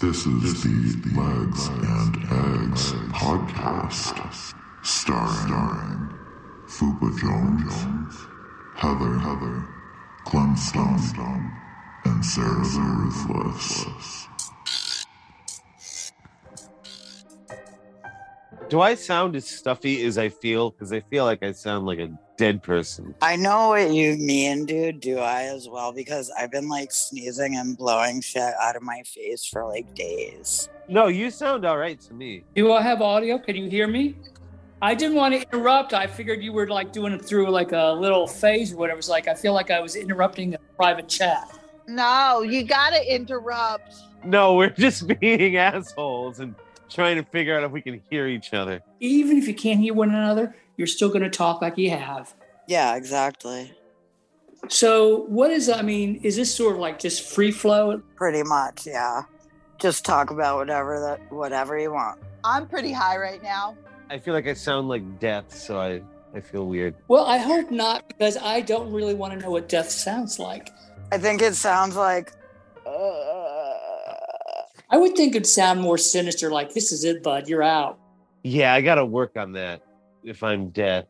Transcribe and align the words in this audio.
This 0.00 0.24
is 0.24 0.62
the 0.62 0.70
Legs 1.14 1.66
and 1.66 2.16
Eggs 2.16 2.92
podcast, 3.12 4.54
starring 4.82 6.08
Fupa 6.66 7.20
Jones, 7.20 8.14
Heather 8.76 9.18
Heather, 9.18 9.68
Clem 10.24 10.56
Stone, 10.56 11.52
and 12.06 12.24
Sarah 12.24 12.64
the 12.64 12.80
Ruthless. 12.80 14.26
Do 18.70 18.80
I 18.80 18.94
sound 18.94 19.36
as 19.36 19.46
stuffy 19.46 20.02
as 20.06 20.16
I 20.16 20.30
feel? 20.30 20.70
Because 20.70 20.94
I 20.94 21.00
feel 21.00 21.26
like 21.26 21.42
I 21.42 21.52
sound 21.52 21.84
like 21.84 21.98
a 21.98 22.08
dead 22.40 22.62
person. 22.62 23.14
I 23.20 23.36
know 23.36 23.68
what 23.68 23.90
you 23.90 24.16
mean, 24.16 24.64
dude. 24.64 25.00
Do 25.00 25.18
I 25.18 25.42
as 25.42 25.68
well? 25.68 25.92
Because 25.92 26.32
I've 26.38 26.50
been 26.50 26.70
like 26.70 26.90
sneezing 26.90 27.54
and 27.56 27.76
blowing 27.76 28.22
shit 28.22 28.54
out 28.58 28.76
of 28.76 28.82
my 28.82 29.02
face 29.04 29.44
for 29.44 29.66
like 29.66 29.94
days. 29.94 30.70
No, 30.88 31.08
you 31.08 31.30
sound 31.30 31.66
all 31.66 31.76
right 31.76 32.00
to 32.00 32.14
me. 32.14 32.44
Do 32.54 32.72
I 32.72 32.80
have 32.80 33.02
audio? 33.02 33.38
Can 33.38 33.56
you 33.56 33.68
hear 33.68 33.86
me? 33.86 34.16
I 34.80 34.94
didn't 34.94 35.16
want 35.16 35.34
to 35.34 35.42
interrupt. 35.42 35.92
I 35.92 36.06
figured 36.06 36.42
you 36.42 36.54
were 36.54 36.66
like 36.66 36.94
doing 36.94 37.12
it 37.12 37.22
through 37.22 37.50
like 37.50 37.72
a 37.72 37.92
little 37.92 38.26
phase 38.26 38.72
or 38.72 38.78
whatever. 38.78 39.00
It's 39.00 39.10
like 39.10 39.28
I 39.28 39.34
feel 39.34 39.52
like 39.52 39.70
I 39.70 39.80
was 39.80 39.94
interrupting 39.94 40.54
a 40.54 40.58
private 40.76 41.10
chat. 41.10 41.46
No, 41.86 42.40
you 42.40 42.64
gotta 42.64 43.14
interrupt. 43.14 43.96
No, 44.24 44.54
we're 44.54 44.70
just 44.86 45.06
being 45.20 45.58
assholes 45.58 46.40
and 46.40 46.54
trying 46.88 47.16
to 47.16 47.22
figure 47.22 47.58
out 47.58 47.64
if 47.64 47.70
we 47.70 47.82
can 47.82 48.00
hear 48.08 48.26
each 48.26 48.54
other. 48.54 48.80
Even 48.98 49.36
if 49.36 49.46
you 49.46 49.54
can't 49.54 49.80
hear 49.80 49.92
one 49.92 50.08
another, 50.08 50.56
you're 50.80 50.86
still 50.86 51.10
going 51.10 51.22
to 51.22 51.28
talk 51.28 51.60
like 51.60 51.76
you 51.76 51.90
have. 51.90 52.34
Yeah, 52.66 52.96
exactly. 52.96 53.70
So, 54.68 55.24
what 55.26 55.50
is, 55.50 55.68
I 55.68 55.82
mean, 55.82 56.20
is 56.22 56.36
this 56.36 56.54
sort 56.54 56.76
of 56.76 56.80
like 56.80 56.98
just 56.98 57.34
free 57.34 57.50
flow? 57.50 58.00
Pretty 58.16 58.42
much, 58.42 58.86
yeah. 58.86 59.24
Just 59.78 60.06
talk 60.06 60.30
about 60.30 60.56
whatever 60.56 60.98
that 61.00 61.30
whatever 61.30 61.78
you 61.78 61.92
want. 61.92 62.18
I'm 62.44 62.66
pretty 62.66 62.92
high 62.92 63.18
right 63.18 63.42
now. 63.42 63.76
I 64.08 64.18
feel 64.18 64.32
like 64.32 64.46
I 64.46 64.54
sound 64.54 64.88
like 64.88 65.20
death, 65.20 65.54
so 65.54 65.78
I, 65.78 66.00
I 66.34 66.40
feel 66.40 66.66
weird. 66.66 66.94
Well, 67.08 67.26
I 67.26 67.36
hope 67.36 67.70
not 67.70 68.08
because 68.08 68.38
I 68.38 68.62
don't 68.62 68.90
really 68.90 69.14
want 69.14 69.34
to 69.34 69.38
know 69.38 69.50
what 69.50 69.68
death 69.68 69.90
sounds 69.90 70.38
like. 70.38 70.70
I 71.12 71.18
think 71.18 71.42
it 71.42 71.56
sounds 71.56 71.94
like 71.94 72.32
uh, 72.86 72.90
I 74.88 74.96
would 74.96 75.14
think 75.14 75.34
it'd 75.34 75.46
sound 75.46 75.82
more 75.82 75.98
sinister, 75.98 76.50
like, 76.50 76.72
this 76.72 76.90
is 76.90 77.04
it, 77.04 77.22
bud, 77.22 77.48
you're 77.48 77.62
out. 77.62 77.98
Yeah, 78.42 78.72
I 78.72 78.80
got 78.80 78.94
to 78.94 79.04
work 79.04 79.36
on 79.36 79.52
that 79.52 79.82
if 80.24 80.42
I'm 80.42 80.70
dead. 80.70 81.06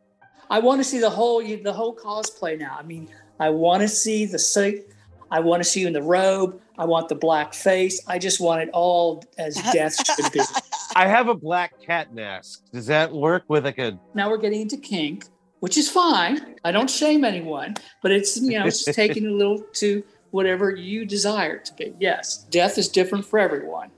I 0.48 0.58
want 0.58 0.80
to 0.80 0.84
see 0.84 0.98
the 0.98 1.10
whole 1.10 1.42
the 1.42 1.72
whole 1.72 1.94
cosplay 1.94 2.58
now. 2.58 2.76
I 2.78 2.82
mean, 2.82 3.08
I 3.38 3.50
want 3.50 3.82
to 3.82 3.88
see 3.88 4.26
the 4.26 4.38
suit. 4.38 4.86
I 5.30 5.38
want 5.40 5.62
to 5.62 5.68
see 5.68 5.80
you 5.80 5.86
in 5.86 5.92
the 5.92 6.02
robe. 6.02 6.60
I 6.76 6.84
want 6.84 7.08
the 7.08 7.14
black 7.14 7.54
face. 7.54 8.02
I 8.06 8.18
just 8.18 8.40
want 8.40 8.62
it 8.62 8.70
all 8.72 9.22
as 9.38 9.54
death 9.72 9.94
should 10.04 10.32
be. 10.32 10.40
I 10.96 11.06
have 11.06 11.28
a 11.28 11.34
black 11.34 11.80
cat 11.80 12.12
mask. 12.12 12.64
Does 12.72 12.86
that 12.86 13.12
work 13.12 13.44
with 13.48 13.64
like 13.64 13.78
a? 13.78 13.98
Now 14.14 14.28
we're 14.28 14.38
getting 14.38 14.62
into 14.62 14.76
kink, 14.76 15.26
which 15.60 15.76
is 15.76 15.88
fine. 15.88 16.56
I 16.64 16.72
don't 16.72 16.90
shame 16.90 17.24
anyone, 17.24 17.76
but 18.02 18.10
it's 18.10 18.40
you 18.40 18.58
know 18.58 18.66
it's 18.66 18.84
taking 18.96 19.26
a 19.26 19.30
little 19.30 19.60
to 19.74 20.02
whatever 20.32 20.74
you 20.74 21.04
desire 21.04 21.58
to 21.58 21.74
be. 21.74 21.94
Yes, 22.00 22.38
death 22.50 22.76
is 22.78 22.88
different 22.88 23.24
for 23.24 23.38
everyone. 23.38 23.90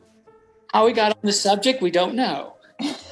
How 0.73 0.87
we 0.87 0.93
got 0.93 1.13
on 1.13 1.19
the 1.23 1.33
subject, 1.33 1.83
we 1.83 1.91
don't 1.91 2.15
know. 2.15 2.55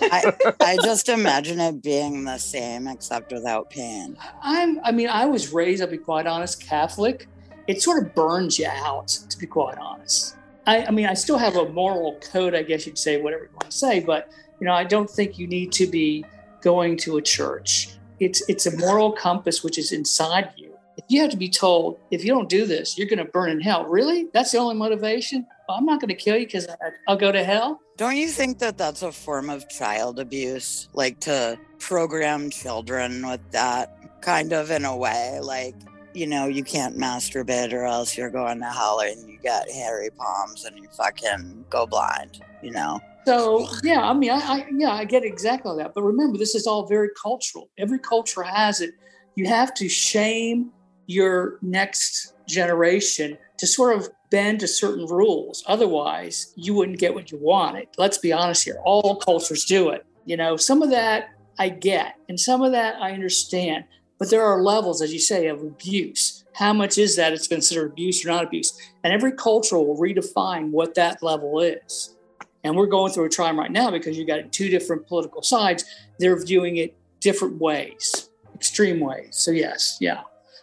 I, 0.01 0.33
I 0.61 0.77
just 0.83 1.09
imagine 1.09 1.61
it 1.61 1.83
being 1.83 2.25
the 2.25 2.39
same 2.39 2.87
except 2.87 3.33
without 3.33 3.71
pain. 3.71 4.17
I'm, 4.43 4.81
I 4.85 4.93
mean, 4.93 5.09
I 5.09 5.27
was 5.27 5.53
raised, 5.53 5.83
I'll 5.83 5.89
be 5.89 5.99
quite 5.99 6.27
honest, 6.27 6.63
Catholic. 6.63 7.29
It 7.67 7.83
sort 7.83 8.03
of 8.03 8.15
burns 8.15 8.59
you 8.59 8.69
out, 8.69 9.09
to 9.09 9.39
be 9.39 9.47
quite 9.47 9.79
honest. 9.79 10.37
I, 10.67 10.87
I 10.87 10.91
mean, 10.91 11.07
I 11.07 11.15
still 11.15 11.39
have 11.39 11.57
a 11.57 11.69
moral 11.69 12.19
code, 12.21 12.55
I 12.55 12.63
guess 12.63 12.87
you'd 12.87 12.99
say, 12.99 13.21
whatever 13.21 13.45
you 13.45 13.51
want 13.53 13.71
to 13.71 13.77
say, 13.77 14.01
but 14.01 14.31
you 14.61 14.67
know, 14.67 14.75
I 14.75 14.85
don't 14.85 15.09
think 15.09 15.39
you 15.39 15.47
need 15.47 15.73
to 15.73 15.87
be 15.87 16.25
going 16.61 16.97
to 16.99 17.17
a 17.17 17.23
church. 17.23 17.97
It's 18.19 18.47
it's 18.49 18.67
a 18.67 18.77
moral 18.77 19.13
compass 19.13 19.65
which 19.65 19.79
is 19.79 19.93
inside 19.93 20.53
you. 20.57 20.77
If 20.99 21.05
you 21.09 21.23
have 21.23 21.31
to 21.31 21.37
be 21.37 21.49
told, 21.49 21.99
if 22.11 22.25
you 22.25 22.31
don't 22.31 22.49
do 22.49 22.67
this, 22.67 22.99
you're 22.99 23.09
going 23.09 23.25
to 23.25 23.25
burn 23.25 23.51
in 23.51 23.61
hell. 23.61 23.87
Really? 23.87 24.29
That's 24.35 24.51
the 24.51 24.59
only 24.59 24.75
motivation? 24.75 25.47
Well, 25.67 25.79
I'm 25.79 25.87
not 25.87 26.01
going 26.01 26.11
to 26.11 26.15
kill 26.15 26.37
you 26.37 26.45
because 26.45 26.69
I'll 27.09 27.17
go 27.17 27.33
to 27.33 27.43
hell. 27.43 27.81
Don't 28.01 28.17
you 28.17 28.29
think 28.29 28.61
that 28.61 28.79
that's 28.79 29.03
a 29.03 29.13
form 29.13 29.51
of 29.51 29.69
child 29.69 30.21
abuse? 30.21 30.89
Like 30.95 31.21
to 31.21 31.59
program 31.79 32.49
children 32.49 33.29
with 33.29 33.43
that 33.51 33.95
kind 34.23 34.55
of 34.55 34.71
in 34.71 34.87
a 34.87 34.97
way? 34.97 35.39
Like, 35.43 35.75
you 36.15 36.27
know, 36.27 36.47
you 36.47 36.65
can't 36.65 36.97
masturbate 36.97 37.75
or 37.75 37.85
else 37.85 38.17
you're 38.17 38.31
going 38.31 38.61
to 38.61 38.71
hell 38.71 39.01
and 39.01 39.29
you 39.29 39.37
get 39.37 39.71
hairy 39.71 40.09
palms 40.17 40.65
and 40.65 40.79
you 40.79 40.89
fucking 40.97 41.67
go 41.69 41.87
blind, 41.87 42.43
you 42.63 42.71
know? 42.71 43.01
So 43.27 43.69
yeah, 43.83 44.09
I 44.09 44.15
mean, 44.15 44.31
I, 44.31 44.39
I 44.39 44.67
yeah, 44.75 44.93
I 44.93 45.05
get 45.05 45.23
exactly 45.23 45.77
that. 45.77 45.93
But 45.95 46.03
remember, 46.03 46.39
this 46.39 46.55
is 46.55 46.67
all 46.67 46.87
very 46.87 47.11
cultural. 47.23 47.69
Every 47.77 47.99
culture 47.99 48.43
has 48.43 48.81
it. 48.81 48.93
You 49.35 49.47
have 49.49 49.75
to 49.75 49.91
shame 49.91 50.71
your 51.07 51.59
next 51.61 52.33
generation 52.49 53.37
to 53.59 53.67
sort 53.67 53.95
of 53.99 54.09
bend 54.31 54.61
to 54.61 54.69
certain 54.69 55.07
rules. 55.07 55.65
Otherwise, 55.67 56.53
you 56.57 56.75
wouldn't 56.75 56.99
get 56.99 57.15
what 57.15 57.31
you 57.31 57.39
wanted. 57.39 57.89
Let's 57.99 58.19
be 58.19 58.33
honest 58.33 58.65
here. 58.65 58.79
All 58.85 59.17
cultures 59.17 59.65
do 59.65 59.91
it. 59.91 60.07
You 60.25 60.37
know, 60.37 60.57
some 60.57 60.83
of 60.83 60.91
that 60.91 61.31
I 61.59 61.69
get, 61.69 62.15
and 62.29 62.39
some 62.39 62.63
of 62.63 62.73
that 62.73 62.97
I 63.03 63.13
understand. 63.13 63.85
But 64.19 64.31
there 64.31 64.45
are 64.45 64.63
levels, 64.63 65.03
as 65.03 65.13
you 65.13 65.19
say, 65.19 65.47
of 65.47 65.63
abuse. 65.63 66.45
How 66.55 66.73
much 66.73 66.99
is 66.99 67.17
that? 67.17 67.33
It's 67.33 67.49
considered 67.49 67.93
abuse 67.93 68.25
or 68.25 68.29
not 68.29 68.45
abuse. 68.45 68.79
And 69.03 69.13
every 69.13 69.33
culture 69.33 69.79
will 69.79 69.97
redefine 69.97 70.71
what 70.71 70.95
that 70.95 71.23
level 71.23 71.61
is. 71.61 72.15
And 72.63 72.77
we're 72.77 72.87
going 72.87 73.13
through 73.13 73.25
a 73.25 73.31
time 73.31 73.59
right 73.59 73.71
now 73.71 73.91
because 73.91 74.19
you 74.19 74.27
got 74.27 74.53
two 74.53 74.69
different 74.69 75.07
political 75.07 75.43
sides. 75.43 75.85
They're 76.19 76.43
viewing 76.43 76.77
it 76.77 76.95
different 77.21 77.59
ways, 77.59 78.29
extreme 78.55 79.01
ways. 79.01 79.31
So, 79.33 79.51
yes, 79.51 79.97
yeah. 80.01 80.21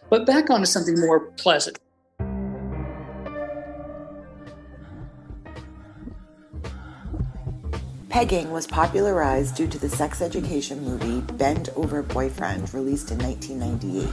But 0.08 0.24
back 0.24 0.50
onto 0.50 0.66
something 0.66 0.98
more 1.00 1.20
pleasant. 1.32 1.78
Pegging 8.08 8.50
was 8.50 8.66
popularized 8.66 9.54
due 9.54 9.68
to 9.68 9.78
the 9.78 9.88
sex 9.88 10.22
education 10.22 10.82
movie 10.82 11.20
Bend 11.34 11.68
Over 11.76 12.02
Boyfriend, 12.02 12.72
released 12.72 13.10
in 13.10 13.18
1998. 13.18 14.08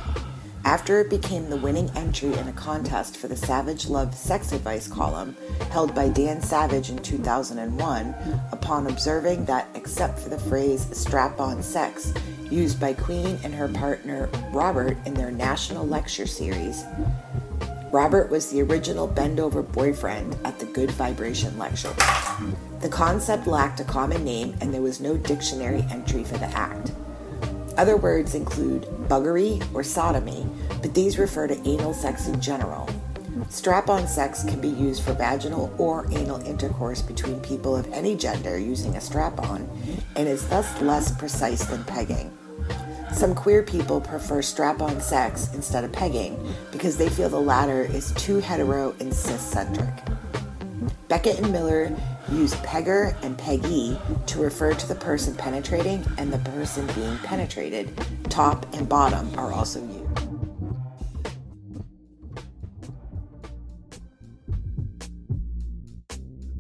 After 0.66 1.00
it 1.00 1.10
became 1.10 1.50
the 1.50 1.56
winning 1.56 1.90
entry 1.96 2.34
in 2.34 2.50
a 2.50 2.54
contest 2.54 3.16
for 3.16 3.30
the 3.30 3.38
Savage 3.38 3.88
Love 3.88 4.14
Sex 4.14 4.52
Advice 4.52 4.90
column 4.90 5.38
held 5.70 5.96
by 5.96 6.10
Dan 6.10 6.42
Savage 6.42 6.90
in 6.90 6.98
2001, 6.98 8.16
upon 8.52 8.88
observing 8.88 9.46
that, 9.46 9.70
except 9.76 10.20
for 10.20 10.28
the 10.28 10.40
phrase 10.40 10.86
strap 10.92 11.40
on 11.40 11.64
sex, 11.64 12.14
used 12.52 12.82
by 12.82 12.94
Queen 12.94 13.40
and 13.44 13.54
her 13.54 13.70
partner 13.70 14.30
Robert 14.52 14.98
in 15.06 15.14
their 15.14 15.32
national 15.32 15.88
lecture 15.88 16.28
series, 16.28 16.84
Robert 17.96 18.30
was 18.30 18.50
the 18.50 18.62
original 18.62 19.08
bend 19.08 19.40
over 19.40 19.64
boyfriend 19.64 20.36
at 20.44 20.60
the 20.60 20.66
Good 20.66 20.92
Vibration 20.92 21.58
lecture. 21.58 21.96
The 22.82 22.90
concept 22.90 23.48
lacked 23.48 23.80
a 23.80 23.86
common 23.86 24.26
name 24.26 24.54
and 24.60 24.74
there 24.74 24.82
was 24.82 25.00
no 25.00 25.16
dictionary 25.16 25.82
entry 25.90 26.26
for 26.26 26.38
the 26.38 26.48
act. 26.48 26.92
Other 27.78 27.96
words 27.96 28.36
include 28.36 28.82
buggery 29.08 29.66
or 29.74 29.82
sodomy, 29.82 30.46
but 30.82 30.94
these 30.94 31.18
refer 31.18 31.48
to 31.48 31.58
anal 31.66 31.94
sex 31.94 32.28
in 32.28 32.42
general. 32.42 32.90
Strap 33.48 33.90
on 33.90 34.10
sex 34.10 34.44
can 34.44 34.60
be 34.60 34.68
used 34.68 35.02
for 35.02 35.14
vaginal 35.14 35.74
or 35.78 36.06
anal 36.12 36.42
intercourse 36.42 37.02
between 37.02 37.40
people 37.40 37.78
of 37.78 37.90
any 37.94 38.14
gender 38.18 38.58
using 38.60 38.98
a 38.98 39.02
strap 39.02 39.40
on 39.40 39.70
and 40.18 40.28
is 40.28 40.46
thus 40.50 40.82
less 40.82 41.18
precise 41.18 41.64
than 41.64 41.86
pegging. 41.86 42.38
Some 43.16 43.34
queer 43.34 43.64
people 43.64 44.02
prefer 44.02 44.42
strap 44.42 44.82
on 44.82 45.00
sex 45.00 45.50
instead 45.54 45.86
of 45.86 45.94
pegging 45.94 46.54
because 46.70 46.98
they 46.98 47.08
feel 47.08 47.30
the 47.30 47.40
latter 47.40 47.84
is 47.84 48.12
too 48.16 48.40
hetero 48.40 48.94
and 49.00 49.14
cis-centric. 49.14 49.94
Beckett 51.08 51.40
and 51.40 51.50
Miller 51.50 51.96
use 52.30 52.54
pegger 52.56 53.16
and 53.24 53.38
peggy 53.38 53.98
to 54.26 54.40
refer 54.40 54.74
to 54.74 54.88
the 54.88 54.96
person 54.96 55.34
penetrating 55.34 56.06
and 56.18 56.32
the 56.32 56.40
person 56.40 56.88
being 56.88 57.18
penetrated. 57.20 57.90
Top 58.30 58.66
and 58.76 58.90
bottom 58.90 59.34
are 59.40 59.54
also 59.54 59.80
used. 59.80 60.05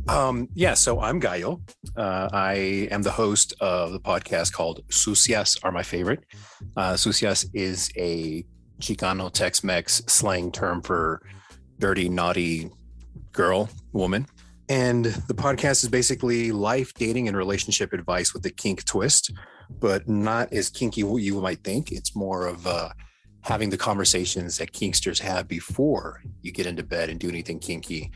Um, 0.07 0.49
yeah, 0.53 0.75
so 0.75 1.01
I'm 1.01 1.19
Gallo. 1.19 1.61
Uh, 1.97 2.29
I 2.31 2.87
am 2.91 3.01
the 3.01 3.11
host 3.11 3.53
of 3.59 3.91
the 3.91 3.99
podcast 3.99 4.53
called 4.53 4.81
Sucias 4.89 5.57
Are 5.63 5.71
My 5.71 5.81
Favorite. 5.81 6.23
Uh, 6.77 6.95
Sucias 6.95 7.45
is 7.53 7.91
a 7.97 8.45
Chicano 8.79 9.31
Tex 9.31 9.63
Mex 9.63 10.03
slang 10.07 10.51
term 10.51 10.83
for 10.83 11.21
dirty, 11.79 12.07
naughty 12.07 12.69
girl, 13.31 13.67
woman. 13.93 14.27
And 14.69 15.05
the 15.05 15.33
podcast 15.33 15.83
is 15.83 15.89
basically 15.89 16.51
life, 16.51 16.93
dating, 16.93 17.27
and 17.27 17.35
relationship 17.35 17.91
advice 17.91 18.33
with 18.33 18.45
a 18.45 18.51
kink 18.51 18.85
twist, 18.85 19.31
but 19.79 20.07
not 20.07 20.53
as 20.53 20.69
kinky 20.69 21.01
you 21.01 21.41
might 21.41 21.63
think. 21.63 21.91
It's 21.91 22.15
more 22.15 22.45
of 22.45 22.65
uh, 22.67 22.89
having 23.41 23.71
the 23.71 23.77
conversations 23.77 24.57
that 24.59 24.71
kinksters 24.71 25.19
have 25.19 25.47
before 25.47 26.21
you 26.43 26.51
get 26.51 26.67
into 26.67 26.83
bed 26.83 27.09
and 27.09 27.19
do 27.19 27.29
anything 27.29 27.59
kinky 27.59 28.11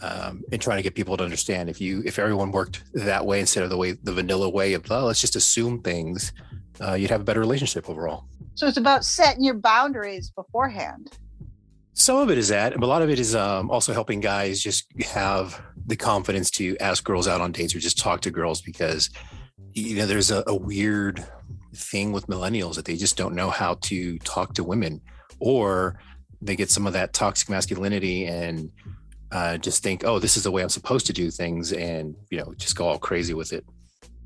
um, 0.00 0.44
and 0.52 0.60
trying 0.60 0.78
to 0.78 0.82
get 0.82 0.94
people 0.94 1.16
to 1.16 1.24
understand 1.24 1.68
if 1.68 1.80
you 1.80 2.02
if 2.04 2.18
everyone 2.18 2.52
worked 2.52 2.84
that 2.94 3.24
way 3.24 3.40
instead 3.40 3.64
of 3.64 3.70
the 3.70 3.76
way 3.76 3.92
the 3.92 4.12
vanilla 4.12 4.48
way 4.48 4.74
of 4.74 4.90
oh, 4.90 5.06
let's 5.06 5.20
just 5.20 5.36
assume 5.36 5.82
things, 5.82 6.32
uh, 6.80 6.94
you'd 6.94 7.10
have 7.10 7.20
a 7.20 7.24
better 7.24 7.40
relationship 7.40 7.88
overall. 7.88 8.24
So 8.54 8.66
it's 8.66 8.76
about 8.76 9.04
setting 9.04 9.44
your 9.44 9.54
boundaries 9.54 10.30
beforehand. 10.30 11.16
Some 11.94 12.16
of 12.16 12.30
it 12.30 12.38
is 12.38 12.48
that, 12.48 12.74
but 12.74 12.84
a 12.84 12.86
lot 12.86 13.02
of 13.02 13.10
it 13.10 13.18
is 13.18 13.34
um, 13.34 13.70
also 13.70 13.92
helping 13.92 14.20
guys 14.20 14.60
just 14.60 14.86
have 15.02 15.60
the 15.86 15.96
confidence 15.96 16.50
to 16.52 16.76
ask 16.78 17.02
girls 17.02 17.26
out 17.26 17.40
on 17.40 17.50
dates 17.50 17.74
or 17.74 17.80
just 17.80 17.98
talk 17.98 18.20
to 18.20 18.30
girls 18.30 18.60
because 18.60 19.10
you 19.74 19.96
know 19.96 20.06
there's 20.06 20.30
a, 20.30 20.44
a 20.46 20.54
weird 20.54 21.24
thing 21.74 22.12
with 22.12 22.26
millennials 22.26 22.74
that 22.74 22.84
they 22.84 22.96
just 22.96 23.16
don't 23.16 23.34
know 23.34 23.50
how 23.50 23.74
to 23.74 24.18
talk 24.20 24.54
to 24.54 24.64
women 24.64 25.00
or 25.40 25.98
they 26.40 26.56
get 26.56 26.70
some 26.70 26.86
of 26.86 26.92
that 26.92 27.12
toxic 27.12 27.48
masculinity 27.48 28.26
and 28.26 28.70
uh, 29.30 29.58
just 29.58 29.82
think, 29.82 30.04
oh, 30.04 30.18
this 30.18 30.36
is 30.36 30.44
the 30.44 30.50
way 30.50 30.62
I'm 30.62 30.68
supposed 30.68 31.06
to 31.06 31.12
do 31.12 31.30
things, 31.30 31.72
and 31.72 32.14
you 32.30 32.38
know, 32.38 32.54
just 32.56 32.76
go 32.76 32.86
all 32.86 32.98
crazy 32.98 33.34
with 33.34 33.52
it. 33.52 33.64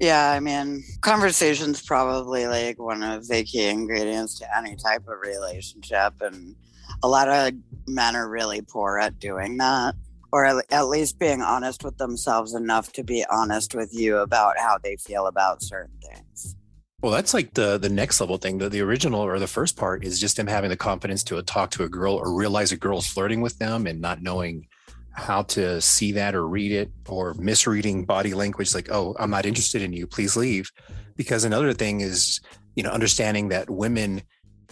Yeah, 0.01 0.33
I 0.33 0.41
mean, 0.41 0.83
conversation's 1.01 1.83
probably 1.83 2.47
like 2.47 2.79
one 2.79 3.03
of 3.03 3.29
the 3.29 3.45
key 3.45 3.69
ingredients 3.69 4.39
to 4.41 4.57
any 4.57 4.77
type 4.77 5.03
of 5.07 5.21
relationship, 5.21 6.15
and 6.21 6.57
a 7.03 7.09
lot 7.09 7.29
of 7.29 7.55
men 7.87 8.17
are 8.17 8.29
really 8.29 8.63
poor 8.63 8.99
at 8.99 9.19
doing 9.19 9.57
that, 9.59 9.95
or 10.33 10.45
at 10.45 10.89
least 10.89 11.19
being 11.19 11.41
honest 11.41 11.85
with 11.85 11.99
themselves 11.99 12.55
enough 12.55 12.93
to 12.93 13.05
be 13.05 13.25
honest 13.31 13.75
with 13.75 13.91
you 13.93 14.19
about 14.19 14.59
how 14.59 14.79
they 14.83 14.97
feel 14.97 15.27
about 15.27 15.63
certain 15.63 15.99
things. 16.03 16.57
Well, 17.03 17.13
that's 17.13 17.35
like 17.35 17.55
the 17.55 17.79
the 17.79 17.89
next 17.89 18.21
level 18.21 18.39
thing. 18.39 18.59
The, 18.59 18.69
the 18.69 18.81
original 18.81 19.21
or 19.21 19.41
the 19.41 19.49
first 19.49 19.77
part 19.77 20.05
is 20.05 20.21
just 20.21 20.37
them 20.37 20.47
having 20.47 20.71
the 20.71 20.77
confidence 20.77 21.25
to 21.25 21.43
talk 21.43 21.73
to 21.73 21.83
a 21.83 21.89
girl 21.89 22.15
or 22.15 22.33
realize 22.33 22.71
a 22.71 22.77
girl's 22.77 23.09
flirting 23.09 23.41
with 23.41 23.59
them 23.59 23.89
and 23.89 24.01
not 24.01 24.23
knowing 24.23 24.69
how 25.15 25.43
to 25.43 25.81
see 25.81 26.13
that 26.13 26.35
or 26.35 26.47
read 26.47 26.73
it 26.73 26.91
or 27.09 27.35
misreading 27.35 28.05
body 28.05 28.35
language 28.35 28.75
like 28.75 28.91
oh 28.91 29.15
i'm 29.19 29.31
not 29.31 29.47
interested 29.47 29.83
in 29.83 29.93
you 29.93 30.07
please 30.07 30.37
leave. 30.37 30.71
Because 31.15 31.45
another 31.45 31.73
thing 31.75 32.01
is 32.01 32.41
you 32.75 32.83
know 32.83 32.91
understanding 32.91 33.49
that 33.49 33.69
women 33.69 34.23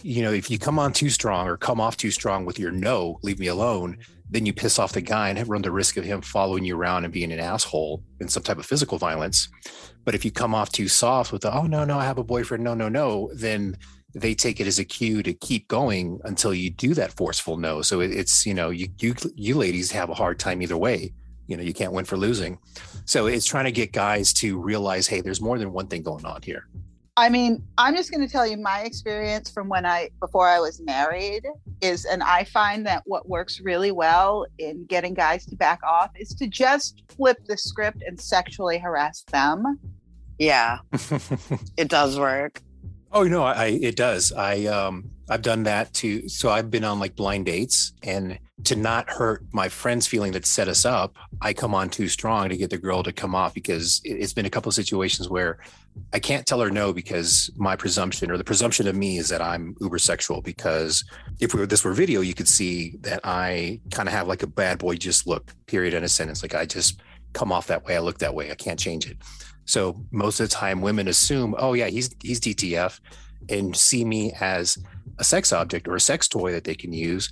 you 0.01 0.23
know 0.23 0.31
if 0.31 0.49
you 0.49 0.57
come 0.57 0.79
on 0.79 0.91
too 0.91 1.09
strong 1.09 1.47
or 1.47 1.57
come 1.57 1.79
off 1.79 1.95
too 1.97 2.11
strong 2.11 2.45
with 2.45 2.57
your 2.57 2.71
no 2.71 3.19
leave 3.21 3.39
me 3.39 3.47
alone 3.47 3.97
then 4.31 4.45
you 4.45 4.53
piss 4.53 4.79
off 4.79 4.93
the 4.93 5.01
guy 5.01 5.29
and 5.29 5.47
run 5.47 5.61
the 5.61 5.71
risk 5.71 5.97
of 5.97 6.05
him 6.05 6.21
following 6.21 6.63
you 6.63 6.75
around 6.75 7.03
and 7.03 7.13
being 7.13 7.33
an 7.33 7.39
asshole 7.39 8.01
and 8.21 8.31
some 8.31 8.41
type 8.41 8.57
of 8.57 8.65
physical 8.65 8.97
violence. 8.97 9.49
But 10.05 10.15
if 10.15 10.23
you 10.23 10.31
come 10.31 10.55
off 10.55 10.71
too 10.71 10.87
soft 10.87 11.33
with 11.33 11.41
the 11.41 11.53
oh 11.53 11.63
no 11.63 11.83
no 11.83 11.99
i 11.99 12.05
have 12.05 12.17
a 12.17 12.23
boyfriend. 12.23 12.63
No 12.63 12.73
no 12.73 12.87
no 12.89 13.29
then 13.35 13.77
they 14.13 14.33
take 14.33 14.59
it 14.59 14.67
as 14.67 14.79
a 14.79 14.85
cue 14.85 15.23
to 15.23 15.33
keep 15.33 15.67
going 15.67 16.19
until 16.23 16.53
you 16.53 16.69
do 16.69 16.93
that 16.93 17.13
forceful 17.13 17.57
no. 17.57 17.81
So 17.81 18.01
it, 18.01 18.11
it's 18.11 18.45
you 18.45 18.53
know 18.53 18.69
you 18.69 18.87
you 18.99 19.15
you 19.35 19.55
ladies 19.55 19.91
have 19.91 20.09
a 20.09 20.13
hard 20.13 20.39
time 20.39 20.61
either 20.61 20.77
way. 20.77 21.13
You 21.47 21.57
know 21.57 21.63
you 21.63 21.73
can't 21.73 21.93
win 21.93 22.05
for 22.05 22.17
losing. 22.17 22.59
So 23.05 23.27
it's 23.27 23.45
trying 23.45 23.65
to 23.65 23.71
get 23.71 23.91
guys 23.91 24.33
to 24.33 24.59
realize, 24.59 25.07
hey, 25.07 25.21
there's 25.21 25.41
more 25.41 25.57
than 25.57 25.73
one 25.73 25.87
thing 25.87 26.03
going 26.03 26.25
on 26.25 26.41
here. 26.41 26.67
I 27.17 27.29
mean, 27.29 27.63
I'm 27.77 27.95
just 27.95 28.09
going 28.09 28.25
to 28.25 28.31
tell 28.31 28.47
you 28.47 28.57
my 28.57 28.81
experience 28.81 29.51
from 29.51 29.67
when 29.67 29.85
I 29.85 30.09
before 30.19 30.47
I 30.47 30.59
was 30.59 30.81
married 30.81 31.45
is, 31.81 32.05
and 32.05 32.23
I 32.23 32.45
find 32.45 32.85
that 32.87 33.03
what 33.05 33.27
works 33.27 33.59
really 33.59 33.91
well 33.91 34.45
in 34.59 34.85
getting 34.85 35.13
guys 35.13 35.45
to 35.47 35.55
back 35.55 35.83
off 35.83 36.11
is 36.15 36.29
to 36.35 36.47
just 36.47 37.03
flip 37.09 37.37
the 37.47 37.57
script 37.57 38.01
and 38.07 38.19
sexually 38.19 38.79
harass 38.79 39.23
them. 39.23 39.79
Yeah, 40.39 40.79
it 41.77 41.89
does 41.89 42.17
work. 42.17 42.61
Oh 43.13 43.23
no, 43.23 43.43
I 43.43 43.65
it 43.81 43.95
does. 43.95 44.31
I 44.31 44.65
um 44.65 45.09
I've 45.29 45.41
done 45.41 45.63
that 45.63 45.93
too. 45.93 46.27
So 46.29 46.49
I've 46.49 46.69
been 46.71 46.83
on 46.83 46.99
like 46.99 47.15
blind 47.15 47.45
dates 47.45 47.93
and 48.03 48.37
to 48.65 48.75
not 48.75 49.09
hurt 49.09 49.43
my 49.53 49.69
friend's 49.69 50.07
feeling 50.07 50.31
that 50.33 50.45
set 50.45 50.67
us 50.67 50.85
up, 50.85 51.15
I 51.41 51.53
come 51.53 51.73
on 51.73 51.89
too 51.89 52.07
strong 52.07 52.49
to 52.49 52.57
get 52.57 52.69
the 52.69 52.77
girl 52.77 53.01
to 53.03 53.11
come 53.11 53.33
off 53.33 53.53
because 53.53 54.01
it's 54.03 54.33
been 54.33 54.45
a 54.45 54.49
couple 54.49 54.69
of 54.69 54.75
situations 54.75 55.29
where 55.29 55.59
I 56.13 56.19
can't 56.19 56.45
tell 56.45 56.59
her 56.61 56.69
no 56.69 56.93
because 56.93 57.49
my 57.55 57.75
presumption 57.75 58.31
or 58.31 58.37
the 58.37 58.43
presumption 58.43 58.87
of 58.87 58.95
me 58.95 59.17
is 59.17 59.29
that 59.29 59.41
I'm 59.41 59.75
uber 59.81 59.97
sexual 59.99 60.41
because 60.41 61.03
if 61.39 61.53
we 61.53 61.61
were, 61.61 61.65
this 61.65 61.83
were 61.83 61.93
video, 61.93 62.21
you 62.21 62.33
could 62.33 62.47
see 62.47 62.97
that 63.01 63.21
I 63.23 63.79
kind 63.91 64.07
of 64.07 64.13
have 64.13 64.27
like 64.27 64.43
a 64.43 64.47
bad 64.47 64.79
boy 64.79 64.95
just 64.95 65.27
look, 65.27 65.53
period 65.65 65.93
in 65.93 66.03
a 66.03 66.09
sentence. 66.09 66.43
Like 66.43 66.55
I 66.55 66.65
just 66.65 67.01
come 67.33 67.51
off 67.51 67.67
that 67.67 67.83
way. 67.85 67.95
I 67.95 67.99
look 67.99 68.19
that 68.19 68.35
way. 68.35 68.51
I 68.51 68.55
can't 68.55 68.79
change 68.79 69.09
it. 69.09 69.17
So 69.65 70.03
most 70.11 70.39
of 70.39 70.49
the 70.49 70.55
time, 70.55 70.81
women 70.81 71.07
assume, 71.07 71.55
oh 71.57 71.73
yeah, 71.73 71.87
he's 71.87 72.09
he's 72.21 72.39
DTF, 72.39 72.99
and 73.49 73.75
see 73.75 74.03
me 74.05 74.33
as 74.39 74.77
a 75.17 75.23
sex 75.23 75.53
object 75.53 75.87
or 75.87 75.95
a 75.95 75.99
sex 75.99 76.27
toy 76.27 76.51
that 76.51 76.63
they 76.63 76.75
can 76.75 76.93
use 76.93 77.31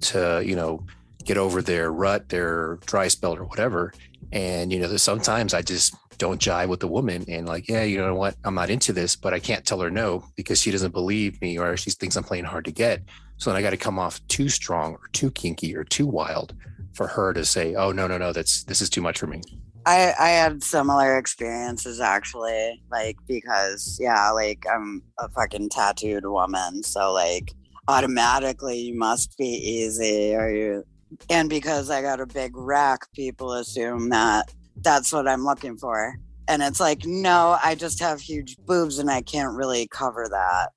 to 0.00 0.42
you 0.44 0.56
know 0.56 0.84
get 1.24 1.36
over 1.36 1.62
their 1.62 1.92
rut, 1.92 2.28
their 2.28 2.78
dry 2.86 3.08
spell, 3.08 3.36
or 3.36 3.44
whatever. 3.44 3.92
And 4.32 4.72
you 4.72 4.80
know, 4.80 4.96
sometimes 4.96 5.54
I 5.54 5.62
just 5.62 5.94
don't 6.18 6.40
jive 6.40 6.68
with 6.68 6.80
the 6.80 6.88
woman 6.88 7.24
and 7.28 7.46
like, 7.46 7.68
yeah, 7.68 7.84
you 7.84 7.98
know 7.98 8.14
what, 8.14 8.34
I'm 8.44 8.54
not 8.54 8.70
into 8.70 8.92
this, 8.92 9.14
but 9.14 9.32
I 9.32 9.38
can't 9.38 9.64
tell 9.64 9.80
her 9.80 9.90
no 9.90 10.24
because 10.36 10.60
she 10.60 10.70
doesn't 10.70 10.92
believe 10.92 11.40
me 11.40 11.58
or 11.58 11.76
she 11.76 11.90
thinks 11.90 12.16
I'm 12.16 12.24
playing 12.24 12.44
hard 12.44 12.64
to 12.64 12.72
get. 12.72 13.02
So 13.36 13.50
then 13.50 13.56
I 13.56 13.62
got 13.62 13.70
to 13.70 13.76
come 13.76 13.98
off 13.98 14.20
too 14.26 14.48
strong 14.48 14.94
or 14.94 15.08
too 15.12 15.30
kinky 15.30 15.76
or 15.76 15.84
too 15.84 16.06
wild 16.06 16.54
for 16.92 17.06
her 17.06 17.32
to 17.32 17.44
say, 17.44 17.76
oh 17.76 17.92
no, 17.92 18.08
no, 18.08 18.18
no, 18.18 18.32
that's 18.32 18.64
this 18.64 18.82
is 18.82 18.90
too 18.90 19.00
much 19.00 19.18
for 19.18 19.28
me. 19.28 19.40
I 19.88 20.12
I 20.18 20.28
had 20.28 20.62
similar 20.62 21.16
experiences 21.16 21.98
actually, 21.98 22.82
like 22.90 23.16
because 23.26 23.98
yeah, 23.98 24.30
like 24.30 24.66
I'm 24.70 25.02
a 25.18 25.30
fucking 25.30 25.70
tattooed 25.70 26.26
woman, 26.26 26.82
so 26.82 27.10
like 27.14 27.54
automatically 27.88 28.78
you 28.78 28.98
must 28.98 29.38
be 29.38 29.46
easy 29.46 30.34
or 30.34 30.50
you 30.50 30.84
and 31.30 31.48
because 31.48 31.88
I 31.88 32.02
got 32.02 32.20
a 32.20 32.26
big 32.26 32.54
rack, 32.54 33.10
people 33.14 33.54
assume 33.54 34.10
that 34.10 34.52
that's 34.82 35.10
what 35.10 35.26
I'm 35.26 35.42
looking 35.42 35.78
for. 35.78 36.18
And 36.48 36.62
it's 36.62 36.80
like, 36.80 37.06
no, 37.06 37.56
I 37.64 37.74
just 37.74 37.98
have 38.00 38.20
huge 38.20 38.58
boobs 38.66 38.98
and 38.98 39.10
I 39.10 39.22
can't 39.22 39.56
really 39.56 39.88
cover 39.88 40.28
that. 40.30 40.68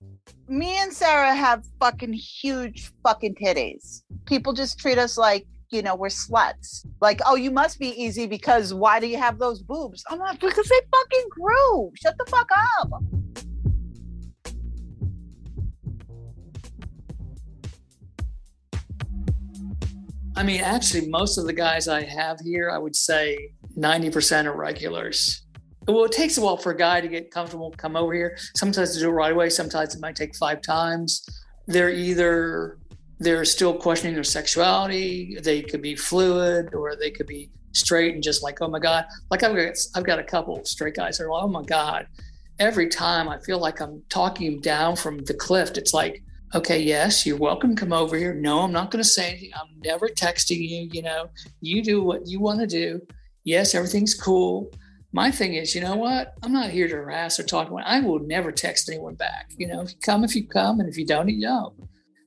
Me 0.47 0.77
and 0.77 0.93
Sarah 0.93 1.35
have 1.35 1.65
fucking 1.81 2.13
huge 2.13 2.93
fucking 3.03 3.35
titties. 3.35 4.03
People 4.25 4.53
just 4.53 4.79
treat 4.79 4.97
us 4.97 5.17
like 5.17 5.45
you 5.71 5.81
know, 5.81 5.95
we're 5.95 6.09
sluts. 6.09 6.85
Like, 6.99 7.21
oh, 7.25 7.35
you 7.35 7.49
must 7.49 7.79
be 7.79 7.89
easy 8.01 8.27
because 8.27 8.73
why 8.73 8.99
do 8.99 9.07
you 9.07 9.17
have 9.17 9.39
those 9.39 9.61
boobs? 9.61 10.03
I'm 10.09 10.19
like, 10.19 10.39
because 10.39 10.67
they 10.67 10.79
fucking 10.91 11.27
grew. 11.29 11.91
Shut 11.95 12.15
the 12.17 12.25
fuck 12.25 12.49
up. 12.81 12.89
I 20.35 20.43
mean, 20.43 20.61
actually, 20.61 21.07
most 21.09 21.37
of 21.37 21.45
the 21.45 21.53
guys 21.53 21.87
I 21.87 22.03
have 22.03 22.39
here, 22.41 22.69
I 22.69 22.77
would 22.77 22.95
say 22.95 23.51
90% 23.77 24.45
are 24.45 24.55
regulars. 24.55 25.43
Well, 25.87 26.03
it 26.03 26.11
takes 26.11 26.37
a 26.37 26.41
while 26.41 26.57
for 26.57 26.71
a 26.71 26.77
guy 26.77 26.99
to 27.01 27.07
get 27.07 27.31
comfortable, 27.31 27.71
come 27.71 27.95
over 27.95 28.13
here. 28.13 28.37
Sometimes 28.55 28.93
to 28.93 28.99
do 28.99 29.09
it 29.09 29.13
right 29.13 29.31
away. 29.31 29.49
Sometimes 29.49 29.95
it 29.95 30.01
might 30.01 30.15
take 30.15 30.35
five 30.35 30.61
times. 30.61 31.25
They're 31.67 31.89
either 31.89 32.77
they're 33.21 33.45
still 33.45 33.75
questioning 33.75 34.15
their 34.15 34.23
sexuality. 34.23 35.37
They 35.43 35.61
could 35.61 35.81
be 35.81 35.95
fluid 35.95 36.73
or 36.73 36.95
they 36.95 37.11
could 37.11 37.27
be 37.27 37.51
straight 37.71 38.15
and 38.15 38.23
just 38.23 38.41
like, 38.41 38.61
oh 38.61 38.67
my 38.67 38.79
God. 38.79 39.05
Like 39.29 39.43
I've 39.43 39.55
got, 39.55 39.75
I've 39.95 40.03
got 40.03 40.17
a 40.17 40.23
couple 40.23 40.65
straight 40.65 40.95
guys 40.95 41.19
that 41.19 41.25
are 41.25 41.31
like, 41.31 41.43
oh 41.43 41.47
my 41.47 41.63
God. 41.63 42.07
Every 42.57 42.89
time 42.89 43.29
I 43.29 43.37
feel 43.39 43.59
like 43.59 43.79
I'm 43.79 44.01
talking 44.09 44.59
down 44.59 44.95
from 44.95 45.19
the 45.19 45.35
cliff, 45.35 45.77
it's 45.77 45.93
like, 45.93 46.23
okay, 46.55 46.79
yes, 46.79 47.23
you're 47.23 47.37
welcome. 47.37 47.75
Come 47.75 47.93
over 47.93 48.17
here. 48.17 48.33
No, 48.33 48.61
I'm 48.61 48.71
not 48.71 48.89
going 48.89 49.03
to 49.03 49.09
say 49.09 49.29
anything. 49.29 49.51
I'm 49.53 49.79
never 49.85 50.07
texting 50.07 50.67
you. 50.67 50.89
You 50.91 51.03
know, 51.03 51.29
you 51.61 51.83
do 51.83 52.03
what 52.03 52.27
you 52.27 52.39
want 52.39 52.59
to 52.59 52.67
do. 52.67 53.01
Yes, 53.43 53.75
everything's 53.75 54.15
cool. 54.15 54.71
My 55.13 55.29
thing 55.29 55.53
is, 55.53 55.75
you 55.75 55.81
know 55.81 55.95
what? 55.95 56.33
I'm 56.41 56.53
not 56.53 56.71
here 56.71 56.87
to 56.87 56.95
harass 56.95 57.39
or 57.39 57.43
talk. 57.43 57.71
I 57.85 57.99
will 57.99 58.19
never 58.19 58.51
text 58.51 58.89
anyone 58.89 59.15
back. 59.15 59.51
You 59.57 59.67
know, 59.67 59.81
if 59.81 59.91
you 59.91 59.97
come, 60.01 60.23
if 60.23 60.35
you 60.35 60.47
come, 60.47 60.79
and 60.79 60.89
if 60.89 60.97
you 60.97 61.05
don't, 61.05 61.29
you 61.29 61.41
don't 61.41 61.75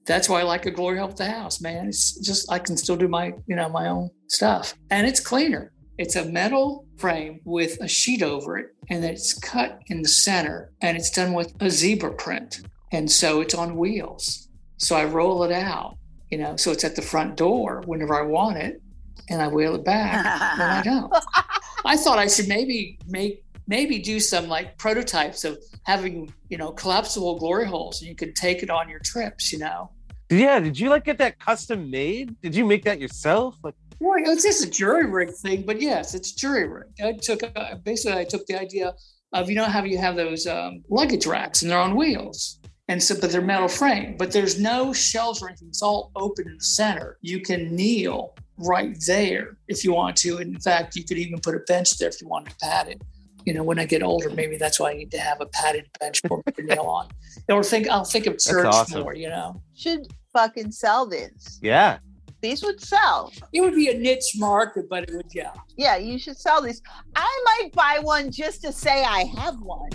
that's 0.06 0.28
why 0.28 0.40
I 0.40 0.42
like 0.42 0.66
a 0.66 0.70
glory 0.70 0.98
hole 0.98 1.08
the 1.08 1.26
house, 1.26 1.60
man. 1.60 1.88
It's 1.88 2.18
just 2.18 2.50
I 2.50 2.58
can 2.58 2.76
still 2.76 2.96
do 2.96 3.08
my, 3.08 3.32
you 3.46 3.56
know, 3.56 3.68
my 3.68 3.88
own 3.88 4.10
stuff. 4.28 4.74
And 4.90 5.06
it's 5.06 5.20
cleaner. 5.20 5.72
It's 5.96 6.16
a 6.16 6.24
metal 6.24 6.86
frame 6.96 7.40
with 7.44 7.80
a 7.80 7.88
sheet 7.88 8.22
over 8.22 8.58
it, 8.58 8.66
and 8.90 9.04
it's 9.04 9.32
cut 9.32 9.80
in 9.86 10.02
the 10.02 10.08
center, 10.08 10.72
and 10.80 10.96
it's 10.96 11.10
done 11.10 11.34
with 11.34 11.54
a 11.60 11.70
zebra 11.70 12.14
print. 12.14 12.62
And 12.92 13.10
so 13.10 13.40
it's 13.40 13.54
on 13.54 13.76
wheels. 13.76 14.48
So 14.76 14.96
I 14.96 15.04
roll 15.04 15.44
it 15.44 15.52
out, 15.52 15.96
you 16.30 16.38
know, 16.38 16.56
so 16.56 16.72
it's 16.72 16.84
at 16.84 16.96
the 16.96 17.02
front 17.02 17.36
door 17.36 17.82
whenever 17.86 18.14
I 18.14 18.22
want 18.22 18.58
it, 18.58 18.82
and 19.30 19.40
I 19.40 19.48
wheel 19.48 19.76
it 19.76 19.84
back 19.84 20.58
when 20.58 20.68
I 20.68 20.82
don't. 20.82 21.12
I 21.84 21.96
thought 21.96 22.18
I 22.18 22.26
should 22.26 22.48
maybe 22.48 22.98
make 23.06 23.43
maybe 23.66 23.98
do 23.98 24.20
some 24.20 24.48
like 24.48 24.76
prototypes 24.78 25.44
of 25.44 25.58
having 25.84 26.32
you 26.48 26.58
know 26.58 26.70
collapsible 26.72 27.38
glory 27.38 27.66
holes 27.66 28.00
and 28.00 28.08
you 28.08 28.16
could 28.16 28.34
take 28.34 28.62
it 28.62 28.70
on 28.70 28.88
your 28.88 29.00
trips 29.00 29.52
you 29.52 29.58
know? 29.58 29.90
Yeah 30.30 30.60
did 30.60 30.78
you 30.78 30.90
like 30.90 31.04
get 31.04 31.18
that 31.18 31.38
custom 31.38 31.90
made? 31.90 32.40
Did 32.40 32.54
you 32.54 32.64
make 32.64 32.84
that 32.84 33.00
yourself? 33.00 33.56
Like 33.62 33.74
well 34.00 34.14
it's 34.18 34.42
just 34.42 34.64
a 34.64 34.70
jury 34.70 35.06
rig 35.06 35.30
thing 35.30 35.62
but 35.62 35.80
yes 35.80 36.14
it's 36.14 36.32
jury 36.32 36.68
rig. 36.68 36.84
I 37.02 37.12
took 37.12 37.42
uh, 37.42 37.76
basically 37.76 38.20
i 38.20 38.24
took 38.24 38.46
the 38.46 38.60
idea 38.60 38.94
of 39.32 39.48
you 39.48 39.56
know 39.56 39.64
how 39.64 39.82
you 39.84 39.98
have 39.98 40.16
those 40.16 40.46
um, 40.46 40.82
luggage 40.88 41.26
racks 41.26 41.62
and 41.62 41.70
they're 41.70 41.78
on 41.78 41.96
wheels 41.96 42.60
and 42.88 43.02
so 43.02 43.14
but 43.20 43.32
they're 43.32 43.40
metal 43.40 43.68
frame 43.68 44.16
but 44.18 44.30
there's 44.30 44.60
no 44.60 44.92
shelves 44.92 45.42
or 45.42 45.48
anything. 45.48 45.68
It's 45.68 45.82
all 45.82 46.10
open 46.16 46.46
in 46.48 46.58
the 46.58 46.64
center. 46.64 47.18
You 47.22 47.40
can 47.40 47.74
kneel 47.74 48.34
right 48.58 48.96
there 49.06 49.56
if 49.68 49.84
you 49.84 49.92
want 49.92 50.16
to. 50.18 50.38
and 50.38 50.54
In 50.54 50.60
fact, 50.60 50.96
you 50.96 51.04
could 51.04 51.18
even 51.18 51.40
put 51.40 51.54
a 51.54 51.60
bench 51.60 51.98
there 51.98 52.08
if 52.08 52.20
you 52.20 52.28
wanted 52.28 52.50
to 52.50 52.56
pad 52.62 52.88
it. 52.88 53.02
You 53.44 53.52
know, 53.52 53.62
when 53.62 53.78
I 53.78 53.84
get 53.84 54.02
older, 54.02 54.30
maybe 54.30 54.56
that's 54.56 54.80
why 54.80 54.92
I 54.92 54.94
need 54.94 55.10
to 55.10 55.18
have 55.18 55.40
a 55.40 55.46
padded 55.46 55.86
bench 56.00 56.22
for 56.26 56.42
me 56.46 56.52
to 56.52 56.62
kneel 56.62 56.84
on. 56.84 57.08
Or 57.48 57.62
think 57.62 57.88
I'll 57.88 58.04
think 58.04 58.26
of 58.26 58.38
church 58.38 58.66
awesome. 58.66 59.02
more. 59.02 59.14
You 59.14 59.28
know, 59.28 59.60
Should 59.74 60.08
fucking 60.32 60.72
sell 60.72 61.06
these. 61.06 61.60
Yeah. 61.62 61.98
These 62.40 62.62
would 62.62 62.80
sell. 62.80 63.32
it 63.52 63.60
would 63.62 63.74
be 63.74 63.88
a 63.88 63.96
niche 63.96 64.34
market, 64.36 64.88
but 64.88 65.04
it 65.04 65.14
would 65.14 65.26
yeah. 65.34 65.52
Yeah, 65.76 65.96
you 65.96 66.18
should 66.18 66.36
sell 66.36 66.60
these. 66.60 66.82
I 67.16 67.42
might 67.44 67.72
buy 67.72 67.98
one 68.02 68.30
just 68.30 68.60
to 68.62 68.72
say 68.72 69.02
I 69.02 69.24
have 69.36 69.60
one. 69.60 69.90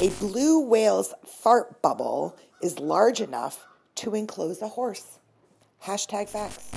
A 0.00 0.10
blue 0.18 0.60
whale's 0.60 1.14
fart 1.24 1.80
bubble 1.80 2.36
is 2.60 2.78
large 2.78 3.20
enough 3.20 3.64
to 3.94 4.14
enclose 4.14 4.60
a 4.60 4.68
horse. 4.68 5.18
Hashtag 5.82 6.28
facts. 6.28 6.70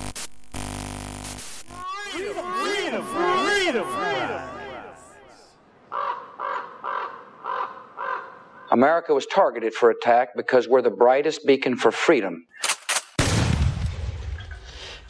America 8.71 9.13
was 9.13 9.25
targeted 9.25 9.73
for 9.73 9.89
attack 9.89 10.29
because 10.35 10.67
we're 10.67 10.81
the 10.81 10.89
brightest 10.89 11.45
beacon 11.45 11.75
for 11.77 11.91
freedom. 11.91 12.45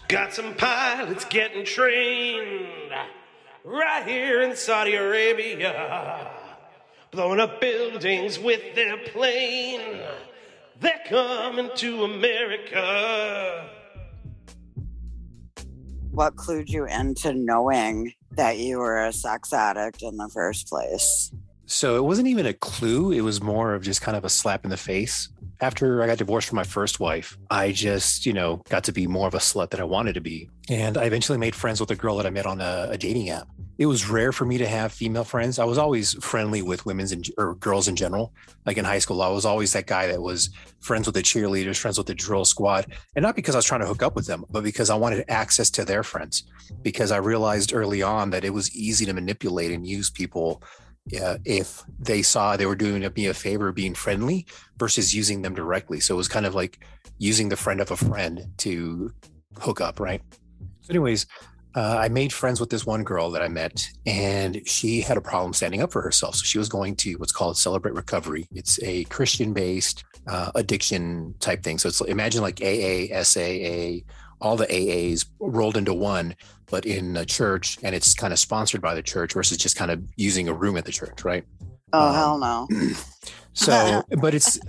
Got 0.08 0.34
some 0.34 0.54
pilots 0.56 1.26
getting 1.26 1.66
trained 1.66 2.94
right 3.64 4.08
here 4.08 4.42
in 4.42 4.56
Saudi 4.56 4.96
Arabia, 4.96 6.32
blowing 7.12 7.40
up 7.40 7.60
buildings 7.60 8.40
with 8.40 8.76
their 8.76 8.98
plane. 8.98 10.02
They're 10.80 11.02
coming 11.08 11.72
to 11.76 12.04
America. 12.04 13.77
What 16.18 16.36
clued 16.36 16.70
you 16.70 16.88
into 16.88 17.32
knowing 17.32 18.12
that 18.32 18.58
you 18.58 18.80
were 18.80 19.06
a 19.06 19.14
sex 19.14 19.54
addict 19.54 20.02
in 20.02 20.18
the 20.18 20.28
first 20.34 20.68
place? 20.68 21.32
So 21.68 21.96
it 21.96 22.04
wasn't 22.04 22.28
even 22.28 22.48
a 22.48 22.56
clue. 22.56 23.12
It 23.12 23.22
was 23.22 23.40
more 23.40 23.76
of 23.76 23.84
just 23.84 24.02
kind 24.02 24.18
of 24.18 24.26
a 24.26 24.30
slap 24.30 24.64
in 24.64 24.72
the 24.72 24.78
face. 24.78 25.30
After 25.60 26.04
I 26.04 26.08
got 26.08 26.20
divorced 26.20 26.50
from 26.50 26.58
my 26.58 26.64
first 26.64 27.00
wife, 27.00 27.36
I 27.50 27.72
just, 27.72 28.28
you 28.28 28.34
know, 28.34 28.62
got 28.70 28.84
to 28.84 28.92
be 28.92 29.08
more 29.08 29.28
of 29.28 29.34
a 29.34 29.40
slut 29.40 29.72
than 29.72 29.80
I 29.80 29.86
wanted 29.86 30.14
to 30.14 30.22
be. 30.22 30.50
And 30.70 30.98
I 30.98 31.06
eventually 31.06 31.40
made 31.40 31.56
friends 31.56 31.80
with 31.80 31.90
a 31.90 31.96
girl 31.96 32.18
that 32.18 32.28
I 32.28 32.30
met 32.30 32.46
on 32.46 32.62
a, 32.62 32.90
a 32.92 32.98
dating 32.98 33.30
app. 33.30 33.48
It 33.80 33.88
was 33.88 34.10
rare 34.10 34.32
for 34.32 34.46
me 34.46 34.58
to 34.60 34.68
have 34.68 34.92
female 34.92 35.24
friends. 35.24 35.58
I 35.58 35.66
was 35.66 35.78
always 35.78 36.14
friendly 36.24 36.62
with 36.62 36.86
women's 36.86 37.12
and 37.12 37.28
or 37.38 37.56
girls 37.56 37.88
in 37.88 37.96
general. 37.96 38.34
Like 38.66 38.78
in 38.78 38.86
high 38.86 39.00
school, 39.00 39.22
I 39.22 39.30
was 39.30 39.46
always 39.46 39.74
that 39.74 39.88
guy 39.88 40.08
that 40.08 40.22
was 40.22 40.50
friends 40.80 41.08
with 41.08 41.16
the 41.16 41.22
cheerleaders, 41.22 41.78
friends 41.78 41.98
with 41.98 42.08
the 42.08 42.16
drill 42.16 42.46
squad. 42.46 42.88
And 43.16 43.24
not 43.24 43.36
because 43.36 43.56
I 43.56 43.60
was 43.60 43.66
trying 43.66 43.82
to 43.82 43.88
hook 43.88 44.04
up 44.04 44.16
with 44.16 44.28
them, 44.28 44.46
but 44.50 44.64
because 44.64 44.90
I 44.90 44.96
wanted 44.96 45.26
access 45.28 45.70
to 45.72 45.86
their 45.86 46.04
friends. 46.04 46.44
Because 46.84 47.12
I 47.12 47.18
realized 47.18 47.74
early 47.74 48.02
on 48.04 48.30
that 48.32 48.46
it 48.46 48.54
was 48.54 48.76
easy 48.76 49.06
to 49.06 49.14
manipulate 49.14 49.72
and 49.72 49.88
use 49.88 50.10
people 50.10 50.62
uh, 51.22 51.38
if 51.46 51.84
they 52.00 52.22
saw 52.22 52.56
they 52.56 52.66
were 52.66 52.76
doing 52.76 53.08
me 53.16 53.28
a 53.28 53.34
favor 53.34 53.72
being 53.72 53.94
friendly 53.94 54.46
versus 54.78 55.14
using 55.14 55.42
them 55.42 55.56
directly. 55.56 56.00
So 56.00 56.16
it 56.16 56.18
was 56.18 56.28
kind 56.28 56.46
of 56.46 56.56
like 56.56 56.80
using 57.18 57.50
the 57.50 57.58
friend 57.58 57.82
of 57.82 57.92
a 57.92 57.98
friend 57.98 58.46
to 58.58 59.12
hook 59.60 59.82
up, 59.82 60.00
right? 60.00 60.22
So, 60.82 60.92
anyways, 60.92 61.26
uh, 61.76 61.98
I 62.00 62.10
made 62.10 62.34
friends 62.34 62.60
with 62.60 62.70
this 62.70 62.86
one 62.86 63.04
girl 63.04 63.30
that 63.32 63.42
I 63.42 63.48
met, 63.48 63.88
and 64.06 64.68
she 64.68 65.02
had 65.02 65.18
a 65.18 65.22
problem 65.22 65.54
standing 65.54 65.82
up 65.82 65.92
for 65.92 66.02
herself. 66.02 66.36
So 66.36 66.44
she 66.44 66.58
was 66.58 66.70
going 66.70 66.96
to 66.98 67.14
what's 67.16 67.32
called 67.32 67.58
Celebrate 67.58 67.94
Recovery. 67.94 68.48
It's 68.52 68.82
a 68.82 69.04
Christian-based 69.06 70.04
uh, 70.28 70.52
addiction 70.56 71.36
type 71.40 71.64
thing. 71.64 71.78
So 71.78 71.90
it's 71.90 72.02
imagine 72.02 72.42
like 72.42 72.62
AA, 72.62 73.22
SAA, 73.22 74.00
all 74.42 74.58
the 74.58 74.66
AAs 74.68 75.26
rolled 75.40 75.78
into 75.78 75.94
one, 75.94 76.36
but 76.70 76.86
in 76.86 77.16
a 77.18 77.26
church, 77.26 77.78
and 77.84 77.96
it's 77.96 78.14
kind 78.14 78.34
of 78.34 78.40
sponsored 78.40 78.82
by 78.82 78.94
the 78.96 79.02
church 79.02 79.34
versus 79.34 79.58
just 79.58 79.76
kind 79.76 79.92
of 79.92 80.04
using 80.16 80.48
a 80.48 80.54
room 80.54 80.78
at 80.78 80.86
the 80.86 80.92
church, 80.92 81.24
right? 81.24 81.44
Oh 81.94 82.10
Um, 82.10 82.16
hell 82.16 82.38
no! 82.38 82.68
So, 83.54 84.04
but 84.22 84.36
it's 84.36 84.60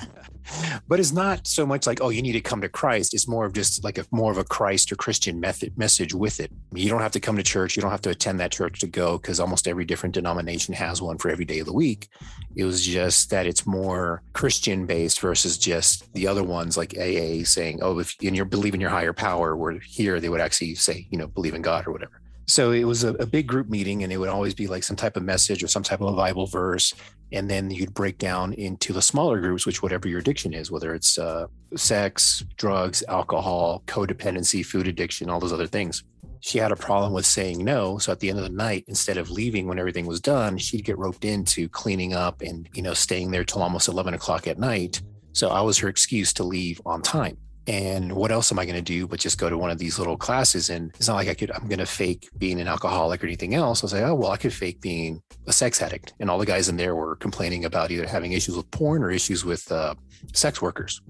but 0.89 1.01
it's 1.01 1.13
not 1.13 1.47
so 1.47 1.67
much 1.67 1.87
like 1.87 2.01
oh 2.01 2.09
you 2.09 2.23
need 2.23 2.33
to 2.33 2.41
come 2.41 2.61
to 2.61 2.69
Christ. 2.69 3.15
It's 3.15 3.29
more 3.29 3.47
of 3.47 3.53
just 3.53 3.85
like 3.85 3.99
a 3.99 4.05
more 4.11 4.33
of 4.33 4.39
a 4.39 4.45
Christ 4.45 4.93
or 4.93 4.97
Christian 4.97 5.41
method 5.41 5.77
message 5.77 6.15
with 6.15 6.41
it. 6.41 6.51
You 6.73 6.89
don't 6.89 7.01
have 7.01 7.13
to 7.13 7.21
come 7.21 7.37
to 7.37 7.43
church. 7.43 7.77
You 7.77 7.83
don't 7.83 7.91
have 7.91 8.03
to 8.03 8.11
attend 8.11 8.41
that 8.41 8.53
church 8.53 8.81
to 8.81 8.87
go 8.87 9.19
because 9.19 9.41
almost 9.41 9.69
every 9.69 9.85
different 9.85 10.15
denomination 10.15 10.75
has 10.75 11.03
one 11.03 11.19
for 11.19 11.31
every 11.31 11.45
day 11.45 11.59
of 11.61 11.67
the 11.67 11.73
week. 11.73 12.09
It 12.57 12.65
was 12.65 12.85
just 12.85 13.31
that 13.31 13.47
it's 13.47 13.67
more 13.67 14.23
Christian 14.33 14.87
based 14.87 15.21
versus 15.21 15.59
just 15.59 16.13
the 16.15 16.27
other 16.27 16.43
ones 16.43 16.77
like 16.77 16.97
AA 16.97 17.45
saying 17.45 17.81
oh 17.83 17.99
if 17.99 18.15
and 18.23 18.37
you're 18.37 18.45
believing 18.45 18.81
your 18.81 18.91
higher 18.91 19.13
power. 19.13 19.57
Where 19.57 19.79
here 19.79 20.21
they 20.21 20.29
would 20.29 20.41
actually 20.41 20.75
say 20.75 21.07
you 21.11 21.19
know 21.19 21.27
believe 21.27 21.55
in 21.55 21.63
God 21.63 21.87
or 21.87 21.93
whatever. 21.93 22.21
So 22.49 22.73
it 22.73 22.85
was 22.85 23.05
a, 23.05 23.13
a 23.15 23.27
big 23.27 23.47
group 23.47 23.69
meeting, 23.69 24.03
and 24.03 24.13
it 24.13 24.17
would 24.17 24.31
always 24.31 24.55
be 24.55 24.67
like 24.67 24.83
some 24.83 24.97
type 24.97 25.19
of 25.19 25.23
message 25.23 25.63
or 25.63 25.69
some 25.69 25.83
type 25.83 26.01
of 26.01 26.13
a 26.13 26.17
Bible 26.17 26.47
verse, 26.47 26.95
and 27.31 27.49
then 27.49 27.71
you'd 27.71 27.93
break 27.93 28.17
down 28.17 28.55
into 28.55 28.95
the 28.95 29.03
smaller 29.03 29.39
groups, 29.39 29.67
which 29.67 29.83
whatever 29.83 30.09
your 30.09 30.21
addiction 30.21 30.55
is, 30.55 30.71
whether 30.71 30.95
it's 30.95 31.19
uh, 31.19 31.47
sex, 31.77 32.43
drugs, 32.57 33.05
alcohol, 33.07 33.83
codependency, 33.87 34.65
food 34.65 34.89
addiction, 34.89 35.29
all 35.29 35.41
those 35.41 35.53
other 35.53 35.67
things. 35.67 36.05
She 36.41 36.57
had 36.57 36.73
a 36.73 36.77
problem 36.77 37.13
with 37.13 37.27
saying 37.27 37.63
no, 37.63 37.99
so 37.99 38.13
at 38.13 38.21
the 38.21 38.31
end 38.31 38.39
of 38.39 38.45
the 38.45 38.51
night, 38.51 38.85
instead 38.89 39.19
of 39.19 39.31
leaving 39.31 39.67
when 39.67 39.79
everything 39.79 40.07
was 40.07 40.21
done, 40.21 40.57
she'd 40.57 40.85
get 40.85 40.97
roped 40.97 41.27
into 41.27 41.69
cleaning 41.69 42.15
up 42.15 42.41
and 42.41 42.67
you 42.73 42.81
know 42.81 42.95
staying 42.95 43.31
there 43.31 43.45
till 43.45 43.61
almost 43.61 43.89
eleven 43.89 44.15
o'clock 44.15 44.47
at 44.47 44.59
night. 44.59 45.03
So 45.33 45.51
I 45.51 45.61
was 45.61 45.77
her 45.79 45.89
excuse 45.89 46.33
to 46.35 46.45
leave 46.45 46.81
on 46.87 47.03
time. 47.03 47.37
And 47.69 48.15
what 48.15 48.33
else 48.33 48.51
am 48.51 48.59
I 48.59 48.65
going 48.65 48.77
to 48.77 48.83
do 48.83 49.07
but 49.07 49.21
just 49.21 49.37
go 49.37 49.51
to 49.51 49.59
one 49.59 49.71
of 49.71 49.77
these 49.77 49.99
little 49.99 50.17
classes? 50.17 50.71
And 50.71 50.91
it's 50.95 51.07
not 51.07 51.17
like 51.17 51.29
I 51.29 51.35
could, 51.35 51.51
I'm 51.51 51.69
going 51.69 51.81
to 51.81 51.87
fake 51.87 52.31
being 52.39 52.59
an 52.61 52.67
alcoholic 52.67 53.23
or 53.23 53.27
anything 53.27 53.55
else. 53.55 53.83
I 53.83 53.85
was 53.85 53.93
like, 53.93 54.05
oh, 54.05 54.15
well, 54.15 54.31
I 54.31 54.39
could 54.39 54.55
fake 54.55 54.81
being 54.81 55.21
a 55.47 55.53
sex 55.53 55.83
addict. 55.83 56.15
And 56.19 56.31
all 56.31 56.39
the 56.39 56.47
guys 56.47 56.71
in 56.71 56.79
there 56.79 56.97
were 56.97 57.17
complaining 57.17 57.67
about 57.67 57.91
either 57.91 58.07
having 58.07 58.33
issues 58.33 58.57
with 58.57 58.71
porn 58.71 59.03
or 59.03 59.11
issues 59.11 59.45
with 59.45 59.71
uh, 59.71 59.95
sex 60.33 60.63
workers. 60.63 61.03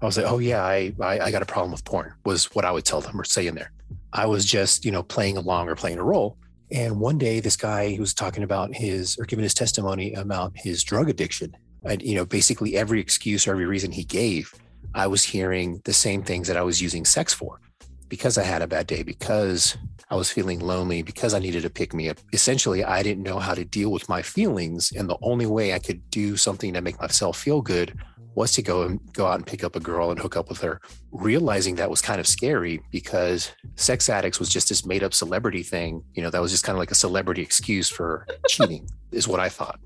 I 0.00 0.06
was 0.06 0.16
like, 0.16 0.26
oh, 0.26 0.38
yeah, 0.38 0.64
I, 0.64 0.94
I, 1.00 1.20
I 1.20 1.30
got 1.30 1.42
a 1.42 1.46
problem 1.46 1.70
with 1.70 1.84
porn, 1.84 2.14
was 2.24 2.46
what 2.54 2.64
I 2.64 2.70
would 2.70 2.86
tell 2.86 3.02
them 3.02 3.20
or 3.20 3.24
say 3.24 3.46
in 3.46 3.54
there. 3.54 3.72
I 4.14 4.24
was 4.24 4.46
just, 4.46 4.86
you 4.86 4.92
know, 4.92 5.02
playing 5.02 5.36
along 5.36 5.68
or 5.68 5.76
playing 5.76 5.98
a 5.98 6.02
role. 6.02 6.38
And 6.70 6.98
one 6.98 7.18
day, 7.18 7.40
this 7.40 7.56
guy 7.56 7.94
who 7.94 8.00
was 8.00 8.14
talking 8.14 8.42
about 8.42 8.74
his 8.74 9.18
or 9.18 9.26
giving 9.26 9.42
his 9.42 9.54
testimony 9.54 10.14
about 10.14 10.52
his 10.54 10.82
drug 10.82 11.10
addiction, 11.10 11.54
and, 11.84 12.00
you 12.00 12.14
know, 12.14 12.24
basically 12.24 12.74
every 12.74 13.00
excuse 13.00 13.46
or 13.46 13.50
every 13.52 13.66
reason 13.66 13.92
he 13.92 14.02
gave 14.02 14.52
I 14.94 15.06
was 15.06 15.24
hearing 15.24 15.80
the 15.84 15.92
same 15.92 16.22
things 16.22 16.48
that 16.48 16.56
I 16.56 16.62
was 16.62 16.80
using 16.80 17.04
sex 17.04 17.32
for 17.32 17.60
because 18.08 18.38
I 18.38 18.44
had 18.44 18.62
a 18.62 18.66
bad 18.66 18.86
day, 18.86 19.02
because 19.02 19.76
I 20.10 20.14
was 20.14 20.30
feeling 20.30 20.60
lonely, 20.60 21.02
because 21.02 21.34
I 21.34 21.40
needed 21.40 21.62
to 21.62 21.70
pick 21.70 21.92
me 21.92 22.08
up. 22.08 22.18
Essentially, 22.32 22.84
I 22.84 23.02
didn't 23.02 23.24
know 23.24 23.40
how 23.40 23.54
to 23.54 23.64
deal 23.64 23.90
with 23.90 24.08
my 24.08 24.22
feelings. 24.22 24.92
And 24.92 25.08
the 25.08 25.18
only 25.22 25.46
way 25.46 25.74
I 25.74 25.80
could 25.80 26.08
do 26.10 26.36
something 26.36 26.72
to 26.74 26.80
make 26.80 27.00
myself 27.00 27.36
feel 27.36 27.60
good 27.60 27.98
was 28.36 28.52
to 28.52 28.62
go 28.62 28.82
and 28.82 29.00
go 29.14 29.26
out 29.26 29.36
and 29.36 29.46
pick 29.46 29.64
up 29.64 29.74
a 29.76 29.80
girl 29.80 30.10
and 30.10 30.20
hook 30.20 30.36
up 30.36 30.50
with 30.50 30.60
her. 30.60 30.78
Realizing 31.10 31.74
that 31.76 31.88
was 31.88 32.02
kind 32.02 32.20
of 32.20 32.28
scary 32.28 32.82
because 32.92 33.50
sex 33.76 34.10
addicts 34.10 34.38
was 34.38 34.50
just 34.50 34.68
this 34.68 34.84
made 34.84 35.02
up 35.02 35.14
celebrity 35.14 35.62
thing. 35.62 36.04
You 36.14 36.22
know, 36.22 36.28
that 36.28 36.42
was 36.42 36.52
just 36.52 36.62
kind 36.62 36.76
of 36.76 36.78
like 36.78 36.90
a 36.90 36.94
celebrity 36.94 37.40
excuse 37.40 37.88
for 37.88 38.26
cheating, 38.48 38.86
is 39.10 39.26
what 39.26 39.40
I 39.40 39.48
thought. 39.48 39.80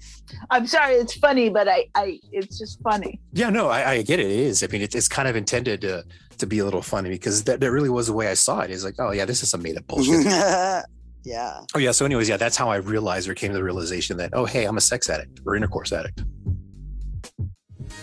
I'm 0.51 0.67
sorry, 0.67 0.95
it's 0.95 1.15
funny, 1.15 1.49
but 1.49 1.69
I, 1.69 1.87
I, 1.95 2.19
it's 2.33 2.59
just 2.59 2.83
funny. 2.83 3.21
Yeah, 3.33 3.51
no, 3.51 3.69
I, 3.69 3.91
I 3.91 4.03
get 4.03 4.19
it. 4.19 4.27
It 4.27 4.33
is. 4.33 4.65
I 4.65 4.67
mean, 4.67 4.83
it, 4.83 4.97
it's 4.97 5.09
kind 5.09 5.29
of 5.29 5.37
intended 5.37 5.81
to 5.83 6.05
to 6.39 6.47
be 6.47 6.59
a 6.59 6.65
little 6.65 6.83
funny 6.83 7.11
because 7.11 7.45
that, 7.45 7.61
that 7.61 7.71
really 7.71 7.91
was 7.91 8.09
the 8.09 8.15
way 8.15 8.29
I 8.29 8.35
saw 8.35 8.61
it. 8.61 8.71
it. 8.71 8.75
Is 8.75 8.85
like, 8.85 8.97
oh 8.99 9.13
yeah, 9.13 9.27
this 9.27 9.45
is 9.45 9.51
some 9.51 9.63
made 9.63 9.79
up 9.79 9.87
bullshit. 9.87 10.25
yeah. 11.25 11.61
oh 11.75 11.79
yeah. 11.79 11.93
So, 11.93 12.05
anyways, 12.05 12.29
yeah, 12.29 12.37
that's 12.37 12.57
how 12.57 12.69
I 12.69 12.77
realized 12.77 13.29
or 13.29 13.35
came 13.35 13.53
to 13.53 13.57
the 13.57 13.63
realization 13.63 14.17
that 14.17 14.31
oh 14.33 14.45
hey, 14.45 14.65
I'm 14.65 14.77
a 14.77 14.81
sex 14.81 15.09
addict 15.09 15.41
or 15.47 15.55
intercourse 15.55 15.93
addict. 15.93 16.25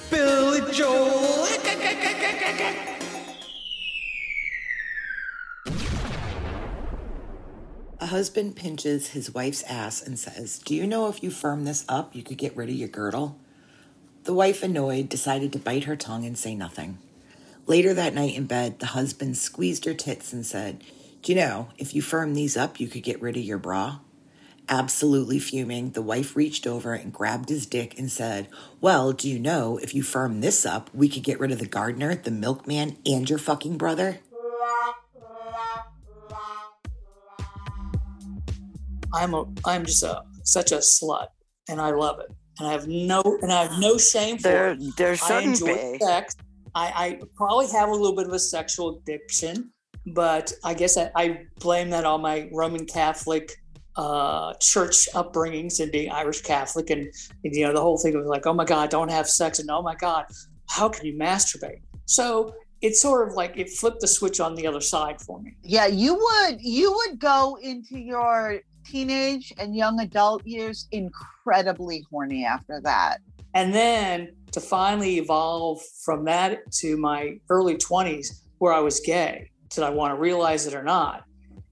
Billy 0.09 0.71
Joel. 0.71 1.47
A 7.99 8.05
husband 8.05 8.55
pinches 8.55 9.09
his 9.09 9.33
wife's 9.33 9.63
ass 9.63 10.01
and 10.01 10.17
says, 10.17 10.59
Do 10.59 10.73
you 10.75 10.87
know 10.87 11.09
if 11.09 11.21
you 11.21 11.29
firm 11.29 11.65
this 11.65 11.83
up, 11.89 12.15
you 12.15 12.23
could 12.23 12.37
get 12.37 12.55
rid 12.55 12.69
of 12.69 12.75
your 12.75 12.87
girdle? 12.87 13.37
The 14.23 14.33
wife, 14.33 14.63
annoyed, 14.63 15.09
decided 15.09 15.51
to 15.53 15.59
bite 15.59 15.85
her 15.85 15.95
tongue 15.95 16.25
and 16.25 16.37
say 16.37 16.55
nothing. 16.55 16.99
Later 17.65 17.93
that 17.93 18.13
night 18.13 18.35
in 18.35 18.45
bed, 18.45 18.79
the 18.79 18.87
husband 18.87 19.37
squeezed 19.37 19.83
her 19.85 19.93
tits 19.93 20.31
and 20.31 20.45
said, 20.45 20.83
Do 21.21 21.33
you 21.33 21.37
know, 21.37 21.69
if 21.77 21.93
you 21.93 22.01
firm 22.01 22.33
these 22.33 22.55
up, 22.55 22.79
you 22.79 22.87
could 22.87 23.03
get 23.03 23.21
rid 23.21 23.35
of 23.35 23.43
your 23.43 23.57
bra? 23.57 23.99
Absolutely 24.69 25.39
fuming, 25.39 25.91
the 25.91 26.01
wife 26.01 26.35
reached 26.35 26.67
over 26.67 26.93
and 26.93 27.13
grabbed 27.13 27.47
his 27.47 27.65
dick 27.65 27.97
and 27.97 28.11
said, 28.11 28.49
Well, 28.81 29.13
do 29.13 29.29
you 29.29 29.39
know, 29.39 29.77
if 29.77 29.95
you 29.95 30.03
firm 30.03 30.41
this 30.41 30.65
up, 30.65 30.89
we 30.93 31.07
could 31.07 31.23
get 31.23 31.39
rid 31.39 31.51
of 31.53 31.59
the 31.59 31.65
gardener, 31.67 32.15
the 32.15 32.31
milkman, 32.31 32.97
and 33.05 33.29
your 33.29 33.39
fucking 33.39 33.77
brother? 33.77 34.19
I'm 39.13 39.33
a 39.33 39.45
I'm 39.65 39.85
just 39.85 40.03
a 40.03 40.23
such 40.43 40.71
a 40.71 40.77
slut, 40.77 41.27
and 41.69 41.79
I 41.79 41.91
love 41.91 42.19
it, 42.19 42.27
and 42.59 42.67
I 42.67 42.73
have 42.73 42.87
no 42.87 43.21
and 43.41 43.51
I 43.51 43.63
have 43.63 43.79
no 43.79 43.97
shame 43.97 44.37
for 44.37 44.43
There, 44.49 44.71
it. 44.71 44.97
there 44.97 45.11
I 45.13 45.15
shouldn't 45.15 45.61
enjoy 45.61 45.93
be. 45.93 45.99
sex. 45.99 46.35
I, 46.75 46.91
I 46.95 47.19
probably 47.35 47.67
have 47.71 47.89
a 47.89 47.91
little 47.93 48.15
bit 48.15 48.27
of 48.27 48.33
a 48.33 48.39
sexual 48.39 48.99
addiction, 48.99 49.71
but 50.07 50.51
I 50.63 50.73
guess 50.73 50.97
I, 50.97 51.09
I 51.15 51.45
blame 51.59 51.89
that 51.91 52.03
on 52.05 52.21
my 52.21 52.49
Roman 52.51 52.85
Catholic 52.85 53.55
uh, 53.97 54.53
church 54.59 55.09
upbringings 55.13 55.79
and 55.79 55.91
being 55.91 56.11
Irish 56.11 56.41
Catholic, 56.41 56.89
and, 56.89 57.11
and 57.43 57.55
you 57.55 57.65
know 57.65 57.73
the 57.73 57.81
whole 57.81 57.97
thing 57.97 58.17
was 58.17 58.27
like, 58.27 58.45
oh 58.45 58.53
my 58.53 58.65
God, 58.65 58.89
don't 58.89 59.11
have 59.11 59.27
sex, 59.27 59.59
and 59.59 59.69
oh 59.69 59.81
my 59.81 59.95
God, 59.95 60.25
how 60.69 60.87
can 60.87 61.05
you 61.05 61.17
masturbate? 61.17 61.81
So 62.05 62.53
it's 62.81 63.01
sort 63.01 63.27
of 63.27 63.33
like 63.33 63.57
it 63.57 63.69
flipped 63.69 64.01
the 64.01 64.07
switch 64.07 64.39
on 64.39 64.55
the 64.55 64.67
other 64.67 64.81
side 64.81 65.19
for 65.21 65.41
me. 65.41 65.55
Yeah, 65.63 65.87
you 65.87 66.15
would 66.15 66.61
you 66.61 66.93
would 66.93 67.19
go 67.19 67.57
into 67.61 67.97
your 67.97 68.59
teenage 68.85 69.51
and 69.57 69.75
young 69.75 69.99
adult 69.99 70.45
years 70.45 70.87
incredibly 70.91 72.05
horny 72.09 72.45
after 72.45 72.79
that. 72.81 73.17
And 73.53 73.73
then 73.73 74.35
to 74.51 74.61
finally 74.61 75.17
evolve 75.17 75.81
from 76.05 76.23
that 76.25 76.71
to 76.73 76.97
my 76.97 77.39
early 77.49 77.75
20s 77.75 78.43
where 78.59 78.73
I 78.73 78.79
was 78.79 78.99
gay, 78.99 79.49
did 79.69 79.83
I 79.83 79.89
want 79.89 80.11
to 80.13 80.19
realize 80.19 80.67
it 80.67 80.73
or 80.73 80.83
not? 80.83 81.23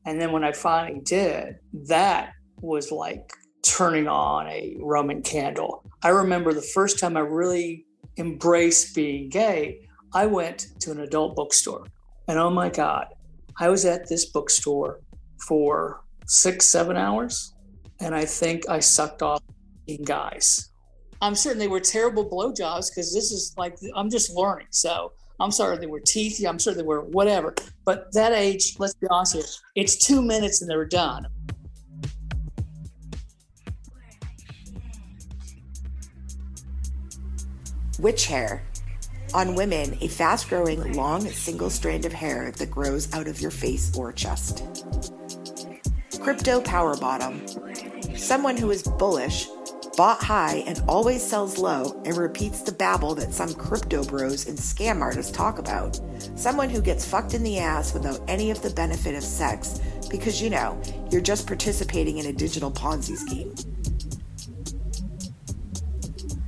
And 0.05 0.19
then 0.19 0.31
when 0.31 0.43
I 0.43 0.51
finally 0.51 1.01
did, 1.01 1.57
that 1.87 2.33
was 2.61 2.91
like 2.91 3.31
turning 3.63 4.07
on 4.07 4.47
a 4.47 4.77
Roman 4.79 5.21
candle. 5.21 5.83
I 6.03 6.09
remember 6.09 6.53
the 6.53 6.61
first 6.61 6.99
time 6.99 7.17
I 7.17 7.21
really 7.21 7.85
embraced 8.17 8.95
being 8.95 9.29
gay, 9.29 9.87
I 10.13 10.27
went 10.27 10.67
to 10.81 10.91
an 10.91 11.01
adult 11.01 11.35
bookstore. 11.35 11.85
And 12.27 12.39
oh 12.39 12.49
my 12.49 12.69
God, 12.69 13.07
I 13.59 13.69
was 13.69 13.85
at 13.85 14.07
this 14.07 14.25
bookstore 14.25 15.01
for 15.47 16.01
six, 16.27 16.67
seven 16.67 16.95
hours. 16.95 17.53
And 17.99 18.13
I 18.13 18.25
think 18.25 18.69
I 18.69 18.79
sucked 18.79 19.21
off 19.21 19.41
guys. 20.03 20.71
I'm 21.21 21.35
certain 21.35 21.59
they 21.59 21.67
were 21.67 21.79
terrible 21.79 22.29
blowjobs 22.29 22.89
because 22.89 23.13
this 23.13 23.31
is 23.31 23.53
like, 23.57 23.77
I'm 23.95 24.09
just 24.09 24.31
learning. 24.31 24.67
So 24.71 25.13
I'm 25.39 25.51
sorry 25.51 25.77
they 25.77 25.87
were 25.87 25.99
teethy. 25.99 26.47
I'm 26.47 26.57
sure 26.57 26.73
they 26.73 26.83
were 26.83 27.01
whatever. 27.01 27.53
But 27.83 28.11
that 28.13 28.31
age, 28.31 28.75
let's 28.79 28.93
be 28.95 29.07
honest 29.09 29.33
here, 29.33 29.43
it's 29.75 29.95
two 29.97 30.21
minutes 30.21 30.61
and 30.61 30.69
they're 30.69 30.85
done. 30.85 31.27
Witch 37.99 38.25
hair. 38.25 38.63
On 39.33 39.55
women, 39.55 39.97
a 40.01 40.07
fast 40.07 40.47
growing, 40.47 40.93
long, 40.93 41.21
single 41.21 41.69
strand 41.69 42.05
of 42.05 42.13
hair 42.13 42.51
that 42.51 42.71
grows 42.71 43.13
out 43.13 43.27
of 43.27 43.41
your 43.41 43.51
face 43.51 43.97
or 43.97 44.13
chest. 44.13 44.63
Crypto 46.21 46.61
power 46.61 46.95
bottom. 46.97 47.41
Someone 48.15 48.57
who 48.57 48.71
is 48.71 48.83
bullish, 48.83 49.47
bought 49.95 50.23
high, 50.23 50.63
and 50.67 50.83
always 50.87 51.23
sells 51.23 51.57
low 51.57 52.01
and 52.05 52.17
repeats 52.17 52.61
the 52.61 52.71
babble 52.71 53.15
that 53.15 53.33
some 53.33 53.53
crypto 53.53 54.03
bros 54.03 54.47
and 54.47 54.57
scam 54.57 55.01
artists 55.01 55.31
talk 55.31 55.59
about. 55.59 55.99
Someone 56.35 56.69
who 56.69 56.81
gets 56.81 57.05
fucked 57.05 57.33
in 57.33 57.43
the 57.43 57.59
ass 57.59 57.93
without 57.93 58.19
any 58.27 58.51
of 58.51 58.61
the 58.61 58.69
benefit 58.69 59.15
of 59.15 59.23
sex 59.23 59.79
because, 60.09 60.41
you 60.41 60.49
know, 60.49 60.79
you're 61.11 61.21
just 61.21 61.47
participating 61.47 62.17
in 62.17 62.25
a 62.27 62.33
digital 62.33 62.71
Ponzi 62.71 63.15
scheme. 63.15 63.53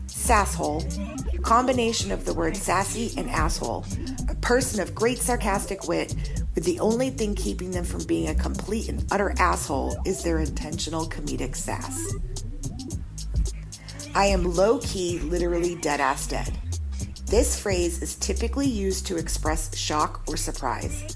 Sasshole. 0.08 0.84
Combination 1.42 2.12
of 2.12 2.26
the 2.26 2.34
word 2.34 2.58
sassy 2.58 3.14
and 3.18 3.30
asshole. 3.30 3.86
A 4.30 4.36
person 4.36 4.82
of 4.82 4.94
great 4.94 5.20
sarcastic 5.20 5.88
wit 5.88 6.14
with 6.54 6.66
the 6.66 6.80
only 6.80 7.10
thing 7.12 7.34
keeping 7.36 7.72
them 7.72 7.86
from 7.86 8.04
being 8.06 8.28
a 8.28 8.36
complete 8.36 8.90
and 8.90 9.06
utter 9.12 9.34
asshole 9.40 9.96
is 10.06 10.24
their 10.24 10.40
intentional 10.40 11.08
comedic 11.08 11.56
sass. 11.56 12.14
I 14.18 14.26
am 14.26 14.56
low 14.56 14.80
key, 14.80 15.20
literally 15.20 15.76
dead 15.76 16.00
ass 16.02 16.26
dead. 16.26 16.52
This 17.28 17.60
phrase 17.60 18.02
is 18.02 18.16
typically 18.16 18.66
used 18.66 19.06
to 19.06 19.16
express 19.16 19.78
shock 19.78 20.24
or 20.28 20.36
surprise. 20.36 21.16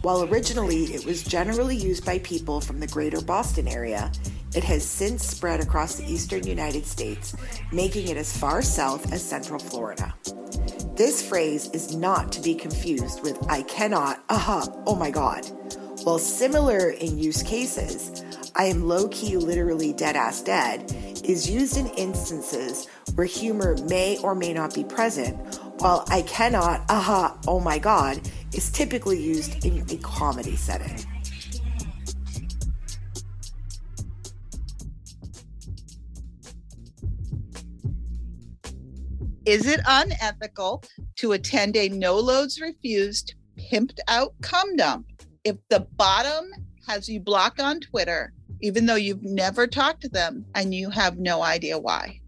While 0.00 0.24
originally 0.24 0.86
it 0.86 1.06
was 1.06 1.22
generally 1.22 1.76
used 1.76 2.04
by 2.04 2.18
people 2.18 2.60
from 2.60 2.80
the 2.80 2.88
greater 2.88 3.20
Boston 3.20 3.68
area, 3.68 4.10
it 4.56 4.64
has 4.64 4.84
since 4.84 5.24
spread 5.24 5.60
across 5.60 5.94
the 5.94 6.12
eastern 6.12 6.44
United 6.44 6.84
States, 6.84 7.36
making 7.70 8.08
it 8.08 8.16
as 8.16 8.36
far 8.36 8.60
south 8.60 9.12
as 9.12 9.22
central 9.22 9.60
Florida. 9.60 10.12
This 10.96 11.24
phrase 11.24 11.70
is 11.70 11.94
not 11.94 12.32
to 12.32 12.40
be 12.40 12.56
confused 12.56 13.22
with 13.22 13.38
I 13.48 13.62
cannot, 13.62 14.24
aha, 14.30 14.66
oh 14.84 14.96
my 14.96 15.12
god. 15.12 15.46
While 16.02 16.18
similar 16.18 16.90
in 16.90 17.18
use 17.18 17.44
cases, 17.44 18.24
I 18.54 18.64
am 18.64 18.86
low 18.86 19.08
key 19.08 19.36
literally 19.38 19.94
dead 19.94 20.14
ass 20.14 20.42
dead 20.42 20.92
is 21.24 21.48
used 21.48 21.76
in 21.78 21.86
instances 21.88 22.86
where 23.14 23.26
humor 23.26 23.76
may 23.88 24.18
or 24.18 24.34
may 24.34 24.52
not 24.52 24.74
be 24.74 24.84
present, 24.84 25.36
while 25.80 26.04
I 26.08 26.22
cannot, 26.22 26.84
aha, 26.90 27.38
oh 27.46 27.60
my 27.60 27.78
god 27.78 28.20
is 28.52 28.70
typically 28.70 29.18
used 29.18 29.64
in 29.64 29.80
a 29.88 29.96
comedy 29.98 30.56
setting. 30.56 30.98
Is 39.46 39.66
it 39.66 39.80
unethical 39.86 40.84
to 41.16 41.32
attend 41.32 41.76
a 41.76 41.88
no 41.88 42.16
loads 42.16 42.60
refused, 42.60 43.34
pimped 43.58 43.98
out 44.08 44.34
cum 44.42 44.76
dump 44.76 45.06
if 45.44 45.56
the 45.70 45.80
bottom 45.96 46.44
has 46.86 47.08
you 47.08 47.20
blocked 47.20 47.60
on 47.60 47.80
Twitter, 47.80 48.32
even 48.62 48.86
though 48.86 48.94
you've 48.94 49.22
never 49.22 49.66
talked 49.66 50.00
to 50.02 50.08
them 50.08 50.46
and 50.54 50.72
you 50.72 50.88
have 50.88 51.18
no 51.18 51.42
idea 51.42 51.78
why? 51.78 52.20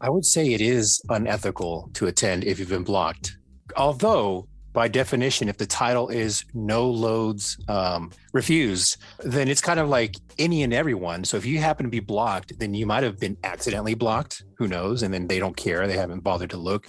I 0.00 0.10
would 0.10 0.24
say 0.24 0.52
it 0.52 0.60
is 0.60 1.02
unethical 1.08 1.90
to 1.94 2.06
attend 2.06 2.44
if 2.44 2.58
you've 2.58 2.68
been 2.68 2.84
blocked. 2.84 3.36
Although, 3.76 4.46
by 4.72 4.86
definition, 4.86 5.48
if 5.48 5.56
the 5.56 5.66
title 5.66 6.08
is 6.08 6.44
no 6.54 6.88
loads 6.88 7.58
um, 7.68 8.12
refused, 8.32 8.98
then 9.24 9.48
it's 9.48 9.60
kind 9.60 9.80
of 9.80 9.88
like 9.88 10.14
any 10.38 10.62
and 10.62 10.72
everyone. 10.72 11.24
So 11.24 11.36
if 11.36 11.44
you 11.44 11.58
happen 11.58 11.84
to 11.84 11.90
be 11.90 11.98
blocked, 12.00 12.56
then 12.60 12.74
you 12.74 12.86
might 12.86 13.02
have 13.02 13.18
been 13.18 13.36
accidentally 13.42 13.94
blocked. 13.94 14.44
Who 14.58 14.68
knows? 14.68 15.02
And 15.02 15.12
then 15.12 15.26
they 15.26 15.40
don't 15.40 15.56
care. 15.56 15.88
They 15.88 15.96
haven't 15.96 16.20
bothered 16.20 16.50
to 16.50 16.58
look. 16.58 16.88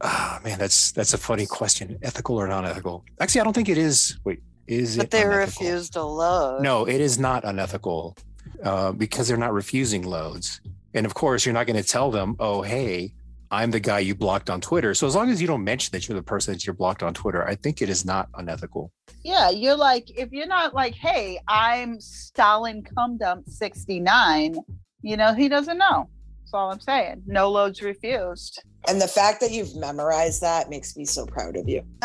Ah, 0.00 0.40
man, 0.42 0.58
that's 0.58 0.92
that's 0.92 1.14
a 1.14 1.18
funny 1.18 1.46
question. 1.46 1.98
Ethical 2.02 2.36
or 2.36 2.48
non-ethical? 2.48 3.04
Actually, 3.20 3.40
I 3.42 3.44
don't 3.44 3.54
think 3.54 3.68
it 3.68 3.78
is. 3.78 4.18
Wait, 4.24 4.40
is 4.66 4.96
But 4.96 5.06
it? 5.06 5.10
they 5.10 5.22
unethical? 5.22 5.66
refused 5.66 5.96
a 5.96 6.02
load. 6.04 6.62
No, 6.62 6.86
it 6.86 7.00
is 7.00 7.18
not 7.18 7.44
unethical 7.44 8.16
uh, 8.62 8.92
because 8.92 9.28
they're 9.28 9.36
not 9.36 9.52
refusing 9.52 10.02
loads. 10.02 10.60
And 10.94 11.04
of 11.06 11.14
course, 11.14 11.44
you're 11.44 11.52
not 11.52 11.66
going 11.66 11.82
to 11.82 11.88
tell 11.88 12.10
them, 12.10 12.36
oh, 12.40 12.62
hey, 12.62 13.12
I'm 13.50 13.70
the 13.70 13.80
guy 13.80 14.00
you 14.00 14.14
blocked 14.14 14.50
on 14.50 14.60
Twitter. 14.60 14.92
So 14.94 15.06
as 15.06 15.14
long 15.14 15.30
as 15.30 15.40
you 15.40 15.46
don't 15.46 15.62
mention 15.62 15.92
that 15.92 16.08
you're 16.08 16.16
the 16.16 16.22
person 16.22 16.54
that 16.54 16.66
you're 16.66 16.74
blocked 16.74 17.02
on 17.02 17.14
Twitter, 17.14 17.46
I 17.46 17.54
think 17.54 17.80
it 17.82 17.88
is 17.88 18.04
not 18.04 18.28
unethical. 18.34 18.90
Yeah, 19.22 19.50
you're 19.50 19.76
like, 19.76 20.10
if 20.18 20.32
you're 20.32 20.46
not 20.48 20.74
like, 20.74 20.94
hey, 20.94 21.38
I'm 21.46 22.00
Stalin 22.00 22.82
cum 22.82 23.18
dump 23.18 23.46
69, 23.48 24.56
you 25.02 25.16
know, 25.16 25.34
he 25.34 25.48
doesn't 25.48 25.78
know. 25.78 26.08
That's 26.46 26.54
all 26.54 26.70
I'm 26.70 26.78
saying. 26.78 27.24
No 27.26 27.50
loads 27.50 27.82
refused. 27.82 28.62
And 28.86 29.02
the 29.02 29.08
fact 29.08 29.40
that 29.40 29.50
you've 29.50 29.74
memorized 29.74 30.42
that 30.42 30.70
makes 30.70 30.96
me 30.96 31.04
so 31.04 31.26
proud 31.26 31.56
of 31.56 31.68
you. 31.68 31.82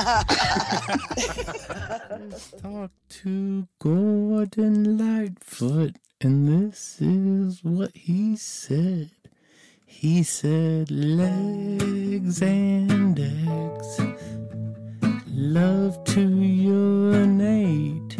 Talk 2.59 2.89
to 3.09 3.67
Gordon 3.77 4.97
Lightfoot, 4.97 5.97
and 6.21 6.71
this 6.71 6.99
is 6.99 7.63
what 7.63 7.95
he 7.95 8.35
said. 8.35 9.11
He 9.85 10.23
said, 10.23 10.89
legs 10.89 12.41
and 12.41 13.19
eggs 13.19 14.01
love 15.27 16.03
to 16.05 16.21
urinate. 16.27 18.17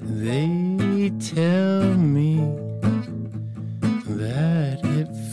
They 0.00 1.12
tell 1.20 1.84
me 1.94 2.38
that 4.08 4.67
it 4.67 4.67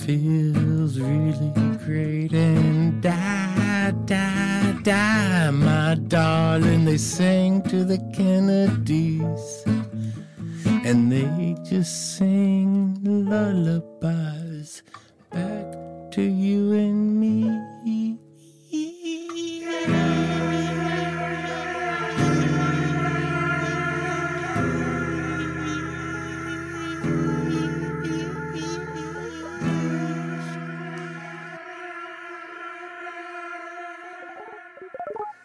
feels 0.06 1.00
really 1.00 1.52
great 1.84 2.32
and 2.32 3.02
die, 3.02 3.92
die, 4.06 4.78
die, 4.84 5.50
my 5.50 5.96
darling. 6.08 6.86
They 6.86 6.98
sang 6.98 7.64
to 7.64 7.84
the 7.84 7.98
Kennedys 8.14 9.64
and 10.86 11.12
they 11.12 11.56
just 11.68 12.18
sing 12.18 13.00
lullabies 13.04 14.84
back 15.32 16.12
to 16.12 16.22
you 16.22 16.74
and 16.74 17.20
me. 17.20 17.75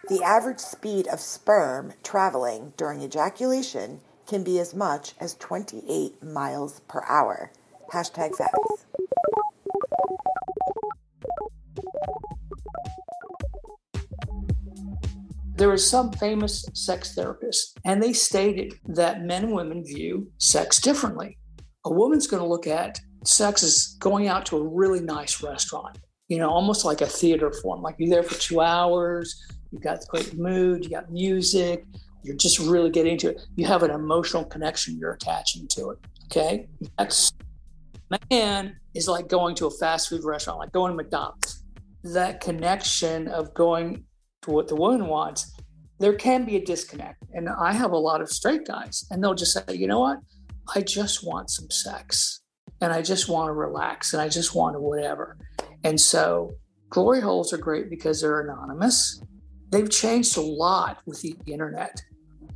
The 0.09 0.23
average 0.23 0.59
speed 0.59 1.07
of 1.09 1.21
sperm 1.21 1.93
traveling 2.03 2.73
during 2.77 3.01
ejaculation 3.01 4.01
can 4.27 4.43
be 4.43 4.59
as 4.59 4.75
much 4.75 5.14
as 5.21 5.35
28 5.37 6.23
miles 6.23 6.81
per 6.88 7.05
hour. 7.09 7.53
Hashtag 7.93 8.35
facts. 8.37 8.87
There 15.55 15.75
is 15.75 15.88
some 15.88 16.11
famous 16.12 16.64
sex 16.73 17.14
therapists, 17.14 17.75
and 17.85 18.03
they 18.03 18.14
stated 18.14 18.75
that 18.87 19.23
men 19.23 19.45
and 19.45 19.53
women 19.53 19.85
view 19.85 20.33
sex 20.38 20.81
differently. 20.81 21.38
A 21.85 21.93
woman's 21.93 22.27
going 22.27 22.43
to 22.43 22.49
look 22.49 22.66
at 22.66 22.99
sex 23.25 23.62
as 23.62 23.97
going 23.99 24.27
out 24.27 24.47
to 24.47 24.57
a 24.57 24.66
really 24.66 25.01
nice 25.01 25.43
restaurant, 25.43 25.99
you 26.29 26.38
know, 26.38 26.49
almost 26.49 26.87
like 26.87 27.03
a 27.03 27.07
theater 27.07 27.53
form. 27.62 27.83
Like 27.83 27.97
you're 27.99 28.09
there 28.09 28.23
for 28.23 28.40
two 28.40 28.61
hours, 28.61 29.45
you've 29.70 29.83
got 29.83 30.06
great 30.09 30.37
mood, 30.38 30.85
you 30.85 30.90
got 30.90 31.11
music, 31.11 31.85
you're 32.22 32.37
just 32.37 32.59
really 32.59 32.90
getting 32.90 33.12
into 33.12 33.30
it. 33.30 33.40
You 33.56 33.66
have 33.66 33.83
an 33.83 33.90
emotional 33.90 34.44
connection 34.44 34.98
you're 34.98 35.12
attaching 35.12 35.66
to 35.68 35.90
it. 35.90 35.98
Okay. 36.26 36.68
That's 36.98 37.33
man 38.30 38.76
is 38.94 39.09
like 39.09 39.28
going 39.28 39.54
to 39.56 39.66
a 39.66 39.70
fast 39.70 40.09
food 40.09 40.24
restaurant, 40.24 40.59
like 40.59 40.72
going 40.72 40.90
to 40.90 40.96
McDonald's. 40.96 41.64
That 42.02 42.40
connection 42.40 43.28
of 43.28 43.54
going 43.54 44.04
to 44.42 44.50
what 44.50 44.68
the 44.68 44.74
woman 44.74 45.06
wants, 45.06 45.54
there 45.98 46.14
can 46.14 46.44
be 46.44 46.56
a 46.56 46.64
disconnect. 46.64 47.22
And 47.33 47.48
I 47.48 47.72
have 47.72 47.92
a 47.92 47.98
lot 47.98 48.20
of 48.20 48.30
straight 48.30 48.66
guys, 48.66 49.04
and 49.11 49.22
they'll 49.22 49.35
just 49.35 49.52
say, 49.52 49.74
you 49.74 49.87
know 49.87 50.00
what? 50.00 50.18
I 50.74 50.80
just 50.80 51.24
want 51.26 51.50
some 51.50 51.70
sex 51.70 52.40
and 52.80 52.92
I 52.92 53.02
just 53.02 53.28
want 53.28 53.48
to 53.48 53.52
relax 53.52 54.12
and 54.12 54.22
I 54.22 54.28
just 54.28 54.54
want 54.54 54.74
to 54.74 54.80
whatever. 54.80 55.37
And 55.85 56.00
so 56.00 56.52
glory 56.88 57.20
holes 57.20 57.52
are 57.52 57.59
great 57.59 57.90
because 57.90 58.20
they're 58.20 58.40
anonymous. 58.40 59.20
They've 59.70 59.88
changed 59.88 60.37
a 60.37 60.40
lot 60.40 60.98
with 61.06 61.22
the 61.22 61.37
internet. 61.46 62.02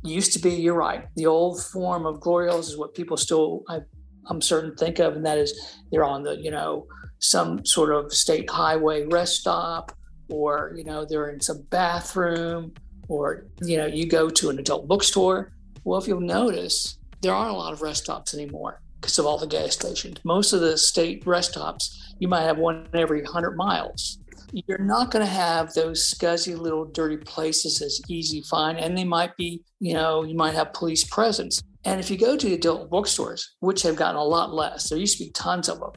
Used 0.03 0.33
to 0.33 0.39
be, 0.39 0.51
you're 0.51 0.75
right, 0.75 1.07
the 1.15 1.25
old 1.25 1.63
form 1.63 2.05
of 2.05 2.19
glory 2.19 2.49
holes 2.49 2.69
is 2.69 2.77
what 2.77 2.93
people 2.93 3.17
still, 3.17 3.63
I, 3.67 3.79
I'm 4.27 4.41
certain, 4.41 4.75
think 4.75 4.99
of, 4.99 5.15
and 5.15 5.25
that 5.25 5.37
is 5.37 5.77
they're 5.91 6.03
on 6.03 6.23
the, 6.23 6.37
you 6.37 6.51
know, 6.51 6.87
some 7.19 7.65
sort 7.65 7.91
of 7.91 8.13
state 8.13 8.49
highway 8.49 9.05
rest 9.05 9.37
stop, 9.37 9.91
or, 10.29 10.73
you 10.75 10.83
know, 10.83 11.05
they're 11.05 11.29
in 11.29 11.41
some 11.41 11.63
bathroom, 11.69 12.73
or, 13.07 13.47
you 13.61 13.77
know, 13.77 13.85
you 13.85 14.05
go 14.07 14.29
to 14.29 14.49
an 14.49 14.59
adult 14.59 14.87
bookstore. 14.87 15.53
Well, 15.83 15.99
if 15.99 16.07
you'll 16.07 16.19
notice, 16.19 16.97
there 17.21 17.33
aren't 17.33 17.51
a 17.51 17.57
lot 17.57 17.73
of 17.73 17.81
rest 17.81 18.03
stops 18.03 18.33
anymore 18.33 18.81
because 18.99 19.17
of 19.17 19.25
all 19.25 19.37
the 19.37 19.47
gas 19.47 19.73
stations. 19.73 20.17
Most 20.23 20.53
of 20.53 20.61
the 20.61 20.77
state 20.77 21.25
rest 21.25 21.51
stops, 21.51 22.13
you 22.19 22.27
might 22.27 22.41
have 22.41 22.57
one 22.57 22.87
every 22.93 23.21
100 23.21 23.55
miles. 23.55 24.19
You're 24.67 24.77
not 24.77 25.11
going 25.11 25.25
to 25.25 25.29
have 25.29 25.73
those 25.73 26.13
scuzzy 26.13 26.57
little 26.57 26.85
dirty 26.85 27.17
places 27.17 27.81
as 27.81 27.99
easy 28.07 28.39
to 28.39 28.47
find, 28.47 28.77
and 28.77 28.97
they 28.97 29.03
might 29.03 29.35
be, 29.35 29.61
you 29.81 29.93
know, 29.93 30.23
you 30.23 30.33
might 30.33 30.55
have 30.55 30.71
police 30.71 31.03
presence. 31.03 31.61
And 31.83 31.99
if 31.99 32.09
you 32.09 32.17
go 32.17 32.37
to 32.37 32.53
adult 32.53 32.89
bookstores, 32.89 33.55
which 33.59 33.81
have 33.81 33.97
gotten 33.97 34.15
a 34.15 34.23
lot 34.23 34.53
less, 34.53 34.87
there 34.87 34.97
used 34.97 35.17
to 35.17 35.25
be 35.25 35.31
tons 35.31 35.67
of 35.67 35.81
them. 35.81 35.91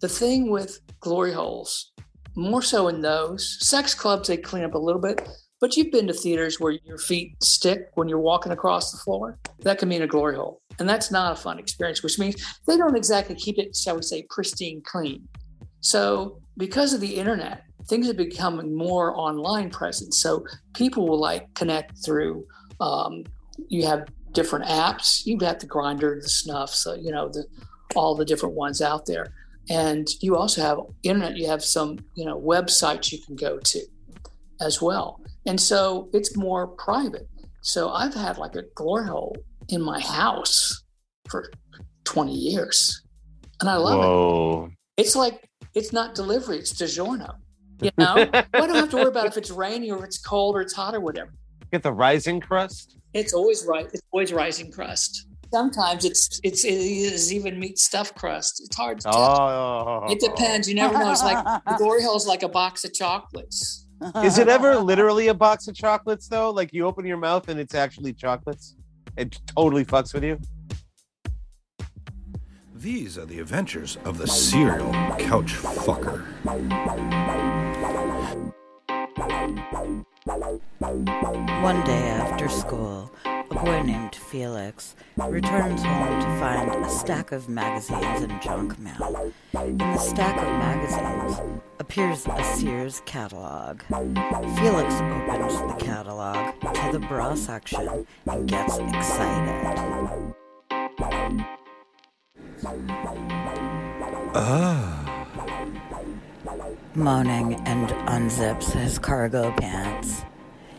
The 0.00 0.08
thing 0.08 0.50
with 0.50 0.80
glory 0.98 1.32
holes, 1.32 1.92
more 2.34 2.60
so 2.60 2.88
in 2.88 3.02
those 3.02 3.56
sex 3.60 3.94
clubs, 3.94 4.26
they 4.26 4.36
clean 4.36 4.64
up 4.64 4.74
a 4.74 4.78
little 4.78 5.00
bit, 5.00 5.24
but 5.60 5.76
you've 5.76 5.92
been 5.92 6.08
to 6.08 6.12
theaters 6.12 6.58
where 6.58 6.72
your 6.72 6.98
feet 6.98 7.40
stick 7.40 7.90
when 7.94 8.08
you're 8.08 8.18
walking 8.18 8.50
across 8.50 8.90
the 8.90 8.98
floor. 8.98 9.38
That 9.60 9.78
can 9.78 9.88
mean 9.88 10.02
a 10.02 10.08
glory 10.08 10.34
hole. 10.34 10.60
And 10.80 10.88
that's 10.88 11.12
not 11.12 11.32
a 11.32 11.40
fun 11.40 11.60
experience, 11.60 12.02
which 12.02 12.18
means 12.18 12.34
they 12.66 12.76
don't 12.76 12.96
exactly 12.96 13.36
keep 13.36 13.58
it, 13.58 13.76
shall 13.76 13.94
we 13.94 14.02
say, 14.02 14.26
pristine 14.28 14.82
clean. 14.84 15.28
So, 15.80 16.40
because 16.58 16.92
of 16.92 17.00
the 17.00 17.14
internet, 17.14 17.62
things 17.88 18.08
are 18.08 18.14
becoming 18.14 18.74
more 18.74 19.16
online 19.16 19.70
present. 19.70 20.14
So, 20.14 20.44
people 20.74 21.08
will 21.08 21.20
like 21.20 21.52
connect 21.54 22.04
through, 22.04 22.46
um, 22.80 23.24
you 23.68 23.86
have 23.86 24.06
different 24.32 24.66
apps. 24.66 25.24
You 25.24 25.34
have 25.34 25.40
got 25.40 25.60
the 25.60 25.66
Grindr, 25.66 26.22
the 26.22 26.28
snuff, 26.28 26.70
so, 26.70 26.94
you 26.94 27.10
know, 27.10 27.28
the, 27.28 27.44
all 27.94 28.14
the 28.14 28.24
different 28.24 28.54
ones 28.54 28.82
out 28.82 29.06
there. 29.06 29.32
And 29.68 30.06
you 30.20 30.36
also 30.36 30.62
have 30.62 30.78
internet, 31.02 31.36
you 31.36 31.48
have 31.48 31.64
some, 31.64 31.98
you 32.14 32.24
know, 32.24 32.40
websites 32.40 33.10
you 33.10 33.18
can 33.18 33.34
go 33.34 33.58
to 33.58 33.80
as 34.60 34.80
well. 34.80 35.20
And 35.46 35.60
so 35.60 36.08
it's 36.12 36.36
more 36.36 36.68
private. 36.68 37.28
So 37.62 37.88
I've 37.88 38.14
had 38.14 38.38
like 38.38 38.54
a 38.54 38.62
glory 38.74 39.08
hole 39.08 39.36
in 39.68 39.82
my 39.82 39.98
house 40.00 40.84
for 41.28 41.50
20 42.04 42.32
years. 42.32 43.02
And 43.60 43.68
I 43.68 43.76
love 43.76 43.98
Whoa. 43.98 44.70
it. 44.96 45.02
It's 45.02 45.16
like, 45.16 45.48
it's 45.74 45.92
not 45.92 46.14
delivery, 46.14 46.58
it's 46.58 46.72
DiGiorno. 46.74 47.34
You 47.80 47.90
know, 47.98 48.14
I 48.32 48.44
don't 48.52 48.74
have 48.74 48.90
to 48.90 48.96
worry 48.96 49.08
about 49.08 49.26
if 49.26 49.36
it's 49.36 49.50
rainy 49.50 49.90
or 49.90 49.98
if 49.98 50.04
it's 50.04 50.18
cold 50.18 50.56
or 50.56 50.60
it's 50.60 50.74
hot 50.74 50.94
or 50.94 51.00
whatever. 51.00 51.32
Get 51.72 51.82
the 51.82 51.92
rising 51.92 52.40
crust. 52.40 52.96
It's 53.12 53.34
always 53.34 53.64
right. 53.66 53.86
It's 53.92 54.02
always 54.12 54.32
rising 54.32 54.70
crust. 54.70 55.26
Sometimes 55.52 56.04
it's 56.04 56.40
it's 56.42 56.64
it 56.64 56.74
is 56.74 57.32
even 57.32 57.58
meat 57.58 57.78
stuffed 57.78 58.14
crust. 58.16 58.62
It's 58.64 58.76
hard 58.76 59.00
to 59.00 59.04
tell. 59.04 59.14
Oh. 59.16 60.06
It 60.08 60.20
depends. 60.20 60.68
You 60.68 60.74
never 60.74 60.98
know. 60.98 61.10
It's 61.12 61.22
like 61.22 61.42
the 61.44 61.74
glory 61.78 62.02
hole 62.02 62.16
is 62.16 62.26
like 62.26 62.42
a 62.42 62.48
box 62.48 62.84
of 62.84 62.92
chocolates. 62.92 63.86
Is 64.22 64.38
it 64.38 64.48
ever 64.48 64.76
literally 64.76 65.28
a 65.28 65.34
box 65.34 65.68
of 65.68 65.74
chocolates 65.74 66.28
though? 66.28 66.50
Like 66.50 66.72
you 66.72 66.86
open 66.86 67.06
your 67.06 67.16
mouth 67.16 67.48
and 67.48 67.58
it's 67.58 67.74
actually 67.74 68.12
chocolates? 68.12 68.76
It 69.16 69.40
totally 69.46 69.84
fucks 69.84 70.12
with 70.12 70.24
you. 70.24 70.38
These 72.78 73.16
are 73.16 73.24
the 73.24 73.40
adventures 73.40 73.96
of 74.04 74.18
the 74.18 74.26
serial 74.26 74.92
couch 75.18 75.54
fucker. 75.54 76.26
One 81.62 81.82
day 81.84 82.08
after 82.10 82.50
school, 82.50 83.10
a 83.24 83.44
boy 83.54 83.80
named 83.80 84.14
Felix 84.14 84.94
returns 85.16 85.82
home 85.82 86.20
to 86.20 86.38
find 86.38 86.84
a 86.84 86.90
stack 86.90 87.32
of 87.32 87.48
magazines 87.48 88.20
and 88.20 88.42
junk 88.42 88.78
mail. 88.78 89.32
In 89.54 89.78
the 89.78 89.96
stack 89.96 90.36
of 90.36 90.48
magazines 90.48 91.40
appears 91.80 92.26
a 92.26 92.44
Sears 92.44 93.00
catalog. 93.06 93.80
Felix 94.58 94.94
opens 95.00 95.58
the 95.62 95.76
catalog 95.78 96.60
to 96.60 96.92
the 96.92 97.00
bra 97.08 97.34
section 97.34 98.06
and 98.26 98.46
gets 98.46 98.76
excited. 98.76 100.34
Ah. 104.34 105.02
Moaning 106.94 107.54
and 107.66 107.88
unzips 108.08 108.72
his 108.72 108.98
cargo 108.98 109.52
pants. 109.52 110.24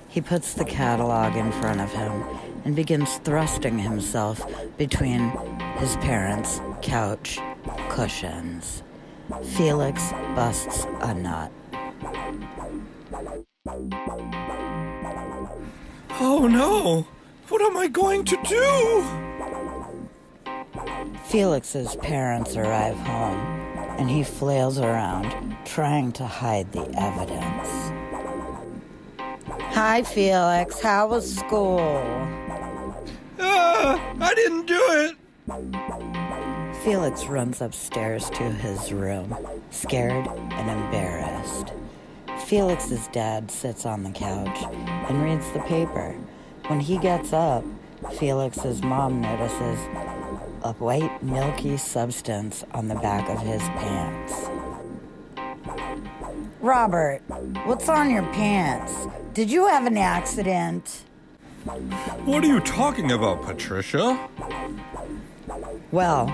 He 0.08 0.22
puts 0.22 0.54
the 0.56 0.66
catalog 0.66 1.36
in 1.36 1.52
front 1.52 1.82
of 1.82 1.92
him 1.92 2.24
and 2.66 2.76
begins 2.76 3.18
thrusting 3.20 3.78
himself 3.78 4.42
between 4.78 5.30
his 5.78 5.96
parents' 5.98 6.60
couch 6.82 7.40
cushions. 7.90 8.82
Felix 9.44 10.12
busts 10.34 10.86
a 11.02 11.13
nut. 11.13 11.52
Oh 16.20 16.48
no! 16.50 17.06
What 17.50 17.62
am 17.62 17.78
I 17.78 17.88
going 17.88 18.26
to 18.26 18.38
do? 18.44 19.27
Felix's 21.26 21.96
parents 21.98 22.56
arrive 22.56 22.98
home 22.98 23.40
and 23.98 24.10
he 24.10 24.24
flails 24.24 24.80
around 24.80 25.58
trying 25.66 26.12
to 26.13 26.26
hide 26.26 26.72
the 26.72 26.88
evidence. 27.00 27.92
Hi, 29.74 30.04
Felix. 30.04 30.80
How 30.80 31.08
was 31.08 31.36
school? 31.36 31.80
Ah, 33.40 34.02
I 34.20 34.34
didn't 34.34 34.66
do 34.66 34.82
it! 34.90 35.16
Felix 36.84 37.26
runs 37.26 37.62
upstairs 37.62 38.30
to 38.32 38.44
his 38.44 38.94
room, 38.94 39.36
scared 39.72 40.28
and 40.28 40.70
embarrassed. 40.70 41.74
Felix's 42.46 43.08
dad 43.10 43.52
sits 43.52 43.86
on 43.86 44.04
the 44.04 44.12
couch 44.12 44.63
and 45.10 45.24
reads 45.24 45.52
the 45.52 45.60
paper. 45.60 46.16
When 46.68 46.80
he 46.80 46.98
gets 46.98 47.34
up, 47.34 47.63
Felix's 48.13 48.82
mom 48.82 49.22
notices 49.22 49.80
a 50.63 50.74
white, 50.74 51.22
milky 51.24 51.78
substance 51.78 52.63
on 52.74 52.88
the 52.88 52.96
back 52.96 53.30
of 53.30 53.39
his 53.41 53.62
pants. 53.62 54.34
Robert, 56.62 57.22
what's 57.65 57.88
on 57.88 58.10
your 58.10 58.24
pants? 58.34 59.08
Did 59.34 59.52
you 59.52 59.67
have 59.67 59.86
an 59.86 59.98
accident? 59.98 61.04
What 62.26 62.43
are 62.43 62.48
you 62.48 62.60
talking 62.62 63.12
about, 63.12 63.43
Patricia? 63.43 64.28
Well, 65.91 66.30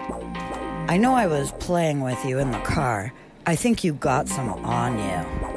I 0.87 0.97
know 0.97 1.13
I 1.13 1.27
was 1.27 1.51
playing 1.53 2.01
with 2.01 2.23
you 2.25 2.39
in 2.39 2.51
the 2.51 2.59
car. 2.59 3.13
I 3.45 3.55
think 3.55 3.83
you 3.83 3.93
got 3.93 4.27
some 4.29 4.49
on 4.49 4.97
you. 4.97 5.53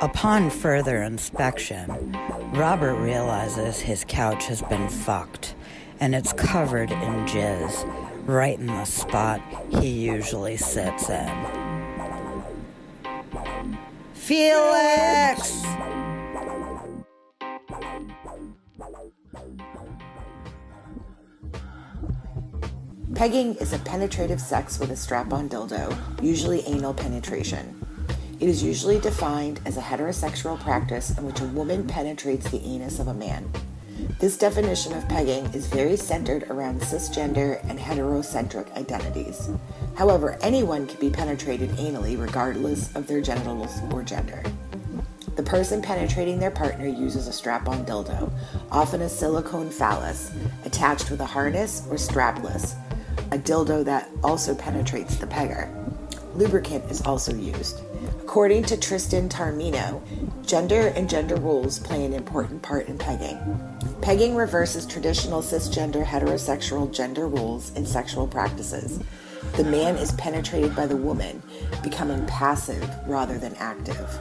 Upon 0.00 0.50
further 0.50 1.02
inspection, 1.02 2.16
Robert 2.54 2.94
realizes 2.94 3.80
his 3.80 4.04
couch 4.08 4.46
has 4.46 4.62
been 4.62 4.88
fucked 4.88 5.54
and 6.00 6.14
it's 6.14 6.32
covered 6.32 6.90
in 6.90 7.26
jizz 7.26 8.26
right 8.26 8.58
in 8.58 8.66
the 8.66 8.84
spot 8.84 9.40
he 9.70 9.88
usually 9.88 10.56
sits 10.56 11.10
in. 11.10 11.46
Felix! 14.14 15.64
Pegging 23.14 23.54
is 23.56 23.72
a 23.74 23.78
penetrative 23.80 24.40
sex 24.40 24.78
with 24.78 24.90
a 24.90 24.96
strap 24.96 25.32
on 25.32 25.48
dildo, 25.48 25.94
usually 26.22 26.60
anal 26.66 26.94
penetration. 26.94 27.76
It 28.38 28.48
is 28.48 28.62
usually 28.62 28.98
defined 28.98 29.60
as 29.66 29.76
a 29.76 29.82
heterosexual 29.82 30.58
practice 30.60 31.18
in 31.18 31.26
which 31.26 31.40
a 31.40 31.46
woman 31.46 31.86
penetrates 31.86 32.50
the 32.50 32.62
anus 32.64 32.98
of 32.98 33.08
a 33.08 33.14
man. 33.14 33.52
This 34.20 34.36
definition 34.36 34.92
of 34.92 35.08
pegging 35.08 35.46
is 35.54 35.66
very 35.66 35.96
centered 35.96 36.42
around 36.50 36.82
cisgender 36.82 37.58
and 37.70 37.78
heterocentric 37.78 38.70
identities. 38.76 39.48
However, 39.96 40.36
anyone 40.42 40.86
can 40.86 41.00
be 41.00 41.08
penetrated 41.08 41.70
anally 41.70 42.20
regardless 42.20 42.94
of 42.94 43.06
their 43.06 43.22
genitals 43.22 43.80
or 43.90 44.02
gender. 44.02 44.42
The 45.36 45.42
person 45.42 45.80
penetrating 45.80 46.38
their 46.38 46.50
partner 46.50 46.86
uses 46.86 47.28
a 47.28 47.32
strap 47.32 47.66
on 47.66 47.86
dildo, 47.86 48.30
often 48.70 49.00
a 49.00 49.08
silicone 49.08 49.70
phallus, 49.70 50.30
attached 50.66 51.10
with 51.10 51.20
a 51.20 51.24
harness 51.24 51.86
or 51.88 51.96
strapless, 51.96 52.74
a 53.32 53.38
dildo 53.38 53.82
that 53.86 54.10
also 54.22 54.54
penetrates 54.54 55.16
the 55.16 55.26
pegger. 55.26 55.70
Lubricant 56.34 56.84
is 56.90 57.00
also 57.02 57.34
used. 57.34 57.80
According 58.20 58.64
to 58.64 58.76
Tristan 58.76 59.30
Taormino, 59.30 60.02
gender 60.46 60.92
and 60.94 61.08
gender 61.08 61.36
roles 61.36 61.78
play 61.78 62.04
an 62.04 62.12
important 62.12 62.60
part 62.60 62.86
in 62.86 62.98
pegging. 62.98 63.38
Pegging 64.02 64.34
reverses 64.34 64.86
traditional 64.86 65.42
cisgender 65.42 66.04
heterosexual 66.04 66.92
gender 66.92 67.28
roles 67.28 67.72
in 67.74 67.84
sexual 67.84 68.26
practices. 68.26 69.00
The 69.56 69.64
man 69.64 69.96
is 69.96 70.12
penetrated 70.12 70.74
by 70.74 70.86
the 70.86 70.96
woman, 70.96 71.42
becoming 71.82 72.26
passive 72.26 72.88
rather 73.06 73.38
than 73.38 73.54
active. 73.56 74.18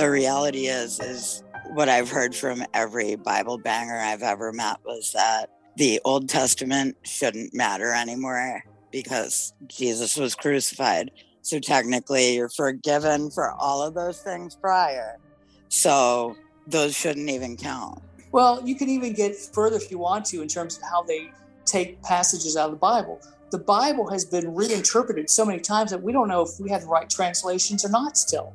the 0.00 0.10
reality 0.10 0.66
is 0.66 0.98
is 1.00 1.42
what 1.74 1.90
I've 1.90 2.08
heard 2.08 2.34
from 2.34 2.64
every 2.72 3.16
Bible 3.16 3.58
banger 3.58 3.98
I've 3.98 4.22
ever 4.22 4.50
met 4.50 4.78
was 4.84 5.12
that 5.12 5.50
the 5.76 6.00
Old 6.06 6.26
Testament 6.26 6.96
shouldn't 7.02 7.52
matter 7.52 7.92
anymore 7.92 8.64
because 8.90 9.52
Jesus 9.66 10.16
was 10.16 10.34
crucified. 10.34 11.10
So 11.42 11.58
technically, 11.58 12.34
you're 12.36 12.48
forgiven 12.48 13.30
for 13.30 13.52
all 13.52 13.82
of 13.82 13.94
those 13.94 14.20
things 14.20 14.56
prior. 14.56 15.18
So 15.68 16.36
those 16.66 16.96
shouldn't 16.96 17.30
even 17.30 17.56
count. 17.56 18.02
Well, 18.32 18.60
you 18.64 18.76
can 18.76 18.88
even 18.88 19.12
get 19.12 19.36
further 19.36 19.76
if 19.76 19.90
you 19.90 19.98
want 19.98 20.24
to 20.26 20.42
in 20.42 20.48
terms 20.48 20.76
of 20.76 20.82
how 20.82 21.02
they 21.02 21.32
take 21.64 22.02
passages 22.02 22.56
out 22.56 22.66
of 22.66 22.72
the 22.72 22.78
Bible. 22.78 23.20
The 23.50 23.58
Bible 23.58 24.08
has 24.10 24.24
been 24.24 24.54
reinterpreted 24.54 25.28
so 25.28 25.44
many 25.44 25.58
times 25.58 25.90
that 25.90 26.02
we 26.02 26.12
don't 26.12 26.28
know 26.28 26.42
if 26.42 26.50
we 26.60 26.70
have 26.70 26.82
the 26.82 26.88
right 26.88 27.10
translations 27.10 27.84
or 27.84 27.88
not 27.88 28.16
still. 28.16 28.54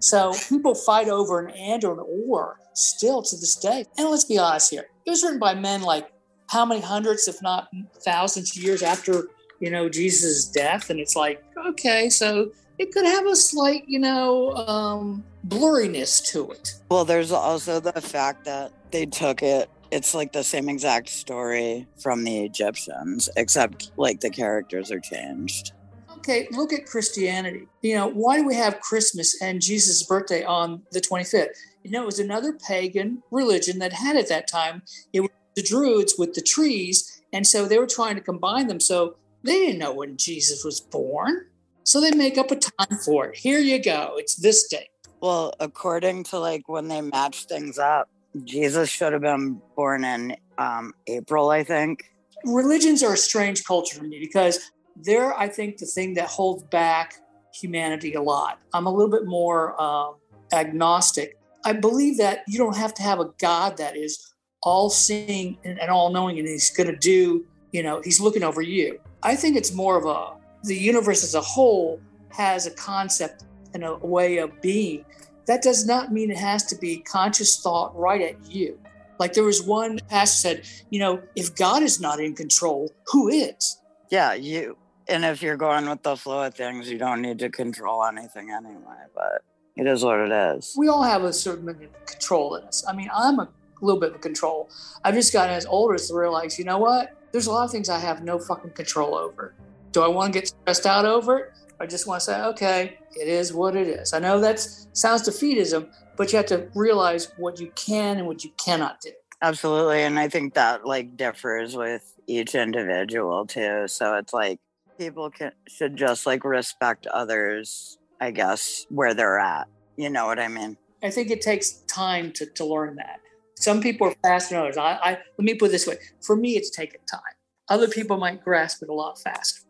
So 0.00 0.32
people 0.48 0.74
fight 0.74 1.08
over 1.08 1.38
an 1.38 1.50
and 1.50 1.84
or 1.84 1.92
an 1.92 2.06
or 2.28 2.58
still 2.74 3.22
to 3.22 3.36
this 3.36 3.54
day. 3.54 3.84
And 3.96 4.10
let's 4.10 4.24
be 4.24 4.38
honest 4.38 4.70
here. 4.70 4.86
It 5.06 5.10
was 5.10 5.22
written 5.22 5.38
by 5.38 5.54
men 5.54 5.82
like 5.82 6.12
how 6.48 6.66
many 6.66 6.80
hundreds, 6.80 7.28
if 7.28 7.40
not 7.40 7.68
thousands 8.04 8.56
of 8.56 8.62
years 8.62 8.82
after, 8.82 9.28
you 9.60 9.70
know, 9.70 9.88
Jesus' 9.88 10.46
death. 10.46 10.90
And 10.90 10.98
it's 10.98 11.14
like, 11.14 11.42
okay, 11.66 12.10
so 12.10 12.50
it 12.78 12.92
could 12.92 13.04
have 13.04 13.26
a 13.26 13.36
slight, 13.36 13.84
you 13.86 13.98
know, 13.98 14.52
um, 14.54 15.24
blurriness 15.46 16.24
to 16.32 16.50
it. 16.52 16.74
Well, 16.90 17.04
there's 17.04 17.32
also 17.32 17.80
the 17.80 18.00
fact 18.00 18.44
that 18.44 18.72
they 18.90 19.06
took 19.06 19.42
it. 19.42 19.70
It's 19.90 20.14
like 20.14 20.32
the 20.32 20.44
same 20.44 20.68
exact 20.68 21.08
story 21.08 21.86
from 21.98 22.24
the 22.24 22.44
Egyptians, 22.44 23.28
except 23.36 23.92
like 23.96 24.20
the 24.20 24.30
characters 24.30 24.90
are 24.90 25.00
changed. 25.00 25.72
Okay, 26.18 26.46
look 26.52 26.72
at 26.72 26.86
Christianity. 26.86 27.66
You 27.82 27.96
know, 27.96 28.06
why 28.06 28.38
do 28.38 28.46
we 28.46 28.54
have 28.54 28.80
Christmas 28.80 29.42
and 29.42 29.60
Jesus' 29.60 30.02
birthday 30.04 30.44
on 30.44 30.82
the 30.92 31.00
25th? 31.00 31.56
You 31.82 31.90
know, 31.90 32.02
it 32.02 32.06
was 32.06 32.20
another 32.20 32.52
pagan 32.52 33.22
religion 33.30 33.80
that 33.80 33.92
had 33.92 34.16
at 34.16 34.28
that 34.28 34.46
time. 34.46 34.82
It 35.12 35.20
was 35.20 35.30
the 35.56 35.62
Druids 35.62 36.14
with 36.16 36.34
the 36.34 36.40
trees. 36.40 37.22
And 37.32 37.46
so 37.46 37.66
they 37.66 37.78
were 37.78 37.86
trying 37.86 38.14
to 38.14 38.20
combine 38.20 38.68
them. 38.68 38.80
So 38.80 39.16
they 39.42 39.58
didn't 39.58 39.78
know 39.78 39.92
when 39.92 40.16
Jesus 40.16 40.64
was 40.64 40.80
born. 40.80 41.46
So 41.84 42.00
they 42.00 42.12
make 42.12 42.38
up 42.38 42.50
a 42.50 42.56
time 42.56 42.98
for 43.04 43.26
it. 43.26 43.38
Here 43.38 43.58
you 43.58 43.82
go. 43.82 44.14
It's 44.16 44.36
this 44.36 44.68
day. 44.68 44.88
Well, 45.20 45.52
according 45.60 46.24
to 46.24 46.38
like 46.38 46.68
when 46.68 46.88
they 46.88 47.00
match 47.00 47.44
things 47.44 47.78
up, 47.78 48.08
Jesus 48.44 48.88
should 48.88 49.12
have 49.12 49.22
been 49.22 49.60
born 49.76 50.04
in 50.04 50.36
um, 50.58 50.94
April, 51.06 51.50
I 51.50 51.64
think. 51.64 52.04
Religions 52.44 53.02
are 53.02 53.12
a 53.12 53.16
strange 53.16 53.64
culture 53.64 53.98
to 53.98 54.02
me 54.02 54.18
because 54.18 54.70
they're, 54.96 55.36
I 55.38 55.48
think, 55.48 55.78
the 55.78 55.86
thing 55.86 56.14
that 56.14 56.28
holds 56.28 56.62
back 56.64 57.14
humanity 57.54 58.14
a 58.14 58.22
lot. 58.22 58.58
I'm 58.72 58.86
a 58.86 58.92
little 58.92 59.10
bit 59.10 59.26
more 59.26 59.80
um, 59.80 60.16
agnostic. 60.52 61.38
I 61.64 61.72
believe 61.72 62.18
that 62.18 62.40
you 62.48 62.58
don't 62.58 62.76
have 62.76 62.94
to 62.94 63.02
have 63.02 63.20
a 63.20 63.30
God 63.38 63.76
that 63.76 63.96
is 63.96 64.34
all 64.62 64.90
seeing 64.90 65.58
and, 65.64 65.80
and 65.80 65.90
all 65.90 66.10
knowing, 66.10 66.38
and 66.38 66.48
he's 66.48 66.70
going 66.70 66.88
to 66.88 66.96
do, 66.96 67.46
you 67.72 67.82
know, 67.82 68.00
he's 68.02 68.20
looking 68.20 68.42
over 68.42 68.62
you. 68.62 68.98
I 69.22 69.36
think 69.36 69.56
it's 69.56 69.72
more 69.72 69.96
of 69.96 70.04
a, 70.06 70.41
the 70.64 70.76
universe 70.76 71.22
as 71.24 71.34
a 71.34 71.40
whole 71.40 72.00
has 72.30 72.66
a 72.66 72.70
concept 72.70 73.44
and 73.74 73.84
a 73.84 73.96
way 73.96 74.38
of 74.38 74.60
being. 74.60 75.04
That 75.46 75.62
does 75.62 75.86
not 75.86 76.12
mean 76.12 76.30
it 76.30 76.38
has 76.38 76.64
to 76.66 76.76
be 76.76 76.98
conscious 76.98 77.60
thought 77.60 77.96
right 77.96 78.22
at 78.22 78.50
you. 78.50 78.78
Like 79.18 79.34
there 79.34 79.44
was 79.44 79.62
one 79.62 79.98
pastor 80.08 80.36
said, 80.36 80.66
you 80.90 80.98
know, 80.98 81.22
if 81.36 81.54
God 81.54 81.82
is 81.82 82.00
not 82.00 82.20
in 82.20 82.34
control, 82.34 82.92
who 83.06 83.28
is? 83.28 83.80
Yeah, 84.10 84.34
you. 84.34 84.76
And 85.08 85.24
if 85.24 85.42
you're 85.42 85.56
going 85.56 85.88
with 85.88 86.02
the 86.02 86.16
flow 86.16 86.44
of 86.44 86.54
things, 86.54 86.90
you 86.90 86.98
don't 86.98 87.22
need 87.22 87.38
to 87.40 87.50
control 87.50 88.04
anything 88.04 88.50
anyway. 88.50 89.02
But 89.14 89.42
it 89.76 89.86
is 89.86 90.04
what 90.04 90.20
it 90.20 90.30
is. 90.30 90.74
We 90.76 90.88
all 90.88 91.02
have 91.02 91.24
a 91.24 91.32
certain 91.32 91.68
amount 91.68 91.84
of 91.84 92.06
control 92.06 92.56
in 92.56 92.64
us. 92.64 92.84
I 92.88 92.94
mean, 92.94 93.10
I'm 93.12 93.40
a 93.40 93.48
little 93.80 94.00
bit 94.00 94.14
of 94.14 94.20
control. 94.20 94.70
I've 95.04 95.14
just 95.14 95.32
gotten 95.32 95.54
as 95.54 95.66
older 95.66 95.98
to 95.98 96.14
realize, 96.14 96.58
you 96.58 96.64
know 96.64 96.78
what? 96.78 97.16
There's 97.32 97.46
a 97.46 97.52
lot 97.52 97.64
of 97.64 97.70
things 97.70 97.88
I 97.88 97.98
have 97.98 98.22
no 98.22 98.38
fucking 98.38 98.72
control 98.72 99.14
over. 99.14 99.54
Do 99.92 100.02
I 100.02 100.08
want 100.08 100.32
to 100.32 100.40
get 100.40 100.48
stressed 100.48 100.86
out 100.86 101.04
over 101.04 101.38
it? 101.38 101.52
I 101.78 101.86
just 101.86 102.06
want 102.06 102.20
to 102.20 102.24
say, 102.26 102.42
okay, 102.42 102.98
it 103.14 103.28
is 103.28 103.52
what 103.52 103.76
it 103.76 103.86
is. 103.86 104.12
I 104.12 104.18
know 104.20 104.40
that 104.40 104.58
sounds 104.92 105.28
defeatism, 105.28 105.90
but 106.16 106.32
you 106.32 106.38
have 106.38 106.46
to 106.46 106.68
realize 106.74 107.32
what 107.36 107.60
you 107.60 107.70
can 107.76 108.18
and 108.18 108.26
what 108.26 108.42
you 108.44 108.50
cannot 108.56 109.00
do. 109.00 109.10
Absolutely. 109.42 110.02
And 110.02 110.18
I 110.18 110.28
think 110.28 110.54
that 110.54 110.86
like 110.86 111.16
differs 111.16 111.76
with 111.76 112.14
each 112.26 112.54
individual 112.54 113.46
too. 113.46 113.88
So 113.88 114.14
it's 114.14 114.32
like 114.32 114.60
people 114.96 115.30
can 115.30 115.52
should 115.68 115.96
just 115.96 116.24
like 116.24 116.44
respect 116.44 117.06
others, 117.08 117.98
I 118.20 118.30
guess, 118.30 118.86
where 118.88 119.14
they're 119.14 119.40
at. 119.40 119.66
You 119.96 120.08
know 120.08 120.26
what 120.26 120.38
I 120.38 120.48
mean? 120.48 120.76
I 121.02 121.10
think 121.10 121.30
it 121.30 121.42
takes 121.42 121.70
time 121.88 122.32
to, 122.34 122.46
to 122.46 122.64
learn 122.64 122.96
that. 122.96 123.20
Some 123.56 123.80
people 123.80 124.06
are 124.06 124.14
faster 124.22 124.54
than 124.54 124.62
others. 124.62 124.76
I, 124.76 124.98
I 125.02 125.10
let 125.10 125.44
me 125.44 125.54
put 125.54 125.70
it 125.70 125.72
this 125.72 125.86
way. 125.86 125.96
For 126.22 126.36
me, 126.36 126.56
it's 126.56 126.70
taken 126.70 127.00
time. 127.10 127.20
Other 127.68 127.88
people 127.88 128.16
might 128.16 128.44
grasp 128.44 128.82
it 128.82 128.88
a 128.88 128.94
lot 128.94 129.18
faster. 129.20 129.62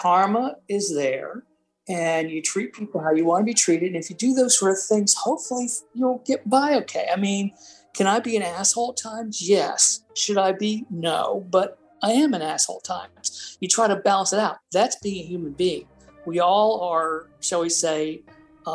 Karma 0.00 0.56
is 0.68 0.94
there 0.94 1.44
and 1.88 2.30
you 2.30 2.40
treat 2.40 2.72
people 2.72 3.00
how 3.00 3.12
you 3.12 3.24
want 3.24 3.42
to 3.42 3.44
be 3.44 3.54
treated. 3.54 3.88
And 3.88 3.96
if 3.96 4.08
you 4.08 4.16
do 4.16 4.32
those 4.32 4.58
sort 4.58 4.72
of 4.72 4.78
things, 4.80 5.14
hopefully 5.14 5.68
you'll 5.92 6.22
get 6.24 6.48
by 6.48 6.74
okay. 6.76 7.08
I 7.12 7.16
mean, 7.16 7.52
can 7.94 8.06
I 8.06 8.20
be 8.20 8.36
an 8.36 8.42
asshole 8.42 8.94
times? 8.94 9.46
Yes. 9.46 10.02
Should 10.14 10.38
I 10.38 10.52
be? 10.52 10.86
No. 10.88 11.46
But 11.50 11.78
I 12.02 12.12
am 12.12 12.32
an 12.32 12.42
asshole 12.42 12.80
times. 12.80 13.58
You 13.60 13.68
try 13.68 13.88
to 13.88 13.96
balance 13.96 14.32
it 14.32 14.38
out. 14.38 14.58
That's 14.72 14.96
being 14.96 15.24
a 15.24 15.26
human 15.26 15.52
being. 15.52 15.86
We 16.24 16.40
all 16.40 16.80
are, 16.80 17.26
shall 17.40 17.60
we 17.60 17.68
say, 17.68 18.22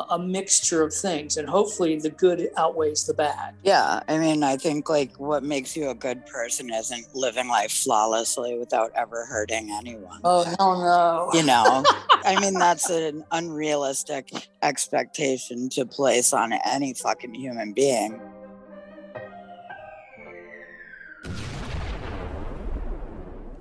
a 0.10 0.20
mixture 0.20 0.82
of 0.82 0.94
things, 0.94 1.38
and 1.38 1.48
hopefully 1.48 1.98
the 1.98 2.10
good 2.10 2.50
outweighs 2.58 3.06
the 3.06 3.14
bad. 3.14 3.56
Yeah. 3.64 4.02
I 4.08 4.18
mean, 4.18 4.44
I 4.44 4.58
think 4.58 4.90
like 4.90 5.18
what 5.20 5.44
makes 5.44 5.76
you 5.76 5.90
a 5.90 5.96
good 5.96 6.26
person 6.26 6.74
isn't 6.74 7.16
living 7.16 7.48
life 7.48 7.72
flawlessly 7.72 8.58
without 8.58 8.92
ever 8.96 9.26
hurting 9.26 9.72
anyone. 9.72 10.20
Oh, 10.24 10.44
hell 10.44 10.80
no. 10.80 11.40
You 11.40 11.46
know, 11.46 11.84
I 12.26 12.40
mean, 12.40 12.54
that's 12.54 12.90
an 12.90 13.24
unrealistic 13.32 14.32
expectation 14.62 15.70
to 15.70 15.86
place 15.86 16.34
on 16.34 16.54
any 16.54 16.94
fucking 16.94 17.34
human 17.34 17.74
being. 17.74 18.20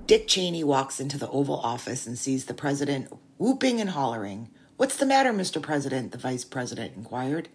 Dick 0.07 0.27
Cheney 0.27 0.63
walks 0.63 0.99
into 0.99 1.17
the 1.17 1.27
Oval 1.29 1.57
Office 1.57 2.05
and 2.05 2.17
sees 2.17 2.45
the 2.45 2.53
president 2.53 3.11
whooping 3.39 3.81
and 3.81 3.89
hollering. 3.89 4.49
What's 4.77 4.97
the 4.97 5.05
matter, 5.05 5.31
Mr. 5.31 5.61
President? 5.61 6.11
the 6.11 6.17
vice 6.17 6.43
president 6.43 6.97
inquired. 6.97 7.47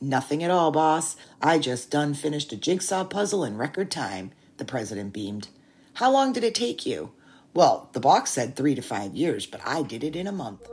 Nothing 0.00 0.44
at 0.44 0.50
all, 0.52 0.70
boss. 0.70 1.16
I 1.42 1.58
just 1.58 1.90
done 1.90 2.14
finished 2.14 2.52
a 2.52 2.56
jigsaw 2.56 3.02
puzzle 3.02 3.42
in 3.42 3.56
record 3.56 3.90
time, 3.90 4.30
the 4.58 4.64
president 4.64 5.12
beamed. 5.12 5.48
How 5.94 6.12
long 6.12 6.32
did 6.32 6.44
it 6.44 6.54
take 6.54 6.86
you? 6.86 7.10
Well, 7.52 7.88
the 7.94 8.00
box 8.00 8.30
said 8.30 8.54
three 8.54 8.76
to 8.76 8.82
five 8.82 9.16
years, 9.16 9.44
but 9.44 9.60
I 9.64 9.82
did 9.82 10.04
it 10.04 10.14
in 10.14 10.28
a 10.28 10.32
month. 10.32 10.68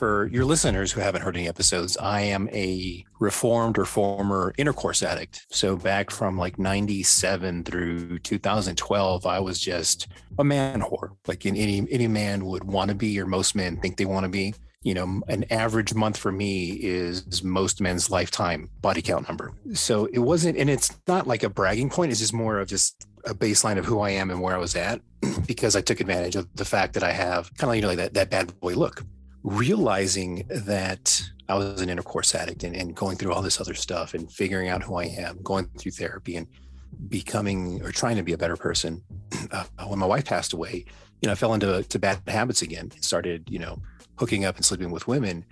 For 0.00 0.30
your 0.32 0.46
listeners 0.46 0.92
who 0.92 1.02
haven't 1.02 1.20
heard 1.20 1.36
any 1.36 1.46
episodes, 1.46 1.94
I 1.98 2.22
am 2.22 2.48
a 2.54 3.04
reformed 3.18 3.76
or 3.76 3.84
former 3.84 4.54
intercourse 4.56 5.02
addict. 5.02 5.44
So 5.50 5.76
back 5.76 6.10
from 6.10 6.38
like 6.38 6.58
97 6.58 7.64
through 7.64 8.20
2012, 8.20 9.26
I 9.26 9.40
was 9.40 9.60
just 9.60 10.08
a 10.38 10.42
man 10.42 10.80
whore, 10.80 11.10
like 11.26 11.44
any 11.44 11.86
any 11.90 12.08
man 12.08 12.46
would 12.46 12.64
want 12.64 12.88
to 12.88 12.94
be, 12.94 13.20
or 13.20 13.26
most 13.26 13.54
men 13.54 13.76
think 13.76 13.98
they 13.98 14.06
want 14.06 14.24
to 14.24 14.30
be. 14.30 14.54
you 14.82 14.94
know, 14.94 15.20
an 15.28 15.44
average 15.50 15.92
month 15.94 16.16
for 16.16 16.32
me 16.32 16.70
is 16.82 17.44
most 17.44 17.80
men's 17.80 18.10
lifetime 18.10 18.70
body 18.80 19.02
count 19.02 19.28
number. 19.28 19.52
So 19.74 20.06
it 20.06 20.20
wasn't, 20.20 20.56
and 20.56 20.70
it's 20.70 20.96
not 21.06 21.26
like 21.26 21.42
a 21.42 21.50
bragging 21.50 21.90
point. 21.90 22.10
It's 22.10 22.20
just 22.20 22.32
more 22.32 22.58
of 22.58 22.68
just 22.68 23.06
a 23.26 23.34
baseline 23.34 23.76
of 23.76 23.84
who 23.84 24.00
I 24.00 24.10
am 24.10 24.30
and 24.30 24.40
where 24.40 24.54
I 24.54 24.58
was 24.58 24.74
at 24.76 25.02
because 25.46 25.76
I 25.76 25.82
took 25.82 26.00
advantage 26.00 26.34
of 26.34 26.48
the 26.54 26.64
fact 26.64 26.94
that 26.94 27.02
I 27.02 27.12
have 27.12 27.54
kind 27.58 27.70
of, 27.70 27.76
you 27.76 27.82
know, 27.82 27.88
like 27.88 27.98
that, 27.98 28.14
that 28.14 28.30
bad 28.30 28.58
boy 28.60 28.74
look. 28.74 29.04
Realizing 29.42 30.46
that 30.48 31.22
I 31.48 31.54
was 31.54 31.80
an 31.80 31.88
intercourse 31.88 32.34
addict 32.34 32.62
and, 32.62 32.76
and 32.76 32.94
going 32.94 33.16
through 33.16 33.32
all 33.32 33.42
this 33.42 33.60
other 33.60 33.74
stuff 33.74 34.14
and 34.14 34.30
figuring 34.30 34.68
out 34.68 34.82
who 34.82 34.96
I 34.96 35.04
am, 35.04 35.42
going 35.42 35.66
through 35.78 35.92
therapy 35.92 36.36
and 36.36 36.46
becoming 37.08 37.82
or 37.82 37.90
trying 37.92 38.16
to 38.16 38.22
be 38.22 38.32
a 38.32 38.38
better 38.38 38.56
person. 38.56 39.02
Uh, 39.52 39.64
when 39.86 39.98
my 39.98 40.06
wife 40.06 40.24
passed 40.26 40.52
away, 40.52 40.84
you 41.20 41.26
know, 41.26 41.32
I 41.32 41.34
fell 41.34 41.54
into 41.54 41.82
to 41.82 41.98
bad 41.98 42.20
habits 42.28 42.62
again 42.62 42.90
and 42.94 43.04
started, 43.04 43.48
you 43.50 43.58
know, 43.58 43.82
hooking 44.16 44.44
up 44.44 44.56
and 44.56 44.64
sleeping 44.64 44.90
with 44.90 45.08
women. 45.08 45.44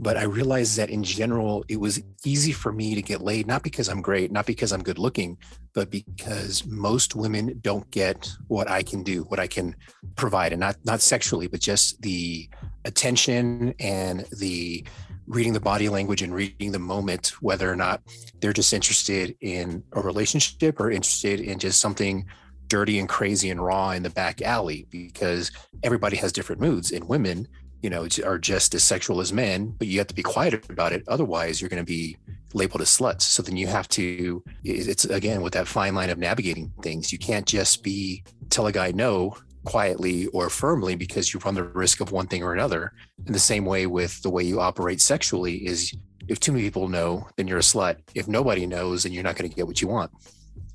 But 0.00 0.16
I 0.16 0.22
realized 0.22 0.76
that 0.76 0.90
in 0.90 1.02
general, 1.02 1.64
it 1.68 1.80
was 1.80 2.00
easy 2.24 2.52
for 2.52 2.70
me 2.70 2.94
to 2.94 3.02
get 3.02 3.20
laid, 3.20 3.48
not 3.48 3.64
because 3.64 3.88
I'm 3.88 4.00
great, 4.00 4.30
not 4.30 4.46
because 4.46 4.72
I'm 4.72 4.82
good 4.82 4.98
looking, 4.98 5.36
but 5.74 5.90
because 5.90 6.64
most 6.66 7.16
women 7.16 7.58
don't 7.62 7.90
get 7.90 8.30
what 8.46 8.70
I 8.70 8.82
can 8.82 9.02
do, 9.02 9.24
what 9.24 9.40
I 9.40 9.48
can 9.48 9.74
provide, 10.14 10.52
and 10.52 10.60
not 10.60 10.76
not 10.84 11.00
sexually, 11.00 11.48
but 11.48 11.60
just 11.60 12.00
the 12.00 12.48
attention 12.84 13.74
and 13.80 14.24
the 14.38 14.84
reading 15.26 15.52
the 15.52 15.60
body 15.60 15.88
language 15.88 16.22
and 16.22 16.34
reading 16.34 16.72
the 16.72 16.78
moment, 16.78 17.34
whether 17.42 17.70
or 17.70 17.76
not 17.76 18.00
they're 18.40 18.52
just 18.52 18.72
interested 18.72 19.36
in 19.40 19.82
a 19.92 20.00
relationship 20.00 20.80
or 20.80 20.90
interested 20.90 21.40
in 21.40 21.58
just 21.58 21.80
something 21.80 22.24
dirty 22.68 22.98
and 22.98 23.08
crazy 23.08 23.50
and 23.50 23.62
raw 23.64 23.90
in 23.90 24.02
the 24.02 24.10
back 24.10 24.42
alley 24.42 24.86
because 24.90 25.50
everybody 25.82 26.16
has 26.16 26.32
different 26.32 26.60
moods 26.60 26.92
and 26.92 27.08
women 27.08 27.48
you 27.82 27.90
know 27.90 28.06
are 28.24 28.38
just 28.38 28.74
as 28.74 28.82
sexual 28.82 29.20
as 29.20 29.32
men 29.32 29.74
but 29.78 29.86
you 29.86 29.98
have 29.98 30.06
to 30.08 30.14
be 30.14 30.22
quiet 30.22 30.68
about 30.70 30.92
it. 30.92 31.04
Otherwise 31.08 31.60
you're 31.60 31.70
going 31.70 31.84
to 31.84 31.86
be 31.86 32.16
labeled 32.54 32.80
as 32.80 32.88
sluts. 32.88 33.22
So 33.22 33.42
then 33.42 33.56
you 33.56 33.66
have 33.66 33.88
to 33.88 34.42
it's 34.64 35.04
again 35.04 35.42
with 35.42 35.52
that 35.54 35.68
fine 35.68 35.94
line 35.94 36.10
of 36.10 36.18
navigating 36.18 36.72
things 36.82 37.12
you 37.12 37.18
can't 37.18 37.46
just 37.46 37.82
be 37.82 38.24
tell 38.50 38.66
a 38.66 38.72
guy 38.72 38.90
no 38.92 39.36
quietly 39.64 40.26
or 40.28 40.48
firmly 40.48 40.94
because 40.94 41.32
you 41.32 41.40
run 41.40 41.54
the 41.54 41.62
risk 41.62 42.00
of 42.00 42.12
one 42.12 42.26
thing 42.26 42.42
or 42.42 42.54
another. 42.54 42.92
In 43.26 43.32
the 43.32 43.38
same 43.38 43.64
way 43.64 43.86
with 43.86 44.22
the 44.22 44.30
way 44.30 44.42
you 44.42 44.60
operate 44.60 45.00
sexually 45.00 45.66
is 45.66 45.94
if 46.26 46.40
too 46.40 46.52
many 46.52 46.64
people 46.64 46.88
know 46.88 47.28
then 47.36 47.46
you're 47.46 47.58
a 47.58 47.62
slut. 47.62 47.98
If 48.14 48.28
nobody 48.28 48.66
knows 48.66 49.02
then 49.02 49.12
you're 49.12 49.24
not 49.24 49.36
going 49.36 49.48
to 49.48 49.54
get 49.54 49.66
what 49.66 49.82
you 49.82 49.88
want 49.88 50.10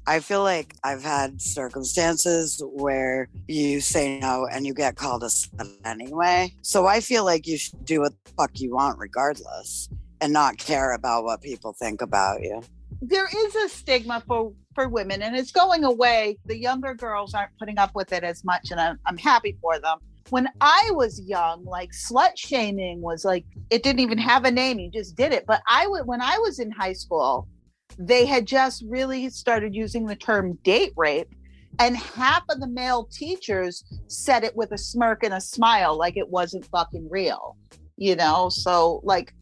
I 0.05 0.19
feel 0.19 0.43
like 0.43 0.75
I've 0.83 1.03
had 1.03 1.41
circumstances 1.41 2.61
where 2.73 3.29
you 3.47 3.79
say 3.79 4.19
no 4.19 4.47
and 4.51 4.65
you 4.65 4.73
get 4.73 4.97
called 4.97 5.23
a 5.23 5.27
slut 5.27 5.73
anyway. 5.85 6.53
So 6.61 6.87
I 6.87 6.99
feel 6.99 7.23
like 7.23 7.47
you 7.47 7.57
should 7.57 7.85
do 7.85 8.01
what 8.01 8.13
the 8.25 8.31
fuck 8.33 8.51
you 8.55 8.73
want 8.73 8.99
regardless 8.99 9.89
and 10.19 10.33
not 10.33 10.57
care 10.57 10.93
about 10.93 11.23
what 11.23 11.41
people 11.41 11.73
think 11.73 12.01
about 12.01 12.41
you. 12.43 12.61
There 13.01 13.27
is 13.33 13.55
a 13.55 13.69
stigma 13.69 14.23
for 14.27 14.53
for 14.75 14.89
women 14.89 15.21
and 15.21 15.35
it's 15.35 15.51
going 15.51 15.83
away. 15.83 16.37
The 16.45 16.57
younger 16.57 16.93
girls 16.93 17.33
aren't 17.33 17.57
putting 17.57 17.77
up 17.77 17.91
with 17.95 18.11
it 18.11 18.23
as 18.23 18.43
much 18.43 18.71
and 18.71 18.79
I'm, 18.79 18.99
I'm 19.05 19.17
happy 19.17 19.57
for 19.61 19.79
them. 19.79 19.99
When 20.29 20.49
I 20.61 20.89
was 20.93 21.21
young, 21.21 21.63
like 21.63 21.91
slut 21.91 22.31
shaming 22.35 23.01
was 23.01 23.23
like 23.23 23.45
it 23.69 23.83
didn't 23.83 23.99
even 23.99 24.17
have 24.17 24.43
a 24.43 24.51
name, 24.51 24.79
you 24.79 24.89
just 24.89 25.15
did 25.15 25.31
it. 25.31 25.45
But 25.45 25.61
I 25.67 25.87
would 25.87 26.07
when 26.07 26.21
I 26.21 26.37
was 26.39 26.59
in 26.59 26.71
high 26.71 26.93
school, 26.93 27.47
they 27.97 28.25
had 28.25 28.45
just 28.45 28.83
really 28.87 29.29
started 29.29 29.75
using 29.75 30.05
the 30.05 30.15
term 30.15 30.57
date 30.63 30.93
rape 30.95 31.33
and 31.79 31.97
half 31.97 32.43
of 32.49 32.59
the 32.59 32.67
male 32.67 33.05
teachers 33.11 33.83
said 34.07 34.43
it 34.43 34.55
with 34.55 34.71
a 34.71 34.77
smirk 34.77 35.23
and 35.23 35.33
a 35.33 35.41
smile 35.41 35.97
like 35.97 36.17
it 36.17 36.29
wasn't 36.29 36.65
fucking 36.67 37.07
real 37.09 37.57
you 37.97 38.15
know? 38.15 38.49
So 38.49 39.01
like 39.03 39.33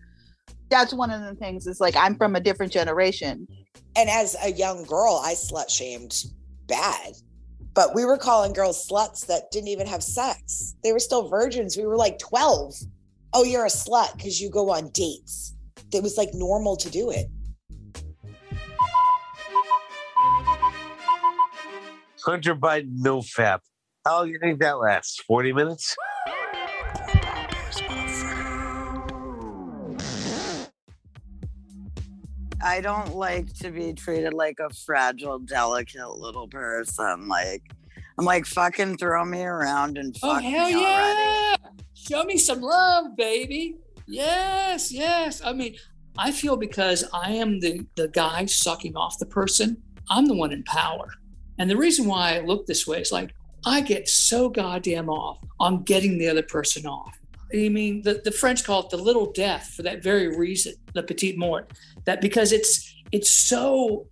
that's 0.70 0.94
one 0.94 1.12
of 1.12 1.22
the 1.22 1.36
things 1.36 1.68
is 1.68 1.82
like 1.82 1.96
i'm 1.98 2.16
from 2.16 2.36
a 2.36 2.40
different 2.40 2.72
generation. 2.72 3.48
And 3.96 4.10
as 4.10 4.36
a 4.44 4.52
young 4.52 4.84
girl 4.84 5.22
i 5.24 5.34
slut 5.34 5.70
shamed 5.70 6.24
bad 6.68 7.14
but 7.74 7.96
we 7.96 8.04
were 8.04 8.18
calling 8.18 8.52
girls 8.52 8.86
sluts 8.88 9.26
that 9.28 9.50
didn't 9.52 9.70
even 9.70 9.88
have 9.88 10.04
sex. 10.04 10.76
They 10.84 10.92
were 10.92 11.00
still 11.00 11.30
virgins. 11.30 11.78
We 11.78 11.86
were 11.86 11.98
like 11.98 12.20
12 12.20 12.74
oh 13.34 13.44
you're 13.44 13.66
a 13.66 13.70
slut 13.70 14.16
because 14.18 14.42
you 14.42 14.50
go 14.50 14.72
on 14.72 14.90
dates. 14.90 15.56
It 15.94 16.04
was 16.04 16.18
like 16.18 16.30
normal 16.34 16.78
to 16.78 16.90
do 16.90 17.12
it 17.12 17.28
Hunter 22.26 22.56
Biden, 22.56 22.92
no 22.98 23.20
fap. 23.20 23.60
How 24.06 24.20
long 24.20 24.28
do 24.28 24.32
you 24.34 24.40
think 24.40 24.60
that 24.60 24.80
lasts? 24.80 25.22
40 25.22 25.54
minutes? 25.54 25.96
I 32.64 32.80
don't 32.80 33.16
like 33.16 33.52
to 33.60 33.72
be 33.72 33.94
treated 33.94 34.34
like 34.34 34.60
a 34.60 34.70
fragile, 34.70 35.40
delicate 35.40 36.16
little 36.16 36.48
person. 36.48 37.28
Like, 37.28 37.64
I'm 38.20 38.26
like, 38.26 38.46
fucking 38.46 38.98
throw 38.98 39.26
me 39.26 39.42
around 39.42 39.98
and 39.98 40.16
Oh 40.22 40.36
fuck 40.36 40.44
hell 40.44 40.68
me 40.68 40.82
yeah! 40.82 41.56
Show 41.96 42.24
me 42.24 42.38
some 42.38 42.62
love, 42.62 43.16
baby. 43.16 43.78
Yes, 44.08 44.92
yes. 44.92 45.42
I 45.44 45.54
mean, 45.54 45.76
I 46.18 46.32
feel 46.32 46.56
because 46.56 47.04
I 47.14 47.32
am 47.32 47.60
the 47.62 47.86
the 47.96 48.10
guy 48.10 48.46
sucking 48.46 48.96
off 48.96 49.18
the 49.18 49.26
person. 49.26 49.82
I'm 50.10 50.26
the 50.26 50.36
one 50.36 50.52
in 50.52 50.64
power. 50.64 51.08
And 51.62 51.70
the 51.70 51.78
reason 51.78 52.08
why 52.08 52.38
I 52.38 52.40
look 52.40 52.66
this 52.66 52.88
way 52.88 53.02
is 53.02 53.12
like 53.12 53.36
I 53.68 53.82
get 53.82 54.10
so 54.10 54.50
goddamn 54.50 55.10
off 55.10 55.38
on 55.60 55.84
getting 55.84 56.18
the 56.18 56.28
other 56.28 56.42
person 56.42 56.88
off. 56.88 57.16
I 57.54 57.70
mean, 57.70 58.02
the, 58.02 58.20
the 58.24 58.32
French 58.32 58.64
call 58.64 58.86
it 58.86 58.90
the 58.90 58.98
little 58.98 59.32
death 59.32 59.72
for 59.76 59.84
that 59.84 60.02
very 60.02 60.36
reason, 60.36 60.74
the 60.96 61.04
petite 61.04 61.38
mort. 61.38 61.72
That 62.06 62.20
because 62.20 62.52
it's 62.52 62.92
it's 63.12 63.30
so 63.30 64.08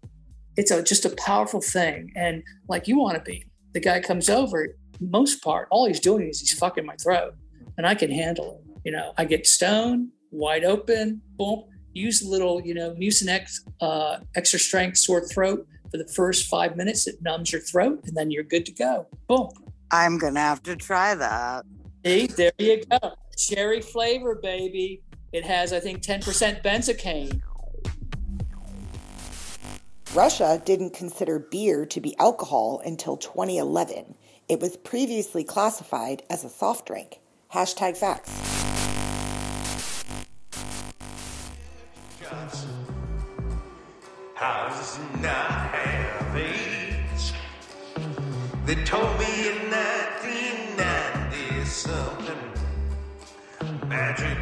it's 0.58 0.70
a 0.70 0.84
just 0.84 1.06
a 1.06 1.10
powerful 1.16 1.60
thing. 1.60 2.12
And 2.16 2.44
like 2.68 2.88
you 2.88 3.00
want 3.00 3.16
to 3.16 3.24
be, 3.24 3.44
the 3.74 3.80
guy 3.80 4.00
comes 4.00 4.30
over, 4.30 4.68
most 5.00 5.42
part, 5.42 5.70
all 5.72 5.88
he's 5.88 6.00
doing 6.00 6.30
is 6.30 6.42
he's 6.42 6.54
fucking 6.54 6.86
my 6.86 6.98
throat. 6.98 7.34
And 7.80 7.88
I 7.88 7.96
can 7.96 8.12
handle 8.12 8.62
it. 8.62 8.82
You 8.86 8.92
know, 8.92 9.14
I 9.18 9.26
get 9.26 9.48
stoned, 9.48 10.10
wide 10.30 10.66
open, 10.66 11.20
boom, 11.36 11.64
use 11.94 12.22
a 12.22 12.30
little, 12.30 12.62
you 12.62 12.76
know, 12.76 12.92
Mucinex 12.92 13.62
uh, 13.82 14.20
extra 14.36 14.60
strength 14.60 14.98
sore 15.00 15.28
throat 15.28 15.66
for 15.92 15.98
the 15.98 16.08
first 16.08 16.48
five 16.48 16.76
minutes. 16.76 17.08
It 17.08 17.22
numbs 17.22 17.52
your 17.52 17.62
throat, 17.62 18.02
and 18.06 18.16
then 18.16 18.32
you're 18.32 18.44
good 18.44 18.66
to 18.66 18.72
go. 18.72 19.08
Boom. 19.28 19.50
I'm 19.92 20.18
gonna 20.18 20.40
have 20.40 20.64
to 20.64 20.76
try 20.76 21.16
that. 21.16 21.66
See, 22.06 22.28
there 22.28 22.52
you 22.58 22.84
go. 22.90 23.16
Cherry 23.38 23.82
flavor, 23.82 24.36
baby. 24.36 25.02
It 25.32 25.46
has, 25.46 25.74
I 25.74 25.80
think, 25.80 26.02
10% 26.02 26.64
benzocaine. 26.64 27.42
Russia 30.16 30.62
didn't 30.66 30.94
consider 30.94 31.38
beer 31.38 31.86
to 31.86 32.02
be 32.02 32.18
alcohol 32.18 32.82
until 32.84 33.16
2011. 33.16 34.16
It 34.48 34.60
was 34.60 34.76
previously 34.78 35.44
classified 35.44 36.24
as 36.32 36.44
a 36.44 36.50
soft 36.50 36.88
drink. 36.88 37.20
Hashtag 37.54 37.96
facts. 37.96 38.32
Houses 44.34 45.00
They 48.70 48.78
told 48.84 49.18
me 49.18 49.50
in 49.50 49.72
1990 49.72 51.66
something. 51.66 52.38
Magic 53.88 54.38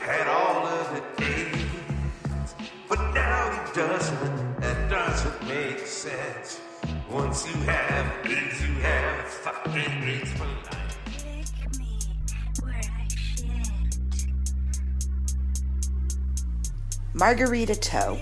had 0.00 0.26
all 0.28 0.66
of 0.66 0.88
the 0.94 1.02
AIDS. 1.22 2.54
But 2.88 3.12
now 3.12 3.50
it 3.52 3.74
doesn't, 3.74 4.60
that 4.62 4.88
doesn't 4.88 5.46
make 5.46 5.80
sense. 5.80 6.62
Once 7.10 7.46
you 7.46 7.52
have 7.64 8.06
AIDS, 8.24 8.62
you 8.66 8.76
have 8.80 9.26
fucking 9.26 10.02
AIDS 10.04 10.32
for 10.32 10.46
life. 10.46 10.96
Margarita 17.12 17.74
toe. 17.74 18.18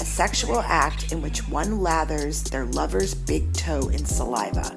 A 0.00 0.04
sexual 0.04 0.60
act 0.60 1.12
in 1.12 1.22
which 1.22 1.48
one 1.48 1.80
lathers 1.80 2.42
their 2.42 2.64
lover's 2.66 3.14
big 3.14 3.52
toe 3.52 3.88
in 3.88 4.04
saliva. 4.04 4.76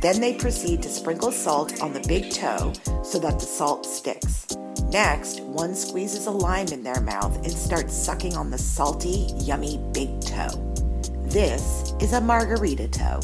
Then 0.00 0.20
they 0.20 0.34
proceed 0.34 0.82
to 0.82 0.88
sprinkle 0.88 1.32
salt 1.32 1.80
on 1.80 1.92
the 1.92 2.04
big 2.08 2.32
toe 2.32 2.72
so 3.02 3.18
that 3.20 3.38
the 3.38 3.46
salt 3.46 3.86
sticks. 3.86 4.46
Next, 4.90 5.40
one 5.40 5.74
squeezes 5.74 6.26
a 6.26 6.30
lime 6.30 6.68
in 6.68 6.82
their 6.82 7.00
mouth 7.00 7.36
and 7.36 7.52
starts 7.52 7.94
sucking 7.94 8.36
on 8.36 8.50
the 8.50 8.58
salty, 8.58 9.28
yummy 9.36 9.80
big 9.92 10.20
toe. 10.20 10.74
This 11.22 11.94
is 12.00 12.12
a 12.12 12.20
margarita 12.20 12.88
toe. 12.88 13.20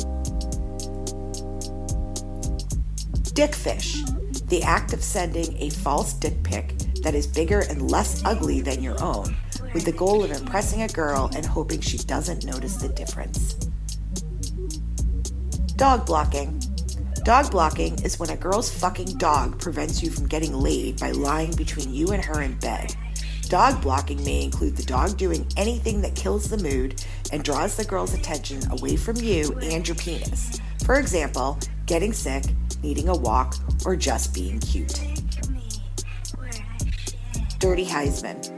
Dickfish, 3.35 4.03
the 4.47 4.63
act 4.65 4.93
of 4.93 5.03
sending 5.03 5.57
a 5.59 5.71
false 5.71 6.13
dick 6.15 6.43
pic 6.43 6.77
that 7.03 7.15
is 7.15 7.27
bigger 7.27 7.61
and 7.69 7.91
less 7.91 8.23
ugly 8.25 8.61
than 8.61 8.83
your 8.83 9.01
own, 9.03 9.37
with 9.73 9.85
the 9.85 9.93
goal 9.93 10.25
of 10.25 10.31
impressing 10.31 10.83
a 10.83 10.89
girl 10.89 11.31
and 11.35 11.45
hoping 11.45 11.81
she 11.81 11.99
doesn't 11.99 12.45
notice 12.45 12.77
the 12.77 12.89
difference. 12.89 13.55
Dog 15.77 16.05
blocking, 16.07 16.61
Dog 17.25 17.51
blocking 17.51 18.03
is 18.03 18.19
when 18.19 18.31
a 18.31 18.37
girl's 18.37 18.71
fucking 18.71 19.19
dog 19.19 19.61
prevents 19.61 20.03
you 20.03 20.11
from 20.11 20.27
getting 20.27 20.55
laid 20.55 20.99
by 20.99 21.11
lying 21.11 21.55
between 21.55 21.93
you 21.93 22.13
and 22.13 22.25
her 22.25 22.41
in 22.41 22.55
bed. 22.59 22.95
Dog 23.51 23.83
blocking 23.83 24.25
may 24.25 24.43
include 24.43 24.75
the 24.75 24.83
dog 24.83 25.19
doing 25.19 25.47
anything 25.57 26.01
that 26.01 26.15
kills 26.15 26.49
the 26.49 26.57
mood 26.57 27.05
and 27.31 27.45
draws 27.45 27.77
the 27.77 27.85
girl's 27.85 28.15
attention 28.15 28.63
away 28.71 28.97
from 28.97 29.17
you 29.17 29.53
and 29.61 29.87
your 29.87 29.97
penis. 29.97 30.59
For 30.87 30.99
example, 30.99 31.59
getting 31.85 32.15
sick, 32.15 32.45
needing 32.83 33.09
a 33.09 33.17
walk, 33.17 33.55
or 33.85 33.97
just 33.97 34.33
being 34.33 34.59
cute. 34.61 34.99
Dirty 37.59 37.85
Heisman. 37.85 38.50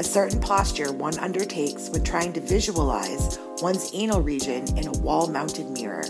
A 0.00 0.04
certain 0.04 0.38
posture 0.38 0.92
one 0.92 1.18
undertakes 1.18 1.88
when 1.90 2.04
trying 2.04 2.32
to 2.34 2.40
visualize 2.40 3.36
one's 3.60 3.90
anal 3.92 4.22
region 4.22 4.78
in 4.78 4.86
a 4.86 4.92
wall 5.00 5.26
mounted 5.26 5.70
mirror. 5.70 6.04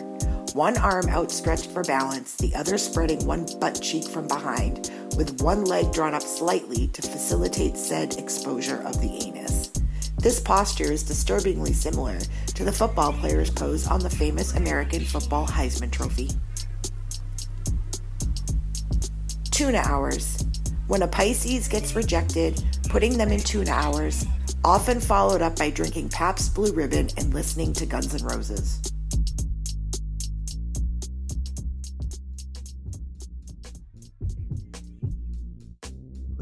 One 0.52 0.76
arm 0.76 1.08
outstretched 1.08 1.70
for 1.70 1.82
balance, 1.84 2.36
the 2.36 2.54
other 2.54 2.76
spreading 2.76 3.24
one 3.24 3.46
butt 3.58 3.80
cheek 3.80 4.04
from 4.04 4.28
behind, 4.28 4.90
with 5.16 5.40
one 5.40 5.64
leg 5.64 5.90
drawn 5.90 6.12
up 6.12 6.20
slightly 6.20 6.88
to 6.88 7.00
facilitate 7.00 7.78
said 7.78 8.18
exposure 8.18 8.82
of 8.82 9.00
the 9.00 9.26
anus. 9.26 9.70
This 10.18 10.38
posture 10.38 10.92
is 10.92 11.02
disturbingly 11.02 11.72
similar 11.72 12.18
to 12.56 12.64
the 12.64 12.72
football 12.72 13.14
player's 13.14 13.48
pose 13.50 13.86
on 13.86 14.00
the 14.00 14.10
famous 14.10 14.54
American 14.54 15.02
football 15.02 15.46
Heisman 15.46 15.90
Trophy. 15.90 16.28
Tuna 19.50 19.78
hours. 19.78 20.44
When 20.88 21.02
a 21.02 21.08
Pisces 21.08 21.68
gets 21.68 21.94
rejected, 21.94 22.62
putting 22.88 23.18
them 23.18 23.30
in 23.30 23.40
tuna 23.40 23.70
hours, 23.70 24.24
often 24.64 25.00
followed 25.00 25.42
up 25.42 25.56
by 25.56 25.70
drinking 25.70 26.08
Pabst 26.08 26.54
Blue 26.54 26.72
Ribbon 26.72 27.10
and 27.16 27.34
listening 27.34 27.72
to 27.74 27.86
Guns 27.86 28.14
N' 28.14 28.26
Roses. 28.26 28.80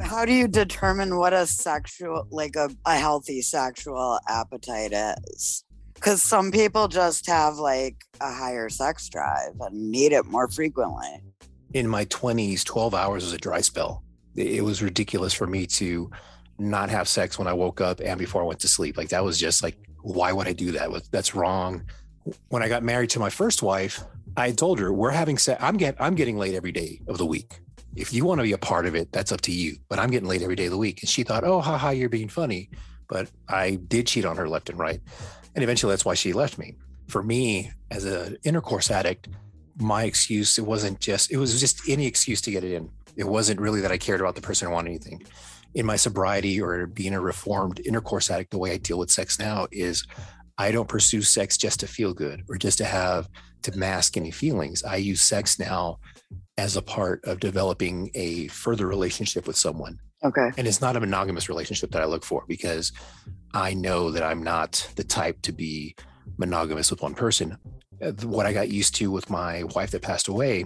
How 0.01 0.25
do 0.25 0.33
you 0.33 0.49
determine 0.49 1.17
what 1.17 1.33
a 1.33 1.47
sexual, 1.47 2.27
like 2.31 2.57
a, 2.57 2.71
a 2.87 2.97
healthy 2.97 3.43
sexual 3.43 4.19
appetite 4.29 4.93
is? 4.93 5.65
Because 5.95 6.23
some 6.23 6.53
people 6.53 6.89
just 6.89 7.27
have 7.27 7.57
like 7.57 7.97
a 8.21 8.33
higher 8.33 8.69
sex 8.69 9.09
drive 9.09 9.53
and 9.61 9.91
need 9.91 10.13
it 10.13 10.25
more 10.27 10.49
frequently. 10.49 11.23
In 11.75 11.89
my 11.89 12.05
20s, 12.07 12.65
12 12.65 12.95
hours 12.95 13.25
was 13.25 13.33
a 13.33 13.39
dry 13.39 13.61
spell. 13.61 14.06
It 14.37 14.65
was 14.65 14.83
ridiculous 14.83 15.33
for 15.33 15.47
me 15.47 15.67
to 15.67 16.11
not 16.59 16.91
have 16.91 17.09
sex 17.09 17.39
when 17.39 17.49
I 17.49 17.53
woke 17.53 17.81
up 17.81 18.01
and 18.01 18.19
before 18.19 18.43
I 18.43 18.47
went 18.47 18.61
to 18.61 18.69
sleep. 18.69 18.97
Like 18.97 19.11
that 19.11 19.25
was 19.25 19.39
just 19.39 19.63
like, 19.63 19.77
why 20.03 20.33
would 20.33 20.47
I 20.47 20.53
do 20.53 20.73
that? 20.73 20.91
That's 21.11 21.35
wrong. 21.35 21.85
When 22.49 22.63
I 22.63 22.69
got 22.69 22.83
married 22.83 23.11
to 23.11 23.19
my 23.19 23.31
first 23.31 23.63
wife, 23.63 24.03
I 24.37 24.53
told 24.53 24.79
her 24.79 24.93
we're 24.93 25.11
having 25.11 25.39
sex. 25.39 25.63
I'm 25.63 25.77
get 25.77 25.97
I'm 25.99 26.15
getting 26.15 26.39
laid 26.39 26.55
every 26.55 26.73
day 26.73 27.01
of 27.09 27.19
the 27.19 27.27
week. 27.27 27.61
If 27.95 28.13
you 28.13 28.25
want 28.27 28.39
to 28.41 28.43
be 28.43 28.53
a 28.53 28.59
part 28.59 28.85
of 28.87 28.95
it, 28.95 29.11
that's 29.11 29.33
up 29.33 29.41
to 29.43 29.53
you. 29.53 29.77
But 29.89 29.99
I'm 29.99 30.11
getting 30.11 30.29
laid 30.29 30.43
every 30.43 30.57
day 30.57 30.67
of 30.67 30.71
the 30.71 30.79
week. 30.79 31.03
And 31.03 31.09
she 31.09 31.23
thought, 31.23 31.45
oh, 31.45 31.61
haha, 31.61 31.91
you're 31.91 32.11
being 32.11 32.29
funny. 32.29 32.69
But 33.09 33.31
I 33.49 33.77
did 33.77 34.07
cheat 34.07 34.27
on 34.27 34.37
her 34.37 34.49
left 34.49 34.69
and 34.69 34.79
right. 34.79 35.01
And 35.55 35.63
eventually 35.63 35.93
that's 35.93 36.05
why 36.05 36.15
she 36.15 36.35
left 36.35 36.59
me. 36.59 36.75
For 37.09 37.23
me, 37.23 37.73
as 37.91 38.05
an 38.05 38.37
intercourse 38.45 38.91
addict, 38.91 39.29
my 39.79 40.05
excuse, 40.05 40.59
it 40.59 40.67
wasn't 40.67 41.01
just, 41.01 41.33
it 41.33 41.39
was 41.39 41.59
just 41.59 41.89
any 41.89 42.07
excuse 42.07 42.43
to 42.43 42.51
get 42.51 42.65
it 42.65 42.73
in. 42.73 42.91
It 43.17 43.27
wasn't 43.27 43.61
really 43.61 43.81
that 43.81 43.93
I 43.93 43.99
cared 43.99 44.21
about 44.21 44.35
the 44.35 44.43
person 44.43 44.69
or 44.69 44.71
wanted 44.71 44.91
anything. 44.91 45.23
In 45.75 45.87
my 45.87 45.97
sobriety 45.97 46.61
or 46.61 46.87
being 46.87 47.15
a 47.15 47.21
reformed 47.21 47.81
intercourse 47.85 48.31
addict, 48.31 48.51
the 48.51 48.59
way 48.59 48.73
I 48.73 48.77
deal 48.79 48.99
with 48.99 49.11
sex 49.11 49.39
now 49.39 49.67
is 49.73 50.07
I 50.59 50.71
don't 50.71 50.89
pursue 50.89 51.23
sex 51.23 51.57
just 51.57 51.81
to 51.81 51.87
feel 51.87 52.15
good 52.15 52.45
or 52.49 52.57
just 52.57 52.79
to 52.79 52.85
have 52.85 53.29
to 53.63 53.77
mask 53.77 54.17
any 54.17 54.31
feelings. 54.31 54.85
I 54.85 54.97
use 54.97 55.21
sex 55.21 55.59
now 55.59 55.99
as 56.57 56.77
a 56.77 56.83
part 56.83 57.23
of 57.25 57.41
developing 57.41 58.11
a 58.15 58.49
further 58.49 58.87
relationship 58.87 59.47
with 59.47 59.57
someone. 59.57 60.01
Okay. 60.25 60.51
And 60.57 60.67
it's 60.67 60.81
not 60.81 60.97
a 60.97 61.01
monogamous 61.01 61.49
relationship 61.49 61.91
that 61.93 62.01
I 62.01 62.07
look 62.07 62.25
for 62.25 62.45
because 62.49 62.93
I 63.53 63.75
know 63.75 64.11
that 64.11 64.23
I'm 64.23 64.43
not 64.43 64.89
the 64.97 65.05
type 65.05 65.43
to 65.43 65.53
be 65.53 65.95
monogamous 66.39 66.91
with 66.91 67.03
one 67.03 67.15
person. 67.15 67.59
Uh, 68.03 68.13
What 68.23 68.47
I 68.47 68.53
got 68.53 68.71
used 68.71 68.95
to 68.97 69.11
with 69.11 69.29
my 69.29 69.65
wife 69.75 69.91
that 69.91 70.03
passed 70.03 70.29
away, 70.29 70.65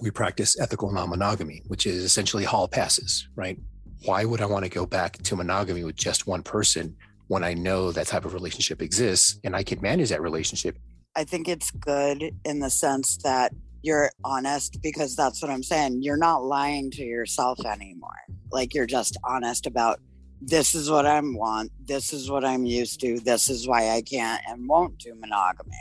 we 0.00 0.10
practice 0.10 0.58
ethical 0.60 0.92
non 0.92 1.10
monogamy, 1.10 1.62
which 1.66 1.86
is 1.86 2.04
essentially 2.04 2.44
hall 2.44 2.68
passes, 2.68 3.28
right? 3.34 3.58
Why 4.04 4.24
would 4.24 4.40
I 4.40 4.46
want 4.46 4.64
to 4.64 4.70
go 4.70 4.86
back 4.86 5.18
to 5.18 5.36
monogamy 5.36 5.84
with 5.84 5.96
just 5.96 6.26
one 6.26 6.42
person 6.42 6.96
when 7.26 7.44
I 7.44 7.54
know 7.54 7.92
that 7.92 8.06
type 8.06 8.24
of 8.24 8.34
relationship 8.34 8.80
exists 8.80 9.38
and 9.44 9.54
I 9.56 9.62
can 9.62 9.80
manage 9.80 10.10
that 10.10 10.22
relationship? 10.22 10.78
I 11.16 11.24
think 11.24 11.48
it's 11.48 11.70
good 11.70 12.32
in 12.44 12.60
the 12.60 12.70
sense 12.70 13.16
that 13.24 13.52
you're 13.82 14.10
honest 14.24 14.78
because 14.82 15.16
that's 15.16 15.42
what 15.42 15.50
I'm 15.50 15.62
saying. 15.62 16.02
You're 16.02 16.16
not 16.16 16.44
lying 16.44 16.90
to 16.92 17.02
yourself 17.02 17.64
anymore. 17.64 18.10
Like 18.50 18.74
you're 18.74 18.86
just 18.86 19.16
honest 19.24 19.66
about 19.66 20.00
this 20.40 20.74
is 20.74 20.88
what 20.88 21.06
I 21.06 21.20
want, 21.20 21.72
this 21.84 22.12
is 22.12 22.30
what 22.30 22.44
I'm 22.44 22.64
used 22.64 23.00
to, 23.00 23.18
this 23.20 23.50
is 23.50 23.66
why 23.66 23.90
I 23.90 24.02
can't 24.02 24.40
and 24.48 24.68
won't 24.68 24.98
do 24.98 25.14
monogamy. 25.16 25.74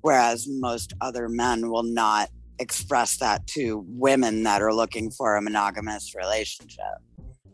Whereas 0.00 0.46
most 0.48 0.92
other 1.00 1.28
men 1.28 1.68
will 1.70 1.82
not 1.82 2.30
express 2.58 3.16
that 3.18 3.46
to 3.48 3.84
women 3.88 4.42
that 4.44 4.62
are 4.62 4.74
looking 4.74 5.10
for 5.10 5.36
a 5.36 5.42
monogamous 5.42 6.14
relationship. 6.14 6.84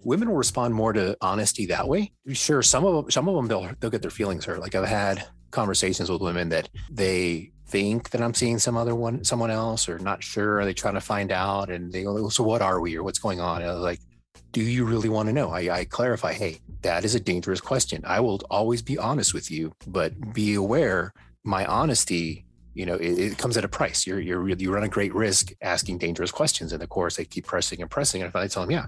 women 0.05 0.29
will 0.29 0.37
respond 0.37 0.75
more 0.75 0.93
to 0.93 1.17
honesty 1.21 1.67
that 1.67 1.89
way. 1.89 2.13
Sure, 2.33 2.63
some 2.63 2.85
of 2.85 2.95
them, 2.95 3.11
some 3.11 3.29
of 3.29 3.35
them 3.35 3.49
they'll 3.49 3.71
they'll 3.81 3.91
get 3.91 4.03
their 4.03 4.11
feelings 4.11 4.45
hurt. 4.45 4.61
Like 4.61 4.75
I've 4.75 4.89
had 4.89 5.27
conversations 5.51 6.11
with 6.11 6.21
women 6.21 6.49
that 6.51 6.69
they 6.91 7.51
think 7.67 8.11
that 8.11 8.21
I'm 8.21 8.35
seeing 8.35 8.59
some 8.59 8.77
other 8.77 8.95
one, 8.95 9.25
someone 9.25 9.51
else, 9.51 9.89
or 9.89 9.99
not 9.99 10.23
sure. 10.23 10.61
Are 10.61 10.65
they 10.65 10.75
trying 10.75 10.95
to 10.95 11.01
find 11.01 11.33
out? 11.33 11.71
And 11.71 11.93
they 11.93 12.03
go, 12.05 12.17
oh, 12.19 12.29
"So 12.29 12.45
what 12.45 12.63
are 12.63 12.81
we, 12.81 12.97
or 12.97 13.03
what's 13.03 13.19
going 13.19 13.41
on?" 13.41 13.63
And 13.63 13.71
I 13.71 13.75
was 13.75 13.83
like, 13.83 14.01
"Do 14.53 14.61
you 14.63 14.85
really 14.85 15.09
want 15.09 15.29
to 15.29 15.33
know?" 15.33 15.51
I, 15.51 15.81
I 15.81 15.85
clarify, 15.85 16.33
"Hey, 16.35 16.61
that 16.83 17.05
is 17.05 17.15
a 17.15 17.21
dangerous 17.21 17.61
question. 17.61 18.03
I 18.07 18.21
will 18.21 18.41
always 18.51 18.83
be 18.83 18.99
honest 18.99 19.33
with 19.33 19.51
you, 19.51 19.73
but 19.87 20.35
be 20.35 20.55
aware, 20.55 21.13
my 21.45 21.65
honesty." 21.65 22.45
You 22.75 22.87
know, 22.87 22.97
it, 22.97 23.19
it 23.19 23.39
comes 23.39 23.57
at 23.57 23.65
a 23.65 23.69
price. 23.69 24.07
You're, 24.07 24.21
you're, 24.21 24.49
you 24.49 24.73
run 24.73 24.83
a 24.83 24.89
great 24.89 25.15
risk 25.15 25.53
asking 25.63 25.99
dangerous 25.99 26.31
questions. 26.31 26.73
And 26.73 26.83
of 26.83 26.89
course, 26.89 27.17
they 27.17 27.25
keep 27.25 27.47
pressing 27.47 27.81
and 27.81 27.91
pressing. 27.91 28.23
And 28.23 28.33
finally, 28.33 28.49
tell 28.49 28.65
them, 28.65 28.73
yeah, 28.73 28.87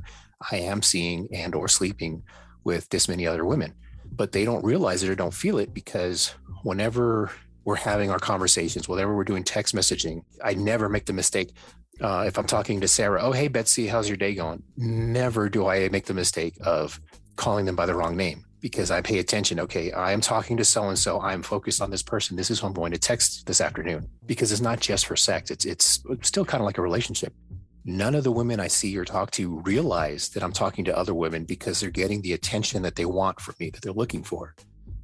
I 0.50 0.56
am 0.56 0.82
seeing 0.82 1.28
and 1.32 1.54
or 1.54 1.68
sleeping 1.68 2.22
with 2.64 2.88
this 2.88 3.08
many 3.08 3.26
other 3.26 3.44
women 3.44 3.74
but 4.16 4.32
they 4.32 4.44
don't 4.44 4.64
realize 4.64 5.02
it 5.02 5.10
or 5.10 5.14
don't 5.14 5.34
feel 5.34 5.58
it 5.58 5.74
because 5.74 6.34
whenever 6.62 7.30
we're 7.64 7.76
having 7.76 8.10
our 8.10 8.18
conversations 8.18 8.88
whenever 8.88 9.14
we're 9.14 9.24
doing 9.24 9.44
text 9.44 9.74
messaging 9.74 10.22
i 10.44 10.54
never 10.54 10.88
make 10.88 11.06
the 11.06 11.12
mistake 11.12 11.52
uh, 12.00 12.24
if 12.26 12.38
i'm 12.38 12.46
talking 12.46 12.80
to 12.80 12.88
sarah 12.88 13.20
oh 13.22 13.32
hey 13.32 13.48
betsy 13.48 13.86
how's 13.86 14.08
your 14.08 14.16
day 14.16 14.34
going 14.34 14.62
never 14.76 15.48
do 15.48 15.66
i 15.66 15.88
make 15.88 16.06
the 16.06 16.14
mistake 16.14 16.56
of 16.60 17.00
calling 17.36 17.64
them 17.64 17.76
by 17.76 17.86
the 17.86 17.94
wrong 17.94 18.16
name 18.16 18.44
because 18.66 18.90
i 18.90 19.00
pay 19.00 19.20
attention. 19.20 19.60
Okay 19.60 19.92
i 19.92 20.10
am 20.10 20.20
talking 20.20 20.56
to 20.56 20.64
so 20.64 20.88
and 20.88 20.98
so 20.98 21.20
i'm 21.20 21.40
focused 21.40 21.80
on 21.80 21.88
this 21.88 22.02
person. 22.02 22.36
This 22.36 22.50
is 22.50 22.58
who 22.58 22.66
i'm 22.66 22.72
going 22.72 22.90
to 22.90 22.98
text 22.98 23.46
this 23.46 23.60
afternoon. 23.60 24.08
Because 24.26 24.50
it's 24.50 24.60
not 24.60 24.80
just 24.80 25.06
for 25.06 25.14
sex. 25.14 25.52
It's 25.52 25.64
it's 25.64 26.02
still 26.22 26.44
kind 26.44 26.60
of 26.60 26.66
like 26.66 26.78
a 26.78 26.82
relationship. 26.82 27.32
None 27.84 28.16
of 28.16 28.24
the 28.24 28.32
women 28.32 28.58
I 28.58 28.66
see 28.66 28.98
or 28.98 29.04
talk 29.04 29.30
to 29.32 29.60
realize 29.60 30.30
that 30.30 30.42
I'm 30.42 30.52
talking 30.52 30.84
to 30.86 30.98
other 30.98 31.14
women 31.14 31.44
because 31.44 31.78
they're 31.78 32.00
getting 32.02 32.20
the 32.22 32.32
attention 32.32 32.82
that 32.82 32.96
they 32.96 33.04
want 33.04 33.38
from 33.40 33.54
me, 33.60 33.70
that 33.70 33.82
they're 33.82 33.92
looking 34.02 34.24
for. 34.24 34.56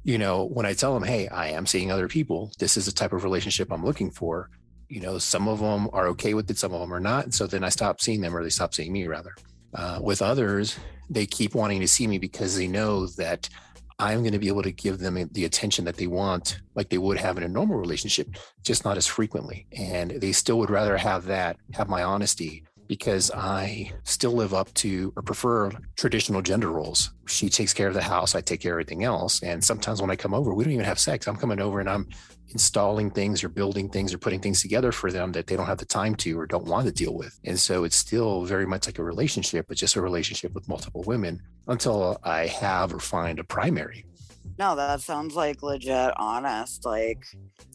You 0.03 0.17
know, 0.17 0.43
when 0.47 0.65
I 0.65 0.73
tell 0.73 0.93
them, 0.93 1.03
hey, 1.03 1.29
I 1.29 1.47
am 1.47 1.65
seeing 1.65 1.89
other 1.89 2.09
people, 2.09 2.51
this 2.59 2.75
is 2.75 2.85
the 2.85 2.91
type 2.91 3.13
of 3.13 3.23
relationship 3.23 3.71
I'm 3.71 3.85
looking 3.85 4.11
for, 4.11 4.49
you 4.89 4.99
know, 4.99 5.17
some 5.17 5.47
of 5.47 5.59
them 5.61 5.89
are 5.93 6.07
okay 6.09 6.33
with 6.33 6.51
it, 6.51 6.57
some 6.57 6.73
of 6.73 6.81
them 6.81 6.93
are 6.93 6.99
not. 6.99 7.33
So 7.33 7.47
then 7.47 7.63
I 7.63 7.69
stop 7.69 8.01
seeing 8.01 8.19
them 8.19 8.35
or 8.35 8.43
they 8.43 8.49
stop 8.49 8.73
seeing 8.73 8.91
me 8.91 9.07
rather. 9.07 9.33
Uh, 9.75 9.99
with 10.01 10.21
others, 10.21 10.77
they 11.09 11.25
keep 11.25 11.55
wanting 11.55 11.79
to 11.81 11.87
see 11.87 12.07
me 12.07 12.17
because 12.17 12.55
they 12.55 12.67
know 12.67 13.07
that 13.07 13.49
I'm 13.99 14.21
going 14.21 14.33
to 14.33 14.39
be 14.39 14.47
able 14.47 14.63
to 14.63 14.71
give 14.71 14.99
them 14.99 15.29
the 15.31 15.45
attention 15.45 15.85
that 15.85 15.97
they 15.97 16.07
want, 16.07 16.59
like 16.75 16.89
they 16.89 16.97
would 16.97 17.17
have 17.17 17.37
in 17.37 17.43
a 17.43 17.47
normal 17.47 17.77
relationship, 17.77 18.27
just 18.63 18.85
not 18.85 18.97
as 18.97 19.07
frequently. 19.07 19.67
And 19.71 20.11
they 20.11 20.31
still 20.31 20.57
would 20.59 20.69
rather 20.69 20.97
have 20.97 21.25
that, 21.25 21.57
have 21.73 21.89
my 21.89 22.03
honesty, 22.03 22.63
because 22.87 23.31
I 23.31 23.91
still 24.03 24.33
live 24.33 24.53
up 24.53 24.73
to 24.75 25.13
or 25.15 25.21
prefer 25.21 25.71
traditional 25.95 26.41
gender 26.41 26.69
roles. 26.69 27.11
She 27.27 27.49
takes 27.49 27.73
care 27.73 27.87
of 27.87 27.93
the 27.93 28.01
house, 28.01 28.35
I 28.35 28.41
take 28.41 28.61
care 28.61 28.73
of 28.73 28.75
everything 28.75 29.03
else. 29.03 29.41
And 29.41 29.63
sometimes 29.63 30.01
when 30.01 30.11
I 30.11 30.15
come 30.15 30.33
over, 30.33 30.53
we 30.53 30.63
don't 30.63 30.73
even 30.73 30.85
have 30.85 30.99
sex. 30.99 31.27
I'm 31.27 31.35
coming 31.35 31.61
over 31.61 31.79
and 31.79 31.89
I'm 31.89 32.07
installing 32.53 33.11
things 33.11 33.43
or 33.43 33.49
building 33.49 33.89
things 33.89 34.13
or 34.13 34.17
putting 34.17 34.39
things 34.39 34.61
together 34.61 34.91
for 34.91 35.11
them 35.11 35.31
that 35.33 35.47
they 35.47 35.55
don't 35.55 35.65
have 35.65 35.79
the 35.79 35.85
time 35.85 36.15
to 36.15 36.39
or 36.39 36.45
don't 36.45 36.65
want 36.65 36.85
to 36.85 36.91
deal 36.91 37.15
with. 37.15 37.37
And 37.43 37.59
so 37.59 37.83
it's 37.83 37.95
still 37.95 38.45
very 38.45 38.65
much 38.65 38.85
like 38.85 38.99
a 38.99 39.03
relationship, 39.03 39.65
but 39.67 39.77
just 39.77 39.95
a 39.95 40.01
relationship 40.01 40.53
with 40.53 40.67
multiple 40.67 41.03
women 41.03 41.41
until 41.67 42.19
I 42.23 42.47
have 42.47 42.93
or 42.93 42.99
find 42.99 43.39
a 43.39 43.43
primary. 43.43 44.05
No, 44.57 44.75
that 44.75 45.01
sounds 45.01 45.35
like 45.35 45.63
legit 45.63 46.13
honest. 46.17 46.85
Like 46.85 47.25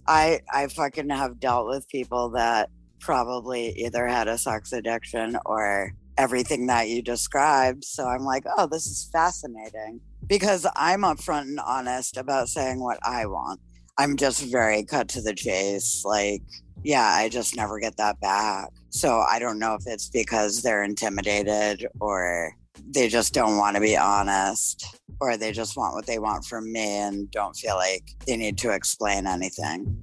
I 0.07 0.41
I 0.53 0.69
fucking 0.69 1.11
have 1.11 1.41
dealt 1.41 1.67
with 1.67 1.89
people 1.89 2.31
that 2.31 2.71
probably 3.01 3.71
either 3.71 4.07
had 4.07 4.29
a 4.29 4.39
sex 4.39 4.73
addiction 4.73 5.37
or 5.45 5.93
everything 6.17 6.67
that 6.67 6.89
you 6.89 7.03
described. 7.03 7.85
So 7.85 8.07
I'm 8.07 8.25
like, 8.25 8.45
oh, 8.57 8.67
this 8.67 8.87
is 8.87 9.09
fascinating 9.13 10.01
because 10.27 10.67
I'm 10.77 11.03
upfront 11.03 11.43
and 11.43 11.61
honest 11.61 12.17
about 12.17 12.49
saying 12.49 12.81
what 12.81 12.99
I 13.03 13.27
want. 13.27 13.61
I'm 14.01 14.17
just 14.17 14.45
very 14.45 14.85
cut 14.85 15.09
to 15.09 15.21
the 15.21 15.35
chase. 15.35 16.05
Like, 16.05 16.43
yeah, 16.85 17.05
I 17.17 17.29
just 17.29 17.57
never 17.57 17.81
get 17.81 17.97
that 17.97 18.21
back. 18.21 18.71
So 18.91 19.25
I 19.29 19.41
don't 19.41 19.59
know 19.59 19.75
if 19.75 19.83
it's 19.87 20.09
because 20.09 20.63
they're 20.63 20.85
intimidated 20.85 21.85
or 21.99 22.55
they 22.91 23.09
just 23.09 23.35
don't 23.35 23.57
want 23.57 23.75
to 23.75 23.81
be 23.81 23.97
honest 23.97 24.87
or 25.21 25.37
they 25.37 25.51
just 25.51 25.77
want 25.77 25.95
what 25.95 26.07
they 26.07 26.21
want 26.21 26.45
from 26.45 26.73
me 26.73 26.99
and 26.99 27.29
don't 27.33 27.57
feel 27.57 27.75
like 27.75 28.05
they 28.25 28.37
need 28.37 28.57
to 28.59 28.71
explain 28.71 29.27
anything. 29.27 29.99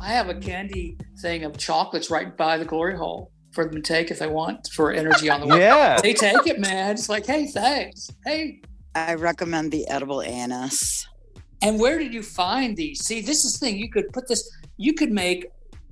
I 0.00 0.08
have 0.08 0.30
a 0.30 0.34
candy 0.34 0.96
thing 1.18 1.44
of 1.44 1.58
chocolates 1.58 2.10
right 2.10 2.34
by 2.34 2.56
the 2.56 2.64
glory 2.64 2.96
hole 2.96 3.30
for 3.52 3.64
them 3.64 3.74
to 3.74 3.80
take 3.80 4.10
if 4.10 4.18
they 4.18 4.26
want 4.26 4.68
for 4.72 4.92
energy 4.92 5.28
on 5.28 5.40
the 5.40 5.46
way. 5.46 5.60
Yeah. 5.60 6.00
They 6.00 6.14
take 6.14 6.46
it, 6.46 6.60
man. 6.60 6.92
It's 6.92 7.08
like, 7.08 7.26
hey, 7.26 7.46
thanks. 7.46 8.10
Hey. 8.24 8.62
I 8.94 9.14
recommend 9.14 9.72
the 9.72 9.86
edible 9.88 10.22
anise. 10.22 11.06
And 11.62 11.78
where 11.78 11.98
did 11.98 12.14
you 12.14 12.22
find 12.22 12.76
these? 12.76 13.04
See, 13.04 13.20
this 13.20 13.44
is 13.44 13.54
the 13.54 13.66
thing. 13.66 13.78
You 13.78 13.90
could 13.90 14.12
put 14.12 14.28
this, 14.28 14.50
you 14.76 14.94
could 14.94 15.12
make 15.12 15.46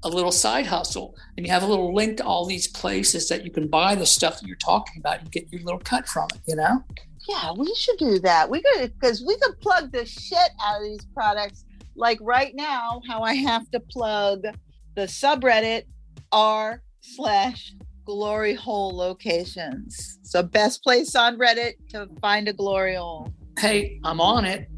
a 0.05 0.09
little 0.09 0.33
side 0.33 0.67
hustle 0.67 1.17
and 1.37 1.47
you 1.47 1.53
have 1.53 1.63
a 1.63 1.67
little 1.67 1.95
link 1.95 2.19
to 2.19 2.25
all 2.25 2.47
these 2.47 2.69
places 2.69 3.29
that 3.29 3.45
you 3.45 3.51
can 3.51 3.69
buy 3.69 3.95
the 3.95 4.07
stuff 4.07 4.41
that 4.41 4.47
you're 4.47 4.57
talking 4.57 5.01
about. 5.01 5.23
You 5.23 5.29
get 5.29 5.53
your 5.53 5.63
little 5.63 5.81
cut 5.81 6.09
from 6.09 6.29
it, 6.35 6.41
you 6.47 6.57
know? 6.57 6.83
Yeah, 7.29 7.53
we 7.57 7.75
should 7.75 7.99
do 7.99 8.19
that. 8.21 8.49
We 8.49 8.63
could 8.63 8.93
because 8.99 9.23
we 9.23 9.37
could 9.39 9.61
plug 9.61 9.93
the 9.93 10.07
shit 10.07 10.51
out 10.63 10.81
of 10.81 10.85
these 10.85 11.05
products. 11.13 11.65
Like 11.95 12.19
right 12.23 12.55
now, 12.55 13.03
how 13.07 13.23
I 13.23 13.35
have 13.35 13.71
to 13.73 13.81
plug 13.81 14.45
the 14.95 15.03
subreddit 15.03 15.83
r 16.33 16.83
slash 17.15 17.75
glory 18.05 18.55
hole 18.55 18.97
locations. 18.97 20.19
So 20.23 20.43
best 20.43 20.83
place 20.83 21.15
on 21.15 21.39
Reddit 21.39 21.75
to 21.91 22.09
find 22.21 22.49
a 22.49 22.53
glory 22.53 22.95
hole. 22.95 23.33
Hey, 23.59 24.01
I'm 24.05 24.21
on 24.21 24.45
it. 24.45 24.69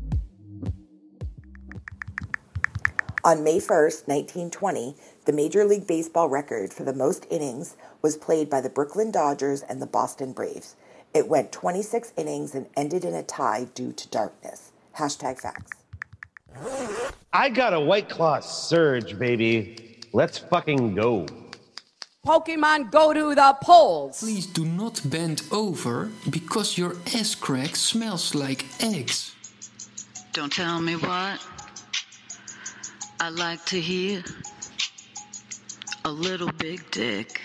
On 3.23 3.45
May 3.45 3.59
1st, 3.59 4.09
1920, 4.09 4.97
the 5.27 5.33
Major 5.33 5.65
League 5.65 5.87
Baseball 5.87 6.29
record 6.29 6.73
for 6.73 6.85
the 6.85 6.95
most 6.95 7.27
innings 7.31 7.77
was 8.01 8.17
played 8.17 8.49
by 8.49 8.63
the 8.63 8.71
Brooklyn 8.71 9.11
Dodgers 9.11 9.61
and 9.63 9.83
the 9.83 9.87
Boston 9.87 10.33
Braves. 10.33 10.75
It 11.13 11.29
went 11.29 11.53
26 11.53 12.15
innings 12.17 12.55
and 12.55 12.67
ended 12.77 13.05
in 13.05 13.15
a 13.15 13.23
tie 13.23 13.65
due 13.75 13.93
to 13.93 14.09
darkness. 14.09 14.73
Hashtag 14.97 15.39
facts. 15.39 15.73
I 17.33 17.51
got 17.51 17.75
a 17.75 17.81
White 17.81 18.09
Claw 18.09 18.41
Surge, 18.41 19.19
baby. 19.19 19.99
Let's 20.13 20.39
fucking 20.39 20.95
go. 20.95 21.27
Pokemon 22.27 22.91
go 22.91 23.15
to 23.15 23.35
the 23.35 23.57
polls. 23.63 24.21
Please 24.21 24.45
do 24.45 24.67
not 24.67 25.01
bend 25.09 25.43
over 25.51 26.11
because 26.29 26.77
your 26.77 26.95
ass 27.15 27.35
crack 27.35 27.75
smells 27.75 28.35
like 28.35 28.67
eggs. 28.79 29.35
Don't 30.35 30.53
tell 30.53 30.83
me 30.83 30.97
what 30.97 31.41
I 33.21 33.31
like 33.31 33.65
to 33.67 33.81
hear. 33.81 34.23
A 36.05 36.11
little 36.11 36.53
big 36.53 36.91
dick. 36.91 37.41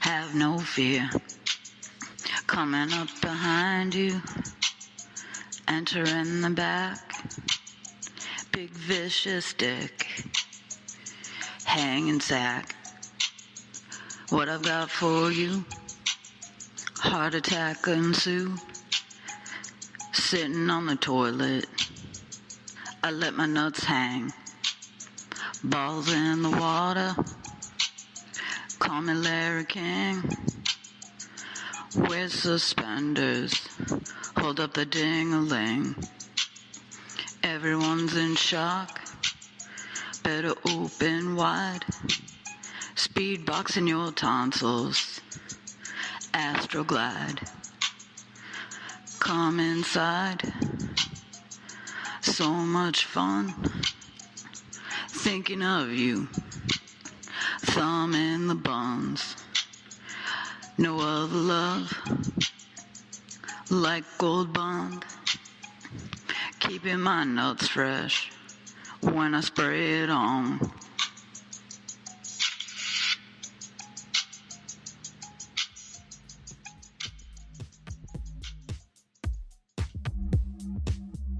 Have 0.00 0.34
no 0.34 0.58
fear. 0.58 1.08
Coming 2.46 2.92
up 2.92 3.08
behind 3.22 3.94
you. 3.94 4.20
Enter 5.68 6.04
in 6.04 6.42
the 6.42 6.50
back. 6.50 6.98
Big 8.52 8.70
vicious 8.70 9.54
dick. 9.54 10.06
Hanging 11.64 12.20
sack. 12.20 12.76
What 14.30 14.48
I've 14.48 14.62
got 14.62 14.90
for 14.90 15.30
you. 15.30 15.64
Heart 16.98 17.36
attack 17.36 17.86
ensue. 17.86 18.56
Sitting 20.12 20.68
on 20.68 20.86
the 20.86 20.96
toilet. 20.96 21.66
I 23.04 23.12
let 23.12 23.34
my 23.34 23.46
nuts 23.46 23.84
hang. 23.84 24.32
Balls 25.62 26.12
in 26.12 26.42
the 26.42 26.50
water. 26.50 27.14
Call 28.80 29.02
me 29.02 29.14
Larry 29.14 29.64
King. 29.64 30.24
Wear 31.94 32.28
suspenders. 32.28 33.68
Hold 34.38 34.58
up 34.58 34.74
the 34.74 34.86
ding 34.86 35.34
a 35.34 35.38
ling. 35.38 35.94
Everyone's 37.44 38.16
in 38.16 38.34
shock. 38.34 39.00
Better 40.24 40.54
open 40.68 41.36
wide. 41.36 41.84
Speed 43.16 43.46
boxing 43.46 43.86
your 43.86 44.12
tonsils. 44.12 45.22
Astroglide. 46.34 47.48
Come 49.20 49.58
inside. 49.58 50.52
So 52.20 52.50
much 52.50 53.06
fun. 53.06 53.54
Thinking 55.08 55.62
of 55.62 55.90
you. 55.90 56.28
Thumb 57.62 58.14
in 58.14 58.48
the 58.48 58.54
buns. 58.54 59.34
No 60.76 61.00
other 61.00 61.38
love. 61.38 61.98
Like 63.70 64.04
gold 64.18 64.52
bond. 64.52 65.06
Keeping 66.58 67.00
my 67.00 67.24
nuts 67.24 67.66
fresh 67.68 68.30
when 69.00 69.34
I 69.34 69.40
spray 69.40 70.02
it 70.02 70.10
on. 70.10 70.60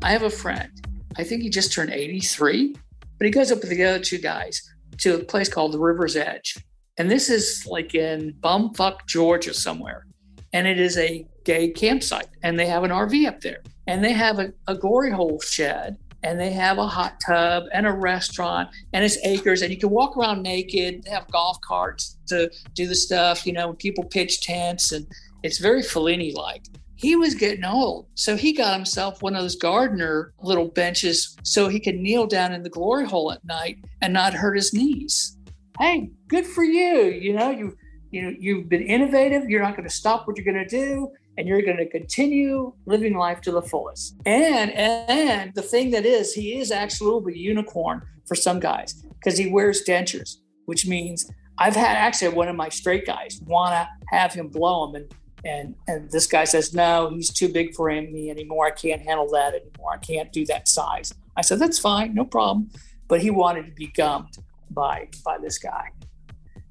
I 0.06 0.10
have 0.10 0.22
a 0.22 0.30
friend. 0.30 0.70
I 1.16 1.24
think 1.24 1.42
he 1.42 1.50
just 1.50 1.72
turned 1.72 1.90
83, 1.90 2.76
but 3.18 3.24
he 3.24 3.30
goes 3.32 3.50
up 3.50 3.58
with 3.58 3.70
the 3.70 3.82
other 3.82 3.98
two 3.98 4.18
guys 4.18 4.62
to 4.98 5.16
a 5.16 5.24
place 5.24 5.48
called 5.48 5.72
the 5.72 5.80
River's 5.80 6.14
Edge. 6.14 6.56
And 6.96 7.10
this 7.10 7.28
is 7.28 7.66
like 7.66 7.92
in 7.96 8.32
bumfuck 8.34 8.98
Georgia 9.08 9.52
somewhere. 9.52 10.06
And 10.52 10.68
it 10.68 10.78
is 10.78 10.96
a 10.96 11.26
gay 11.42 11.70
campsite. 11.70 12.28
And 12.44 12.56
they 12.56 12.66
have 12.66 12.84
an 12.84 12.92
RV 12.92 13.26
up 13.26 13.40
there. 13.40 13.64
And 13.88 14.04
they 14.04 14.12
have 14.12 14.38
a, 14.38 14.52
a 14.68 14.76
hole 14.78 15.40
shed. 15.40 15.96
And 16.22 16.38
they 16.38 16.52
have 16.52 16.78
a 16.78 16.86
hot 16.86 17.14
tub 17.26 17.64
and 17.72 17.84
a 17.84 17.92
restaurant. 17.92 18.68
And 18.92 19.04
it's 19.04 19.18
acres. 19.24 19.62
And 19.62 19.72
you 19.72 19.76
can 19.76 19.90
walk 19.90 20.16
around 20.16 20.40
naked. 20.40 21.02
They 21.02 21.10
have 21.10 21.28
golf 21.32 21.60
carts 21.62 22.16
to 22.28 22.48
do 22.74 22.86
the 22.86 22.94
stuff, 22.94 23.44
you 23.44 23.52
know, 23.52 23.72
people 23.72 24.04
pitch 24.04 24.42
tents. 24.42 24.92
And 24.92 25.04
it's 25.42 25.58
very 25.58 25.82
Fellini 25.82 26.32
like 26.32 26.62
he 26.96 27.14
was 27.14 27.34
getting 27.34 27.64
old. 27.64 28.08
So 28.14 28.36
he 28.36 28.52
got 28.52 28.74
himself 28.74 29.22
one 29.22 29.36
of 29.36 29.42
those 29.42 29.54
gardener 29.54 30.32
little 30.40 30.68
benches 30.68 31.36
so 31.42 31.68
he 31.68 31.78
could 31.78 31.96
kneel 31.96 32.26
down 32.26 32.52
in 32.52 32.62
the 32.62 32.70
glory 32.70 33.06
hole 33.06 33.30
at 33.32 33.44
night 33.44 33.78
and 34.02 34.12
not 34.12 34.34
hurt 34.34 34.56
his 34.56 34.72
knees. 34.72 35.36
Hey, 35.78 36.10
good 36.28 36.46
for 36.46 36.64
you. 36.64 37.10
You 37.10 37.34
know, 37.34 37.50
you 37.50 37.76
you 38.10 38.22
know, 38.22 38.34
you've 38.38 38.68
been 38.68 38.82
innovative. 38.82 39.50
You're 39.50 39.62
not 39.62 39.76
going 39.76 39.88
to 39.88 39.94
stop 39.94 40.26
what 40.26 40.38
you're 40.38 40.50
going 40.50 40.66
to 40.66 40.68
do 40.68 41.10
and 41.36 41.46
you're 41.46 41.60
going 41.60 41.76
to 41.76 41.88
continue 41.88 42.72
living 42.86 43.14
life 43.14 43.40
to 43.42 43.52
the 43.52 43.60
fullest. 43.60 44.16
And 44.24 44.70
and 44.72 45.54
the 45.54 45.62
thing 45.62 45.90
that 45.90 46.06
is, 46.06 46.32
he 46.32 46.58
is 46.58 46.70
actually 46.70 47.34
a 47.34 47.36
unicorn 47.36 48.02
for 48.26 48.34
some 48.34 48.58
guys 48.58 49.04
because 49.18 49.38
he 49.38 49.50
wears 49.50 49.84
dentures, 49.84 50.36
which 50.64 50.86
means 50.86 51.30
I've 51.58 51.76
had 51.76 51.96
actually 51.96 52.34
one 52.34 52.48
of 52.48 52.56
my 52.56 52.68
straight 52.68 53.06
guys 53.06 53.40
want 53.44 53.72
to 53.72 53.88
have 54.16 54.32
him 54.32 54.48
blow 54.48 54.88
him 54.88 54.94
and 54.94 55.14
and 55.46 55.74
and 55.88 56.10
this 56.10 56.26
guy 56.26 56.44
says 56.44 56.74
no 56.74 57.10
he's 57.10 57.32
too 57.32 57.48
big 57.48 57.74
for 57.74 57.88
me 57.88 58.30
anymore. 58.30 58.66
I 58.66 58.70
can't 58.70 59.02
handle 59.02 59.30
that 59.30 59.54
anymore. 59.54 59.92
I 59.94 59.98
can't 59.98 60.32
do 60.32 60.44
that 60.46 60.68
size. 60.68 61.12
I 61.36 61.42
said 61.42 61.58
that's 61.58 61.78
fine. 61.78 62.14
No 62.14 62.24
problem. 62.24 62.70
But 63.08 63.20
he 63.20 63.30
wanted 63.30 63.66
to 63.66 63.72
be 63.72 63.88
gummed 63.88 64.36
by 64.70 65.08
by 65.24 65.38
this 65.38 65.58
guy. 65.58 65.90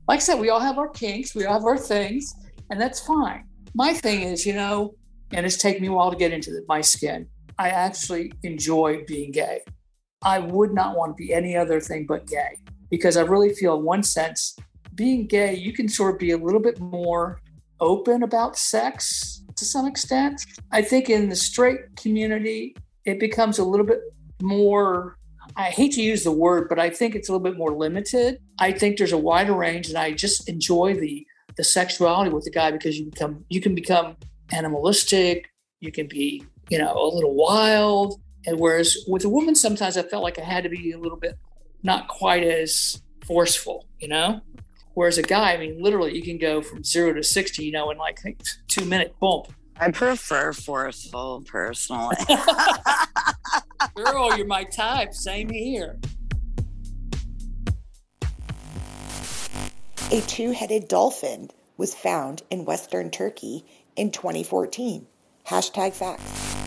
Like 0.08 0.18
i 0.18 0.20
said 0.20 0.40
we 0.40 0.50
all 0.50 0.60
have 0.60 0.78
our 0.78 0.90
kinks. 0.90 1.34
We 1.34 1.46
all 1.46 1.54
have 1.54 1.66
our 1.66 1.78
things. 1.78 2.36
And 2.70 2.80
that's 2.82 3.00
fine. 3.00 3.46
My 3.74 3.94
thing 3.94 4.22
is 4.22 4.46
you 4.46 4.54
know 4.54 4.96
and 5.32 5.46
it's 5.46 5.58
taken 5.58 5.82
me 5.82 5.88
a 5.88 5.92
while 5.92 6.12
to 6.12 6.18
get 6.18 6.32
into 6.32 6.52
the, 6.52 6.64
my 6.68 6.82
skin. 6.82 7.28
I 7.58 7.70
actually 7.70 8.34
enjoy 8.44 9.04
being 9.08 9.32
gay. 9.32 9.62
I 10.24 10.40
would 10.40 10.74
not 10.74 10.96
want 10.96 11.16
to 11.16 11.24
be 11.24 11.34
any 11.34 11.56
other 11.56 11.80
thing 11.80 12.06
but 12.06 12.28
gay 12.28 12.58
because 12.90 13.18
i 13.18 13.22
really 13.22 13.54
feel 13.54 13.78
in 13.78 13.84
one 13.84 14.04
sense 14.04 14.56
being 14.96 15.28
gay 15.28 15.54
you 15.54 15.74
can 15.74 15.88
sort 15.88 16.14
of 16.14 16.20
be 16.20 16.32
a 16.32 16.38
little 16.38 16.60
bit 16.60 16.80
more 16.80 17.42
open 17.80 18.24
about 18.24 18.58
sex 18.58 19.44
to 19.56 19.66
some 19.66 19.88
extent. 19.88 20.46
I 20.72 20.82
think 20.82 21.10
in 21.10 21.30
the 21.30 21.36
straight 21.36 21.96
community, 21.96 22.76
it 23.06 23.20
becomes 23.20 23.60
a 23.60 23.64
little 23.64 23.86
bit 23.86 24.02
more. 24.42 25.18
I 25.56 25.66
hate 25.66 25.94
to 25.94 26.02
use 26.02 26.24
the 26.24 26.32
word, 26.32 26.68
but 26.70 26.80
I 26.80 26.90
think 26.90 27.16
it's 27.16 27.30
a 27.30 27.32
little 27.32 27.44
bit 27.44 27.58
more 27.58 27.72
limited. 27.72 28.40
I 28.60 28.72
think 28.72 28.98
there's 28.98 29.12
a 29.12 29.18
wider 29.18 29.54
range, 29.54 29.90
and 29.90 29.98
I 29.98 30.12
just 30.12 30.50
enjoy 30.50 30.96
the 30.96 31.26
the 31.56 31.64
sexuality 31.64 32.30
with 32.32 32.44
the 32.44 32.52
guy 32.52 32.72
because 32.72 33.00
you 33.00 33.06
become 33.06 33.46
you 33.50 33.62
can 33.62 33.76
become 33.76 34.18
animalistic, 34.52 35.50
you 35.80 35.92
can 35.92 36.08
be 36.08 36.44
you 36.70 36.78
know 36.78 36.94
a 36.94 37.08
little 37.14 37.36
wild, 37.36 38.20
and 38.46 38.60
whereas 38.60 38.98
with 39.08 39.24
a 39.24 39.30
woman, 39.30 39.56
sometimes 39.56 39.98
I 39.98 40.04
felt 40.04 40.24
like 40.24 40.40
I 40.40 40.44
had 40.44 40.64
to 40.64 40.70
be 40.70 40.92
a 40.92 41.00
little 41.00 41.18
bit 41.18 41.38
not 41.84 42.08
quite 42.08 42.44
as 42.44 43.02
forceful, 43.26 43.88
you 44.00 44.08
know. 44.08 44.42
Whereas 44.96 45.18
a 45.18 45.22
guy, 45.22 45.54
I 45.54 45.58
mean, 45.58 45.82
literally, 45.82 46.16
you 46.16 46.24
can 46.24 46.38
go 46.38 46.62
from 46.62 46.84
zero 46.84 47.14
to 47.14 47.22
60, 47.22 47.64
you 47.64 47.72
know, 47.72 47.92
in 47.92 47.98
like 47.98 48.20
two 48.68 48.86
minute 48.86 49.14
bump. 49.20 49.54
I 49.78 49.92
prefer 49.92 50.54
forceful 50.54 51.44
personally. 51.46 52.16
Girl, 53.96 54.38
you're 54.38 54.48
my 54.48 54.64
type. 54.64 55.14
Same 55.14 55.50
here. 55.50 56.00
A 60.12 60.22
two 60.22 60.52
headed 60.52 60.88
dolphin 60.88 61.50
was 61.76 61.94
found 61.94 62.44
in 62.50 62.64
western 62.64 63.12
Turkey 63.12 63.66
in 63.98 64.12
2014. 64.12 65.08
Hashtag 65.46 65.94
facts. 65.94 66.65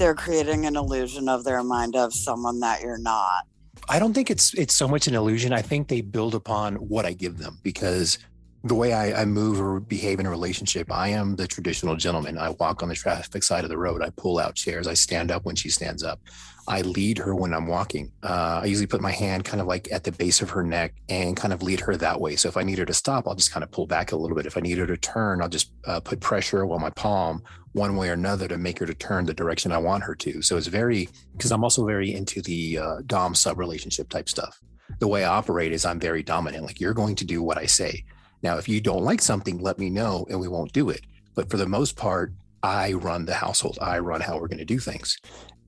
They're 0.00 0.14
creating 0.14 0.64
an 0.64 0.76
illusion 0.76 1.28
of 1.28 1.44
their 1.44 1.62
mind 1.62 1.94
of 1.94 2.14
someone 2.14 2.58
that 2.60 2.80
you're 2.80 2.96
not. 2.96 3.44
I 3.86 3.98
don't 3.98 4.14
think 4.14 4.30
it's 4.30 4.54
it's 4.54 4.72
so 4.72 4.88
much 4.88 5.06
an 5.06 5.14
illusion. 5.14 5.52
I 5.52 5.60
think 5.60 5.88
they 5.88 6.00
build 6.00 6.34
upon 6.34 6.76
what 6.76 7.04
I 7.04 7.12
give 7.12 7.36
them 7.36 7.58
because 7.62 8.16
the 8.62 8.74
way 8.74 8.92
I, 8.92 9.22
I 9.22 9.24
move 9.24 9.60
or 9.60 9.80
behave 9.80 10.20
in 10.20 10.26
a 10.26 10.30
relationship, 10.30 10.92
I 10.92 11.08
am 11.08 11.36
the 11.36 11.46
traditional 11.46 11.96
gentleman. 11.96 12.36
I 12.36 12.50
walk 12.50 12.82
on 12.82 12.90
the 12.90 12.94
traffic 12.94 13.42
side 13.42 13.64
of 13.64 13.70
the 13.70 13.78
road. 13.78 14.02
I 14.02 14.10
pull 14.10 14.38
out 14.38 14.54
chairs. 14.54 14.86
I 14.86 14.94
stand 14.94 15.30
up 15.30 15.44
when 15.46 15.56
she 15.56 15.70
stands 15.70 16.02
up. 16.02 16.20
I 16.68 16.82
lead 16.82 17.16
her 17.18 17.34
when 17.34 17.54
I'm 17.54 17.66
walking. 17.66 18.12
Uh, 18.22 18.60
I 18.62 18.66
usually 18.66 18.86
put 18.86 19.00
my 19.00 19.10
hand 19.10 19.46
kind 19.46 19.62
of 19.62 19.66
like 19.66 19.88
at 19.90 20.04
the 20.04 20.12
base 20.12 20.42
of 20.42 20.50
her 20.50 20.62
neck 20.62 20.94
and 21.08 21.36
kind 21.36 21.54
of 21.54 21.62
lead 21.62 21.80
her 21.80 21.96
that 21.96 22.20
way. 22.20 22.36
So 22.36 22.48
if 22.48 22.56
I 22.56 22.62
need 22.62 22.78
her 22.78 22.84
to 22.84 22.94
stop, 22.94 23.26
I'll 23.26 23.34
just 23.34 23.50
kind 23.50 23.64
of 23.64 23.70
pull 23.70 23.86
back 23.86 24.12
a 24.12 24.16
little 24.16 24.36
bit. 24.36 24.46
If 24.46 24.58
I 24.58 24.60
need 24.60 24.76
her 24.78 24.86
to 24.86 24.96
turn, 24.98 25.40
I'll 25.40 25.48
just 25.48 25.72
uh, 25.86 26.00
put 26.00 26.20
pressure 26.20 26.64
on 26.64 26.82
my 26.82 26.90
palm 26.90 27.42
one 27.72 27.96
way 27.96 28.10
or 28.10 28.12
another 28.12 28.46
to 28.46 28.58
make 28.58 28.78
her 28.78 28.86
to 28.86 28.94
turn 28.94 29.24
the 29.24 29.34
direction 29.34 29.72
I 29.72 29.78
want 29.78 30.04
her 30.04 30.14
to. 30.16 30.42
So 30.42 30.58
it's 30.58 30.66
very, 30.66 31.08
because 31.32 31.50
I'm 31.50 31.64
also 31.64 31.86
very 31.86 32.14
into 32.14 32.42
the 32.42 32.78
uh, 32.78 32.96
Dom 33.06 33.34
sub 33.34 33.58
relationship 33.58 34.10
type 34.10 34.28
stuff. 34.28 34.60
The 34.98 35.08
way 35.08 35.24
I 35.24 35.34
operate 35.34 35.72
is 35.72 35.86
I'm 35.86 35.98
very 35.98 36.22
dominant. 36.22 36.64
Like 36.64 36.78
you're 36.78 36.94
going 36.94 37.14
to 37.16 37.24
do 37.24 37.42
what 37.42 37.56
I 37.56 37.66
say. 37.66 38.04
Now, 38.42 38.58
if 38.58 38.68
you 38.68 38.80
don't 38.80 39.04
like 39.04 39.20
something, 39.20 39.58
let 39.58 39.78
me 39.78 39.90
know 39.90 40.26
and 40.30 40.40
we 40.40 40.48
won't 40.48 40.72
do 40.72 40.90
it. 40.90 41.02
But 41.34 41.50
for 41.50 41.56
the 41.56 41.66
most 41.66 41.96
part, 41.96 42.32
I 42.62 42.92
run 42.92 43.24
the 43.24 43.34
household. 43.34 43.78
I 43.80 43.98
run 43.98 44.20
how 44.20 44.38
we're 44.38 44.48
going 44.48 44.58
to 44.58 44.64
do 44.64 44.78
things. 44.78 45.16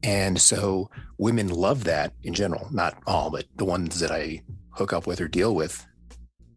And 0.02 0.40
so 0.40 0.90
women 1.18 1.48
love 1.48 1.84
that 1.84 2.12
in 2.22 2.34
general, 2.34 2.68
not 2.72 2.98
all, 3.06 3.30
but 3.30 3.44
the 3.56 3.64
ones 3.64 4.00
that 4.00 4.10
I 4.10 4.42
hook 4.70 4.92
up 4.92 5.06
with 5.06 5.20
or 5.20 5.28
deal 5.28 5.54
with. 5.54 5.86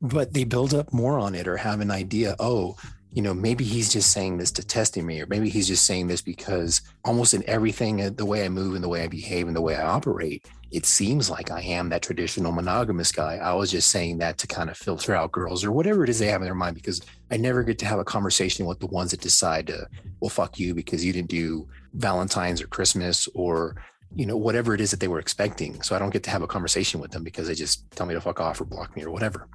But 0.01 0.33
they 0.33 0.43
build 0.43 0.73
up 0.73 0.91
more 0.91 1.19
on 1.19 1.35
it 1.35 1.47
or 1.47 1.57
have 1.57 1.79
an 1.79 1.91
idea, 1.91 2.35
oh, 2.39 2.75
you 3.11 3.21
know, 3.21 3.33
maybe 3.33 3.63
he's 3.63 3.93
just 3.93 4.11
saying 4.11 4.37
this 4.37 4.51
to 4.51 4.65
testing 4.65 5.05
me, 5.05 5.21
or 5.21 5.25
maybe 5.27 5.49
he's 5.49 5.67
just 5.67 5.85
saying 5.85 6.07
this 6.07 6.21
because 6.21 6.81
almost 7.05 7.33
in 7.33 7.47
everything, 7.47 8.01
uh, 8.01 8.09
the 8.13 8.25
way 8.25 8.43
I 8.43 8.49
move 8.49 8.75
and 8.75 8.83
the 8.83 8.89
way 8.89 9.03
I 9.03 9.07
behave 9.07 9.47
and 9.47 9.55
the 9.55 9.61
way 9.61 9.75
I 9.75 9.85
operate, 9.85 10.45
it 10.75 10.85
seems 10.85 11.29
like 11.29 11.51
I 11.51 11.61
am 11.61 11.87
that 11.89 12.01
traditional 12.01 12.51
monogamous 12.51 13.09
guy. 13.09 13.37
I 13.37 13.53
was 13.53 13.71
just 13.71 13.89
saying 13.89 14.17
that 14.17 14.37
to 14.39 14.47
kind 14.47 14.69
of 14.69 14.75
filter 14.75 15.15
out 15.15 15.31
girls 15.31 15.63
or 15.63 15.71
whatever 15.71 16.03
it 16.03 16.09
is 16.09 16.19
they 16.19 16.27
have 16.27 16.41
in 16.41 16.45
their 16.45 16.53
mind 16.53 16.75
because 16.75 17.01
I 17.31 17.37
never 17.37 17.63
get 17.63 17.79
to 17.79 17.85
have 17.85 17.99
a 17.99 18.03
conversation 18.03 18.65
with 18.65 18.81
the 18.81 18.87
ones 18.87 19.11
that 19.11 19.21
decide 19.21 19.67
to, 19.67 19.87
well, 20.19 20.27
fuck 20.27 20.59
you 20.59 20.75
because 20.75 21.05
you 21.05 21.13
didn't 21.13 21.29
do 21.29 21.65
Valentine's 21.93 22.61
or 22.61 22.67
Christmas 22.67 23.29
or, 23.33 23.77
you 24.13 24.25
know, 24.25 24.35
whatever 24.35 24.73
it 24.73 24.81
is 24.81 24.91
that 24.91 24.99
they 24.99 25.07
were 25.07 25.19
expecting. 25.19 25.81
So 25.81 25.95
I 25.95 25.99
don't 25.99 26.09
get 26.09 26.23
to 26.23 26.29
have 26.29 26.41
a 26.41 26.47
conversation 26.47 26.99
with 26.99 27.11
them 27.11 27.23
because 27.23 27.47
they 27.47 27.55
just 27.55 27.89
tell 27.91 28.05
me 28.05 28.13
to 28.13 28.19
fuck 28.19 28.41
off 28.41 28.59
or 28.59 28.65
block 28.65 28.97
me 28.97 29.03
or 29.03 29.11
whatever. 29.11 29.47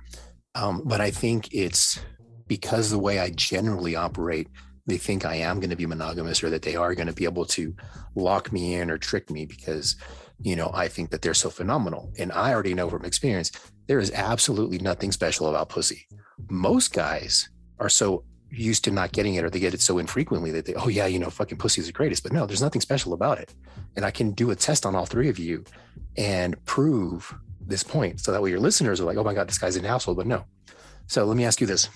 Um, 0.55 0.81
but 0.87 1.03
I 1.03 1.11
think 1.11 1.53
it's 1.53 2.01
because 2.47 2.89
the 2.89 2.99
way 2.99 3.19
I 3.19 3.29
generally 3.29 3.95
operate, 3.95 4.49
they 4.87 4.97
think 4.97 5.27
I 5.27 5.35
am 5.35 5.61
going 5.61 5.69
to 5.69 5.77
be 5.77 5.85
monogamous 5.85 6.43
or 6.43 6.49
that 6.49 6.63
they 6.63 6.77
are 6.77 6.95
going 6.95 7.09
to 7.09 7.13
be 7.13 7.25
able 7.25 7.45
to 7.45 7.77
lock 8.15 8.53
me 8.53 8.77
in 8.77 8.91
or 8.91 8.97
trick 8.97 9.31
me 9.31 9.45
because, 9.45 9.97
you 10.43 10.57
know, 10.57 10.71
I 10.73 10.89
think 10.89 11.11
that 11.11 11.23
they're 11.23 11.35
so 11.35 11.51
phenomenal. 11.51 12.13
And 12.19 12.33
I 12.33 12.53
already 12.53 12.75
know 12.75 12.89
from 12.89 13.05
experience, 13.05 13.53
there 13.87 13.99
is 13.99 14.13
absolutely 14.13 14.79
nothing 14.79 15.13
special 15.13 15.49
about 15.49 15.69
pussy. 15.69 16.07
Most 16.49 16.93
guys 16.93 17.49
are 17.79 17.89
so 17.89 18.25
used 18.51 18.85
to 18.85 18.91
not 18.91 19.13
getting 19.13 19.35
it 19.35 19.45
or 19.45 19.51
they 19.51 19.61
get 19.61 19.75
it 19.75 19.81
so 19.81 19.99
infrequently 19.99 20.51
that 20.51 20.67
they, 20.67 20.75
oh, 20.75 20.89
yeah, 20.89 21.07
you 21.07 21.19
know, 21.19 21.31
fucking 21.31 21.59
pussy 21.59 21.81
is 21.81 21.87
the 21.87 21.93
greatest. 21.93 22.23
But 22.23 22.33
no, 22.33 22.47
there's 22.47 22.63
nothing 22.63 22.81
special 22.81 23.13
about 23.13 23.39
it. 23.39 23.55
And 23.97 24.05
I 24.05 24.11
can 24.11 24.33
do 24.33 24.51
a 24.51 24.57
test 24.57 24.87
on 24.87 24.95
all 24.95 25.07
three 25.07 25.29
of 25.29 25.39
you 25.39 25.65
and 26.17 26.63
prove 26.65 27.35
this 27.61 27.83
point. 27.83 28.21
So 28.21 28.33
that 28.33 28.43
way 28.43 28.51
your 28.51 28.61
listeners 28.61 29.01
are 29.01 29.05
like, 29.05 29.17
oh 29.17 29.25
my 29.25 29.35
God, 29.35 29.49
this 29.49 29.59
guy's 29.59 29.77
in 29.77 29.85
household. 29.85 30.17
But 30.17 30.27
no. 30.27 30.45
So 31.07 31.25
let 31.25 31.37
me 31.37 31.45
ask 31.45 31.61
you 31.61 31.67
this 31.67 31.89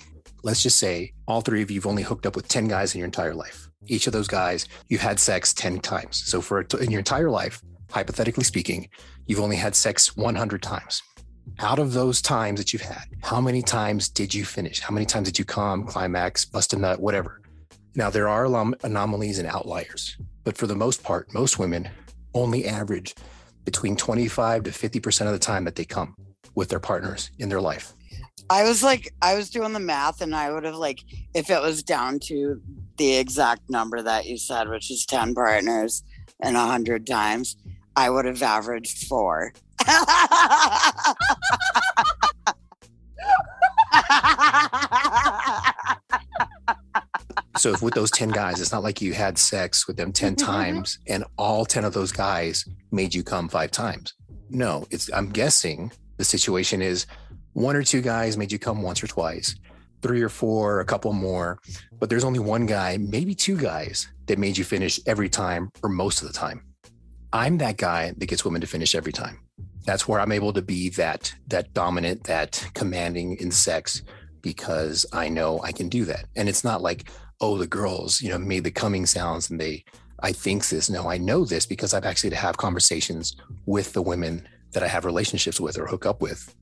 let's 0.45 0.61
just 0.61 0.77
say 0.77 1.11
all 1.27 1.41
three 1.41 1.63
of 1.63 1.71
you 1.71 1.79
have 1.79 1.87
only 1.87 2.03
hooked 2.03 2.27
up 2.27 2.35
with 2.35 2.47
10 2.47 2.67
guys 2.67 2.93
in 2.93 2.99
your 2.99 3.05
entire 3.05 3.33
life. 3.33 3.67
Each 3.87 4.05
of 4.05 4.13
those 4.13 4.27
guys, 4.27 4.67
you've 4.87 5.01
had 5.01 5.19
sex 5.19 5.53
10 5.53 5.79
times. 5.79 6.23
So 6.23 6.39
for 6.39 6.61
in 6.79 6.91
your 6.91 6.99
entire 6.99 7.31
life, 7.31 7.61
hypothetically 7.89 8.43
speaking, 8.43 8.89
you've 9.25 9.39
only 9.39 9.55
had 9.55 9.75
sex 9.75 10.15
100 10.15 10.61
times. 10.61 11.01
Out 11.59 11.79
of 11.79 11.93
those 11.93 12.21
times 12.21 12.59
that 12.59 12.73
you've 12.73 12.81
had, 12.81 13.03
how 13.21 13.39
many 13.39 13.61
times 13.61 14.09
did 14.09 14.33
you 14.33 14.45
finish? 14.45 14.79
How 14.79 14.93
many 14.93 15.05
times 15.05 15.27
did 15.27 15.39
you 15.39 15.45
come, 15.45 15.85
climax, 15.85 16.43
bust 16.45 16.73
a 16.73 16.77
nut, 16.77 16.99
whatever? 16.99 17.41
Now, 17.95 18.09
there 18.09 18.27
are 18.27 18.45
anomalies 18.83 19.39
and 19.39 19.47
outliers, 19.47 20.17
but 20.43 20.57
for 20.57 20.67
the 20.67 20.75
most 20.75 21.03
part, 21.03 21.33
most 21.33 21.59
women 21.59 21.87
only 22.33 22.67
average 22.67 23.15
between 23.63 23.95
25 23.95 24.63
to 24.63 24.71
50% 24.71 25.25
of 25.27 25.31
the 25.31 25.39
time 25.39 25.63
that 25.63 25.75
they 25.75 25.85
come 25.85 26.15
with 26.55 26.69
their 26.69 26.79
partners 26.79 27.31
in 27.39 27.49
their 27.49 27.61
life. 27.61 27.93
I 28.49 28.63
was 28.63 28.83
like, 28.83 29.13
I 29.21 29.35
was 29.35 29.49
doing 29.49 29.73
the 29.73 29.79
math, 29.79 30.21
and 30.21 30.35
I 30.35 30.51
would 30.51 30.65
have 30.65 30.75
like, 30.75 31.03
if 31.33 31.49
it 31.49 31.61
was 31.61 31.81
down 31.81 32.19
to 32.25 32.61
the 32.97 33.15
exact 33.17 33.69
number 33.69 34.01
that 34.01 34.25
you 34.25 34.37
said, 34.37 34.69
which 34.69 34.91
is 34.91 35.05
ten 35.05 35.33
partners 35.33 36.03
and 36.41 36.55
a 36.55 36.65
hundred 36.65 37.07
times, 37.07 37.55
I 37.95 38.09
would 38.09 38.25
have 38.25 38.41
averaged 38.41 39.07
four. 39.07 39.53
so 47.57 47.71
if 47.71 47.81
with 47.81 47.93
those 47.93 48.11
10 48.11 48.29
guys 48.29 48.59
it's 48.59 48.71
not 48.71 48.83
like 48.83 49.01
you 49.01 49.13
had 49.13 49.37
sex 49.37 49.87
with 49.87 49.95
them 49.97 50.11
10 50.11 50.35
mm-hmm, 50.35 50.43
mm-hmm. 50.43 50.51
times 50.51 50.99
and 51.07 51.23
all 51.37 51.65
10 51.65 51.85
of 51.85 51.93
those 51.93 52.11
guys 52.11 52.65
made 52.91 53.13
you 53.13 53.23
come 53.23 53.47
five 53.47 53.69
times 53.71 54.13
no 54.49 54.85
it's 54.89 55.11
i'm 55.13 55.29
guessing 55.29 55.91
the 56.17 56.23
situation 56.23 56.81
is 56.81 57.05
one 57.55 57.77
or 57.77 57.83
two 57.83 58.01
guys 58.01 58.37
made 58.37 58.51
you 58.51 58.59
come 58.59 58.81
once 58.81 59.01
or 59.01 59.07
twice, 59.07 59.55
three 60.01 60.21
or 60.21 60.27
four, 60.27 60.81
a 60.81 60.85
couple 60.85 61.13
more, 61.13 61.57
but 61.99 62.09
there's 62.09 62.25
only 62.25 62.39
one 62.39 62.65
guy, 62.65 62.97
maybe 62.97 63.33
two 63.33 63.57
guys 63.57 64.09
that 64.25 64.37
made 64.37 64.57
you 64.57 64.65
finish 64.65 64.99
every 65.07 65.29
time 65.29 65.71
or 65.81 65.89
most 65.89 66.21
of 66.21 66.27
the 66.27 66.33
time. 66.33 66.61
I'm 67.35 67.57
that 67.57 67.75
guy 67.75 68.13
that 68.15 68.27
gets 68.27 68.45
women 68.45 68.61
to 68.61 68.67
finish 68.67 68.95
every 68.95 69.11
time. 69.11 69.41
That's 69.85 70.07
where 70.07 70.21
I'm 70.21 70.31
able 70.31 70.53
to 70.53 70.61
be 70.61 70.87
that 70.91 71.35
that 71.47 71.73
dominant, 71.73 72.23
that 72.23 72.65
commanding 72.73 73.35
in 73.41 73.51
sex 73.51 74.03
because 74.41 75.05
I 75.11 75.27
know 75.27 75.61
I 75.61 75.73
can 75.73 75.89
do 75.89 76.05
that. 76.05 76.27
And 76.37 76.47
it's 76.47 76.63
not 76.63 76.81
like, 76.81 77.09
oh, 77.41 77.57
the 77.57 77.67
girls, 77.67 78.21
you 78.21 78.29
know, 78.29 78.37
made 78.37 78.63
the 78.63 78.71
coming 78.71 79.05
sounds 79.05 79.49
and 79.49 79.59
they 79.59 79.83
I 80.21 80.31
think 80.31 80.69
this. 80.69 80.89
No, 80.89 81.09
I 81.09 81.17
know 81.17 81.43
this 81.43 81.65
because 81.65 81.93
I've 81.93 82.05
actually 82.05 82.29
to 82.29 82.37
have 82.37 82.55
conversations 82.55 83.35
with 83.65 83.91
the 83.91 84.01
women 84.01 84.47
that 84.71 84.81
I 84.81 84.87
have 84.87 85.03
relationships 85.03 85.59
with 85.59 85.77
or 85.77 85.87
hook 85.87 86.05
up 86.05 86.21
with 86.21 86.55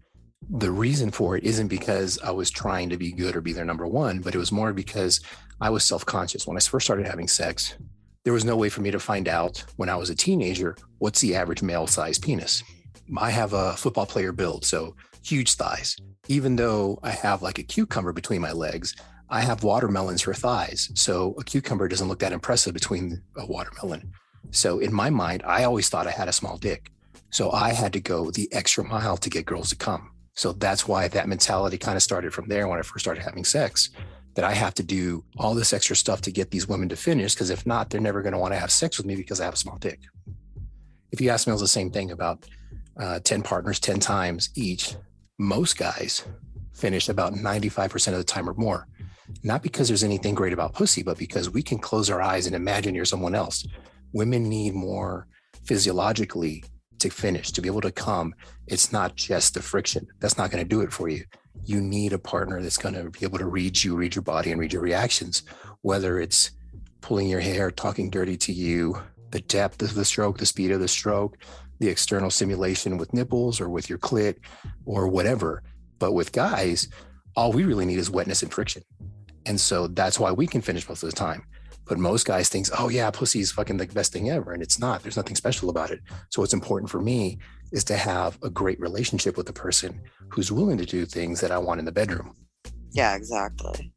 the 0.50 0.72
reason 0.72 1.12
for 1.12 1.38
it 1.38 1.44
isn't 1.44 1.68
because 1.68 2.20
I 2.24 2.32
was 2.32 2.50
trying 2.50 2.90
to 2.90 2.98
be 2.98 3.12
good 3.12 3.36
or 3.36 3.42
be 3.42 3.54
their 3.54 3.64
number 3.64 3.88
one, 3.88 4.20
but 4.20 4.36
it 4.36 4.40
was 4.40 4.52
more 4.52 4.74
because 4.74 5.22
I 5.62 5.70
was 5.70 5.84
self 5.84 6.04
conscious. 6.06 6.48
When 6.48 6.58
I 6.58 6.60
first 6.60 6.86
started 6.86 7.08
having 7.08 7.28
sex, 7.28 7.76
there 8.24 8.34
was 8.34 8.46
no 8.46 8.56
way 8.56 8.70
for 8.70 8.82
me 8.82 8.92
to 8.92 9.00
find 9.00 9.28
out 9.28 9.64
when 9.76 9.90
I 9.90 9.96
was 9.96 10.10
a 10.10 10.16
teenager 10.16 10.78
what's 11.00 11.20
the 11.20 11.36
average 11.36 11.62
male 11.62 11.88
size 11.88 12.18
penis. 12.18 12.64
I 13.18 13.32
have 13.32 13.54
a 13.54 13.74
football 13.74 14.06
player 14.06 14.32
build, 14.32 14.64
so 14.64 14.96
huge 15.24 15.56
thighs. 15.56 15.98
Even 16.30 16.56
though 16.56 17.00
I 17.04 17.12
have 17.12 17.42
like 17.42 17.60
a 17.60 17.64
cucumber 17.64 18.14
between 18.14 18.40
my 18.40 18.54
legs, 18.54 18.96
I 19.30 19.42
have 19.42 19.64
watermelons 19.64 20.22
for 20.22 20.34
thighs. 20.34 20.90
So 20.96 21.36
a 21.38 21.44
cucumber 21.44 21.90
doesn't 21.90 22.08
look 22.08 22.20
that 22.20 22.32
impressive 22.32 22.74
between 22.74 23.22
a 23.36 23.46
watermelon. 23.46 24.14
So 24.52 24.80
in 24.80 24.94
my 24.94 25.10
mind, 25.10 25.44
I 25.46 25.66
always 25.66 25.90
thought 25.90 26.08
I 26.08 26.12
had 26.12 26.30
a 26.30 26.34
small 26.34 26.58
dick. 26.58 26.92
So 27.30 27.52
I 27.52 27.74
had 27.74 27.92
to 27.94 28.00
go 28.00 28.32
the 28.32 28.48
extra 28.54 28.84
mile 28.86 29.18
to 29.18 29.30
get 29.30 29.46
girls 29.46 29.70
to 29.70 29.76
come. 29.76 30.12
So 30.36 30.54
that's 30.54 30.88
why 30.88 31.08
that 31.10 31.28
mentality 31.28 31.78
kind 31.78 31.98
of 31.98 32.04
started 32.04 32.34
from 32.34 32.48
there 32.48 32.68
when 32.68 32.80
I 32.80 32.84
first 32.84 33.04
started 33.04 33.24
having 33.24 33.44
sex. 33.44 33.90
That 34.36 34.46
I 34.46 34.54
have 34.54 34.74
to 34.76 34.84
do 34.84 35.24
all 35.38 35.54
this 35.54 35.74
extra 35.74 35.96
stuff 35.96 36.22
to 36.22 36.32
get 36.32 36.50
these 36.50 36.68
women 36.68 36.90
to 36.90 36.96
finish, 36.96 37.36
because 37.36 37.52
if 37.52 37.66
not, 37.66 37.90
they're 37.90 38.02
never 38.02 38.22
going 38.22 38.34
to 38.34 38.40
want 38.40 38.54
to 38.54 38.60
have 38.60 38.72
sex 38.72 38.98
with 38.98 39.06
me 39.06 39.16
because 39.16 39.40
I 39.40 39.46
have 39.46 39.54
a 39.54 39.58
small 39.58 39.78
dick. 39.78 40.00
If 41.12 41.22
you 41.22 41.30
ask 41.30 41.48
me, 41.48 41.56
the 41.56 41.68
same 41.68 41.92
thing 41.92 42.12
about 42.12 42.46
uh, 42.98 43.20
10 43.20 43.44
partners 43.44 43.80
10 43.80 44.00
times 44.00 44.50
each. 44.56 44.96
Most 45.38 45.78
guys 45.78 46.26
finish 46.74 47.10
about 47.10 47.34
95% 47.34 48.08
of 48.10 48.18
the 48.18 48.24
time 48.24 48.50
or 48.50 48.54
more. 48.56 48.88
Not 49.44 49.64
because 49.64 49.88
there's 49.88 50.04
anything 50.04 50.36
great 50.36 50.54
about 50.54 50.74
pussy, 50.74 51.04
but 51.04 51.18
because 51.18 51.50
we 51.50 51.64
can 51.64 51.80
close 51.80 52.10
our 52.10 52.22
eyes 52.22 52.46
and 52.46 52.56
imagine 52.56 52.94
you're 52.96 53.06
someone 53.06 53.36
else. 53.36 53.66
Women 54.12 54.50
need 54.50 54.74
more 54.74 55.28
physiologically 55.64 56.64
to 57.04 57.10
finish, 57.10 57.52
to 57.52 57.62
be 57.62 57.70
able 57.70 57.82
to 57.82 57.92
come, 57.92 58.34
it's 58.68 58.92
not 58.92 59.16
just 59.16 59.54
the 59.54 59.62
friction. 59.62 60.08
That's 60.20 60.38
not 60.38 60.52
going 60.52 60.64
to 60.64 60.68
do 60.68 60.82
it 60.82 60.92
for 60.92 61.08
you. 61.08 61.24
You 61.66 61.80
need 61.80 62.14
a 62.14 62.20
partner 62.20 62.62
that's 62.62 62.78
going 62.78 62.96
to 62.96 63.10
be 63.10 63.24
able 63.24 63.38
to 63.38 63.46
read 63.46 63.84
you, 63.84 63.96
read 63.96 64.16
your 64.16 64.24
body, 64.24 64.52
and 64.52 64.60
read 64.60 64.74
your 64.74 64.82
reactions, 64.82 65.44
whether 65.82 66.20
it's 66.20 66.52
pulling 67.02 67.30
your 67.30 67.40
hair, 67.40 67.72
talking 67.72 68.10
dirty 68.10 68.38
to 68.38 68.52
you, 68.52 68.98
the 69.32 69.42
depth 69.42 69.82
of 69.82 69.94
the 69.94 70.06
stroke, 70.06 70.38
the 70.38 70.46
speed 70.46 70.72
of 70.72 70.80
the 70.80 70.88
stroke, 70.88 71.38
the 71.80 71.90
external 71.90 72.30
stimulation 72.30 72.98
with 72.98 73.14
nipples 73.14 73.60
or 73.60 73.70
with 73.70 73.90
your 73.90 74.00
clit 74.00 74.38
or 74.86 75.08
whatever. 75.08 75.64
But 76.00 76.14
with 76.14 76.32
guys, 76.32 76.88
all 77.36 77.52
we 77.52 77.64
really 77.64 77.86
need 77.86 78.00
is 78.00 78.10
wetness 78.10 78.44
and 78.44 78.54
friction. 78.54 78.84
And 79.46 79.60
so 79.60 79.88
that's 79.88 80.20
why 80.20 80.32
we 80.32 80.48
can 80.48 80.62
finish 80.62 80.88
most 80.88 81.04
of 81.04 81.10
the 81.10 81.16
time. 81.16 81.46
But 81.94 82.00
most 82.00 82.26
guys 82.26 82.50
think, 82.50 82.70
oh 82.80 82.90
yeah, 82.90 83.12
pussy 83.12 83.40
is 83.40 83.52
fucking 83.52 83.78
the 83.78 83.86
best 83.86 84.12
thing 84.12 84.32
ever. 84.32 84.52
And 84.52 84.64
it's 84.64 84.80
not. 84.80 85.04
There's 85.04 85.16
nothing 85.16 85.36
special 85.36 85.70
about 85.70 85.92
it. 85.92 86.00
So 86.32 86.42
what's 86.42 86.52
important 86.52 86.90
for 86.90 87.00
me 87.00 87.38
is 87.72 87.84
to 87.84 87.96
have 87.96 88.40
a 88.42 88.50
great 88.50 88.80
relationship 88.80 89.38
with 89.38 89.46
the 89.46 89.54
person 89.54 90.02
who's 90.30 90.52
willing 90.52 90.80
to 90.80 90.88
do 90.88 91.06
things 91.06 91.40
that 91.42 91.52
I 91.52 91.60
want 91.60 91.78
in 91.78 91.86
the 91.86 91.92
bedroom. 91.92 92.34
Yeah, 92.94 93.14
exactly. 93.14 93.94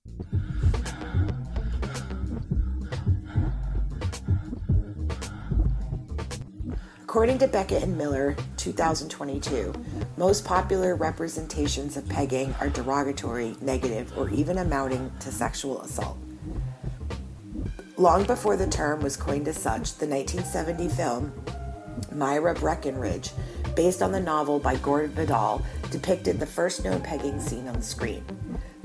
According 7.04 7.38
to 7.38 7.48
Beckett 7.48 7.82
and 7.82 7.96
Miller, 7.96 8.36
2022, 8.58 9.72
most 10.18 10.44
popular 10.44 10.96
representations 10.96 11.96
of 11.96 12.06
pegging 12.10 12.54
are 12.60 12.68
derogatory, 12.68 13.56
negative, 13.62 14.12
or 14.18 14.28
even 14.28 14.58
amounting 14.58 15.10
to 15.20 15.32
sexual 15.32 15.80
assault. 15.80 16.18
Long 17.98 18.24
before 18.24 18.58
the 18.58 18.66
term 18.66 19.00
was 19.00 19.16
coined 19.16 19.48
as 19.48 19.56
such, 19.56 19.94
the 19.94 20.06
1970 20.06 20.88
film 20.90 21.32
Myra 22.12 22.52
Breckinridge, 22.52 23.30
based 23.74 24.02
on 24.02 24.12
the 24.12 24.20
novel 24.20 24.58
by 24.58 24.76
Gordon 24.76 25.12
Vidal, 25.12 25.64
depicted 25.90 26.38
the 26.38 26.44
first 26.44 26.84
known 26.84 27.00
pegging 27.00 27.40
scene 27.40 27.66
on 27.66 27.74
the 27.74 27.82
screen. 27.82 28.22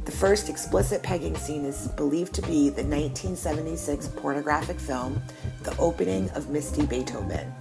The 0.05 0.13
first 0.13 0.47
explicit 0.47 1.03
pegging 1.03 1.35
scene 1.35 1.65
is 1.65 1.89
believed 1.89 2.33
to 2.35 2.41
be 2.43 2.69
the 2.69 2.83
1976 2.83 4.07
pornographic 4.15 4.79
film 4.79 5.21
The 5.63 5.75
Opening 5.77 6.29
of 6.29 6.49
Misty 6.49 6.85
Beethoven. 6.85 7.53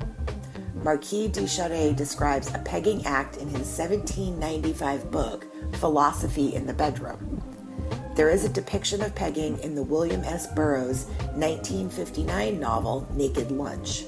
Marquis 0.85 1.29
de 1.29 1.49
Sade 1.49 1.97
describes 1.97 2.55
a 2.55 2.59
pegging 2.59 3.05
act 3.07 3.39
in 3.39 3.49
his 3.49 3.77
1795 3.77 5.11
book, 5.11 5.47
Philosophy 5.75 6.55
in 6.55 6.65
the 6.65 6.73
Bedroom. 6.73 7.50
There 8.21 8.29
is 8.29 8.45
a 8.45 8.51
depiction 8.51 9.01
of 9.01 9.15
pegging 9.15 9.59
in 9.61 9.75
the 9.75 9.83
William 9.83 10.23
S. 10.25 10.47
Burroughs 10.49 11.07
1959 11.37 12.61
novel, 12.61 13.09
Naked 13.15 13.51
Lunch. 13.51 14.05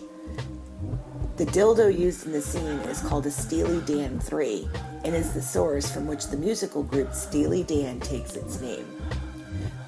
The 1.38 1.46
dildo 1.46 1.88
used 1.88 2.26
in 2.26 2.32
the 2.32 2.42
scene 2.42 2.78
is 2.90 3.00
called 3.00 3.24
a 3.24 3.30
Steely 3.30 3.80
Dan 3.86 4.20
3 4.20 4.68
and 5.06 5.14
is 5.14 5.32
the 5.32 5.40
source 5.40 5.90
from 5.90 6.06
which 6.06 6.26
the 6.26 6.36
musical 6.36 6.82
group 6.82 7.14
Steely 7.14 7.62
Dan 7.62 8.00
takes 8.00 8.36
its 8.36 8.60
name. 8.60 8.84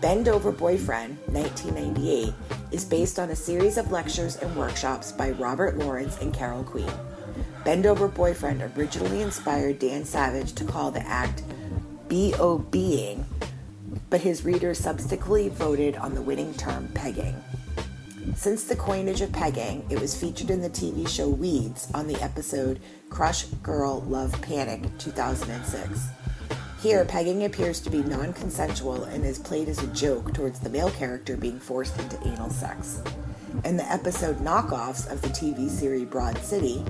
Bend 0.01 0.27
Over 0.27 0.53
Boyfriend, 0.53 1.19
1998, 1.27 2.33
is 2.73 2.87
based 2.87 3.19
on 3.19 3.29
a 3.29 3.37
series 3.37 3.77
of 3.77 3.93
lectures 3.93 4.37
and 4.37 4.57
workshops 4.57 5.13
by 5.13 5.33
Robert 5.33 5.77
Lawrence 5.77 6.17
and 6.23 6.33
Carol 6.33 6.65
Queen. 6.65 6.91
Bend 7.63 7.85
Over 7.85 8.09
Boyfriend 8.09 8.63
originally 8.75 9.21
inspired 9.21 9.81
Dan 9.81 10.07
Savage 10.07 10.55
to 10.55 10.65
call 10.65 10.91
the 10.91 11.07
act 11.07 11.43
B.O.B.ing, 12.09 13.27
but 14.15 14.21
his 14.21 14.45
readers 14.45 14.79
subsequently 14.79 15.49
voted 15.49 15.97
on 15.97 16.15
the 16.15 16.23
winning 16.23 16.55
term 16.55 16.87
pegging. 16.95 17.35
Since 18.37 18.63
the 18.63 18.77
coinage 18.77 19.23
of 19.23 19.33
pegging, 19.33 19.85
it 19.91 20.01
was 20.01 20.15
featured 20.15 20.51
in 20.51 20.63
the 20.63 20.71
TV 20.71 21.09
show 21.09 21.29
Weeds 21.29 21.91
on 21.95 22.07
the 22.07 22.23
episode 22.23 22.79
Crush 23.11 23.43
Girl 23.65 24.03
Love 24.03 24.41
Panic 24.41 24.83
2006. 24.99 26.01
Here, 26.81 27.05
pegging 27.05 27.43
appears 27.43 27.81
to 27.81 27.91
be 27.91 28.05
non 28.05 28.33
consensual 28.35 29.03
and 29.03 29.25
is 29.25 29.41
played 29.41 29.69
as 29.69 29.83
a 29.83 29.89
joke 29.89 30.33
towards 30.33 30.61
the 30.61 30.71
male 30.71 30.91
character 30.91 31.37
being 31.37 31.59
forced 31.59 31.99
into 31.99 32.25
anal 32.25 32.51
sex. 32.51 33.03
In 33.65 33.77
the 33.77 33.93
episode 33.93 34.37
Knockoffs 34.37 35.11
of 35.11 35.23
the 35.23 35.29
TV 35.31 35.69
series 35.69 36.05
Broad 36.05 36.39
City, 36.39 36.85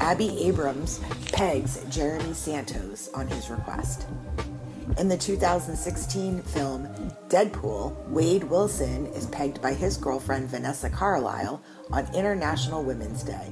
Abbi 0.00 0.28
Abrams 0.40 0.98
pegs 1.30 1.84
Jeremy 1.88 2.34
Santos 2.34 3.10
on 3.14 3.28
his 3.28 3.48
request. 3.48 4.08
In 4.98 5.08
the 5.08 5.16
2016 5.16 6.42
film 6.42 6.86
Deadpool, 7.28 8.08
Wade 8.10 8.44
Wilson 8.44 9.06
is 9.06 9.26
pegged 9.26 9.60
by 9.60 9.72
his 9.72 9.96
girlfriend 9.96 10.48
Vanessa 10.48 10.90
Carlyle 10.90 11.62
on 11.90 12.06
International 12.14 12.84
Women's 12.84 13.22
Day. 13.22 13.50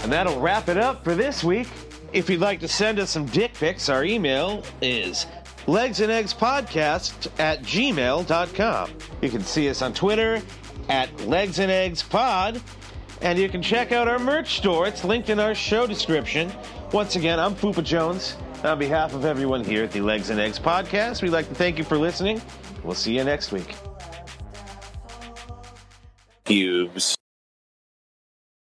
And 0.00 0.12
that'll 0.12 0.38
wrap 0.40 0.68
it 0.68 0.76
up 0.76 1.02
for 1.02 1.14
this 1.14 1.42
week. 1.42 1.68
If 2.12 2.28
you'd 2.28 2.40
like 2.40 2.60
to 2.60 2.68
send 2.68 2.98
us 2.98 3.10
some 3.10 3.26
dick 3.26 3.54
pics, 3.54 3.88
our 3.88 4.04
email 4.04 4.64
is 4.82 5.26
legs 5.66 6.00
and 6.00 6.12
eggs 6.12 6.34
podcast 6.34 7.30
at 7.38 7.62
gmail.com. 7.62 8.90
You 9.22 9.30
can 9.30 9.42
see 9.42 9.70
us 9.70 9.80
on 9.82 9.94
Twitter 9.94 10.42
at 10.88 11.26
legs 11.26 11.58
and 13.24 13.38
you 13.38 13.48
can 13.48 13.62
check 13.62 13.90
out 13.90 14.06
our 14.06 14.18
merch 14.18 14.58
store. 14.58 14.86
It's 14.86 15.02
linked 15.02 15.30
in 15.30 15.40
our 15.40 15.54
show 15.54 15.86
description. 15.86 16.52
Once 16.92 17.16
again, 17.16 17.40
I'm 17.40 17.54
Fupa 17.54 17.82
Jones. 17.82 18.36
On 18.62 18.78
behalf 18.78 19.14
of 19.14 19.24
everyone 19.24 19.64
here 19.64 19.82
at 19.82 19.90
the 19.90 20.00
Legs 20.00 20.30
and 20.30 20.38
Eggs 20.38 20.58
podcast, 20.58 21.22
we'd 21.22 21.30
like 21.30 21.48
to 21.48 21.54
thank 21.54 21.78
you 21.78 21.84
for 21.84 21.98
listening. 21.98 22.40
We'll 22.82 22.94
see 22.94 23.16
you 23.16 23.24
next 23.24 23.50
week. 23.50 23.74
Pubes. 26.44 27.16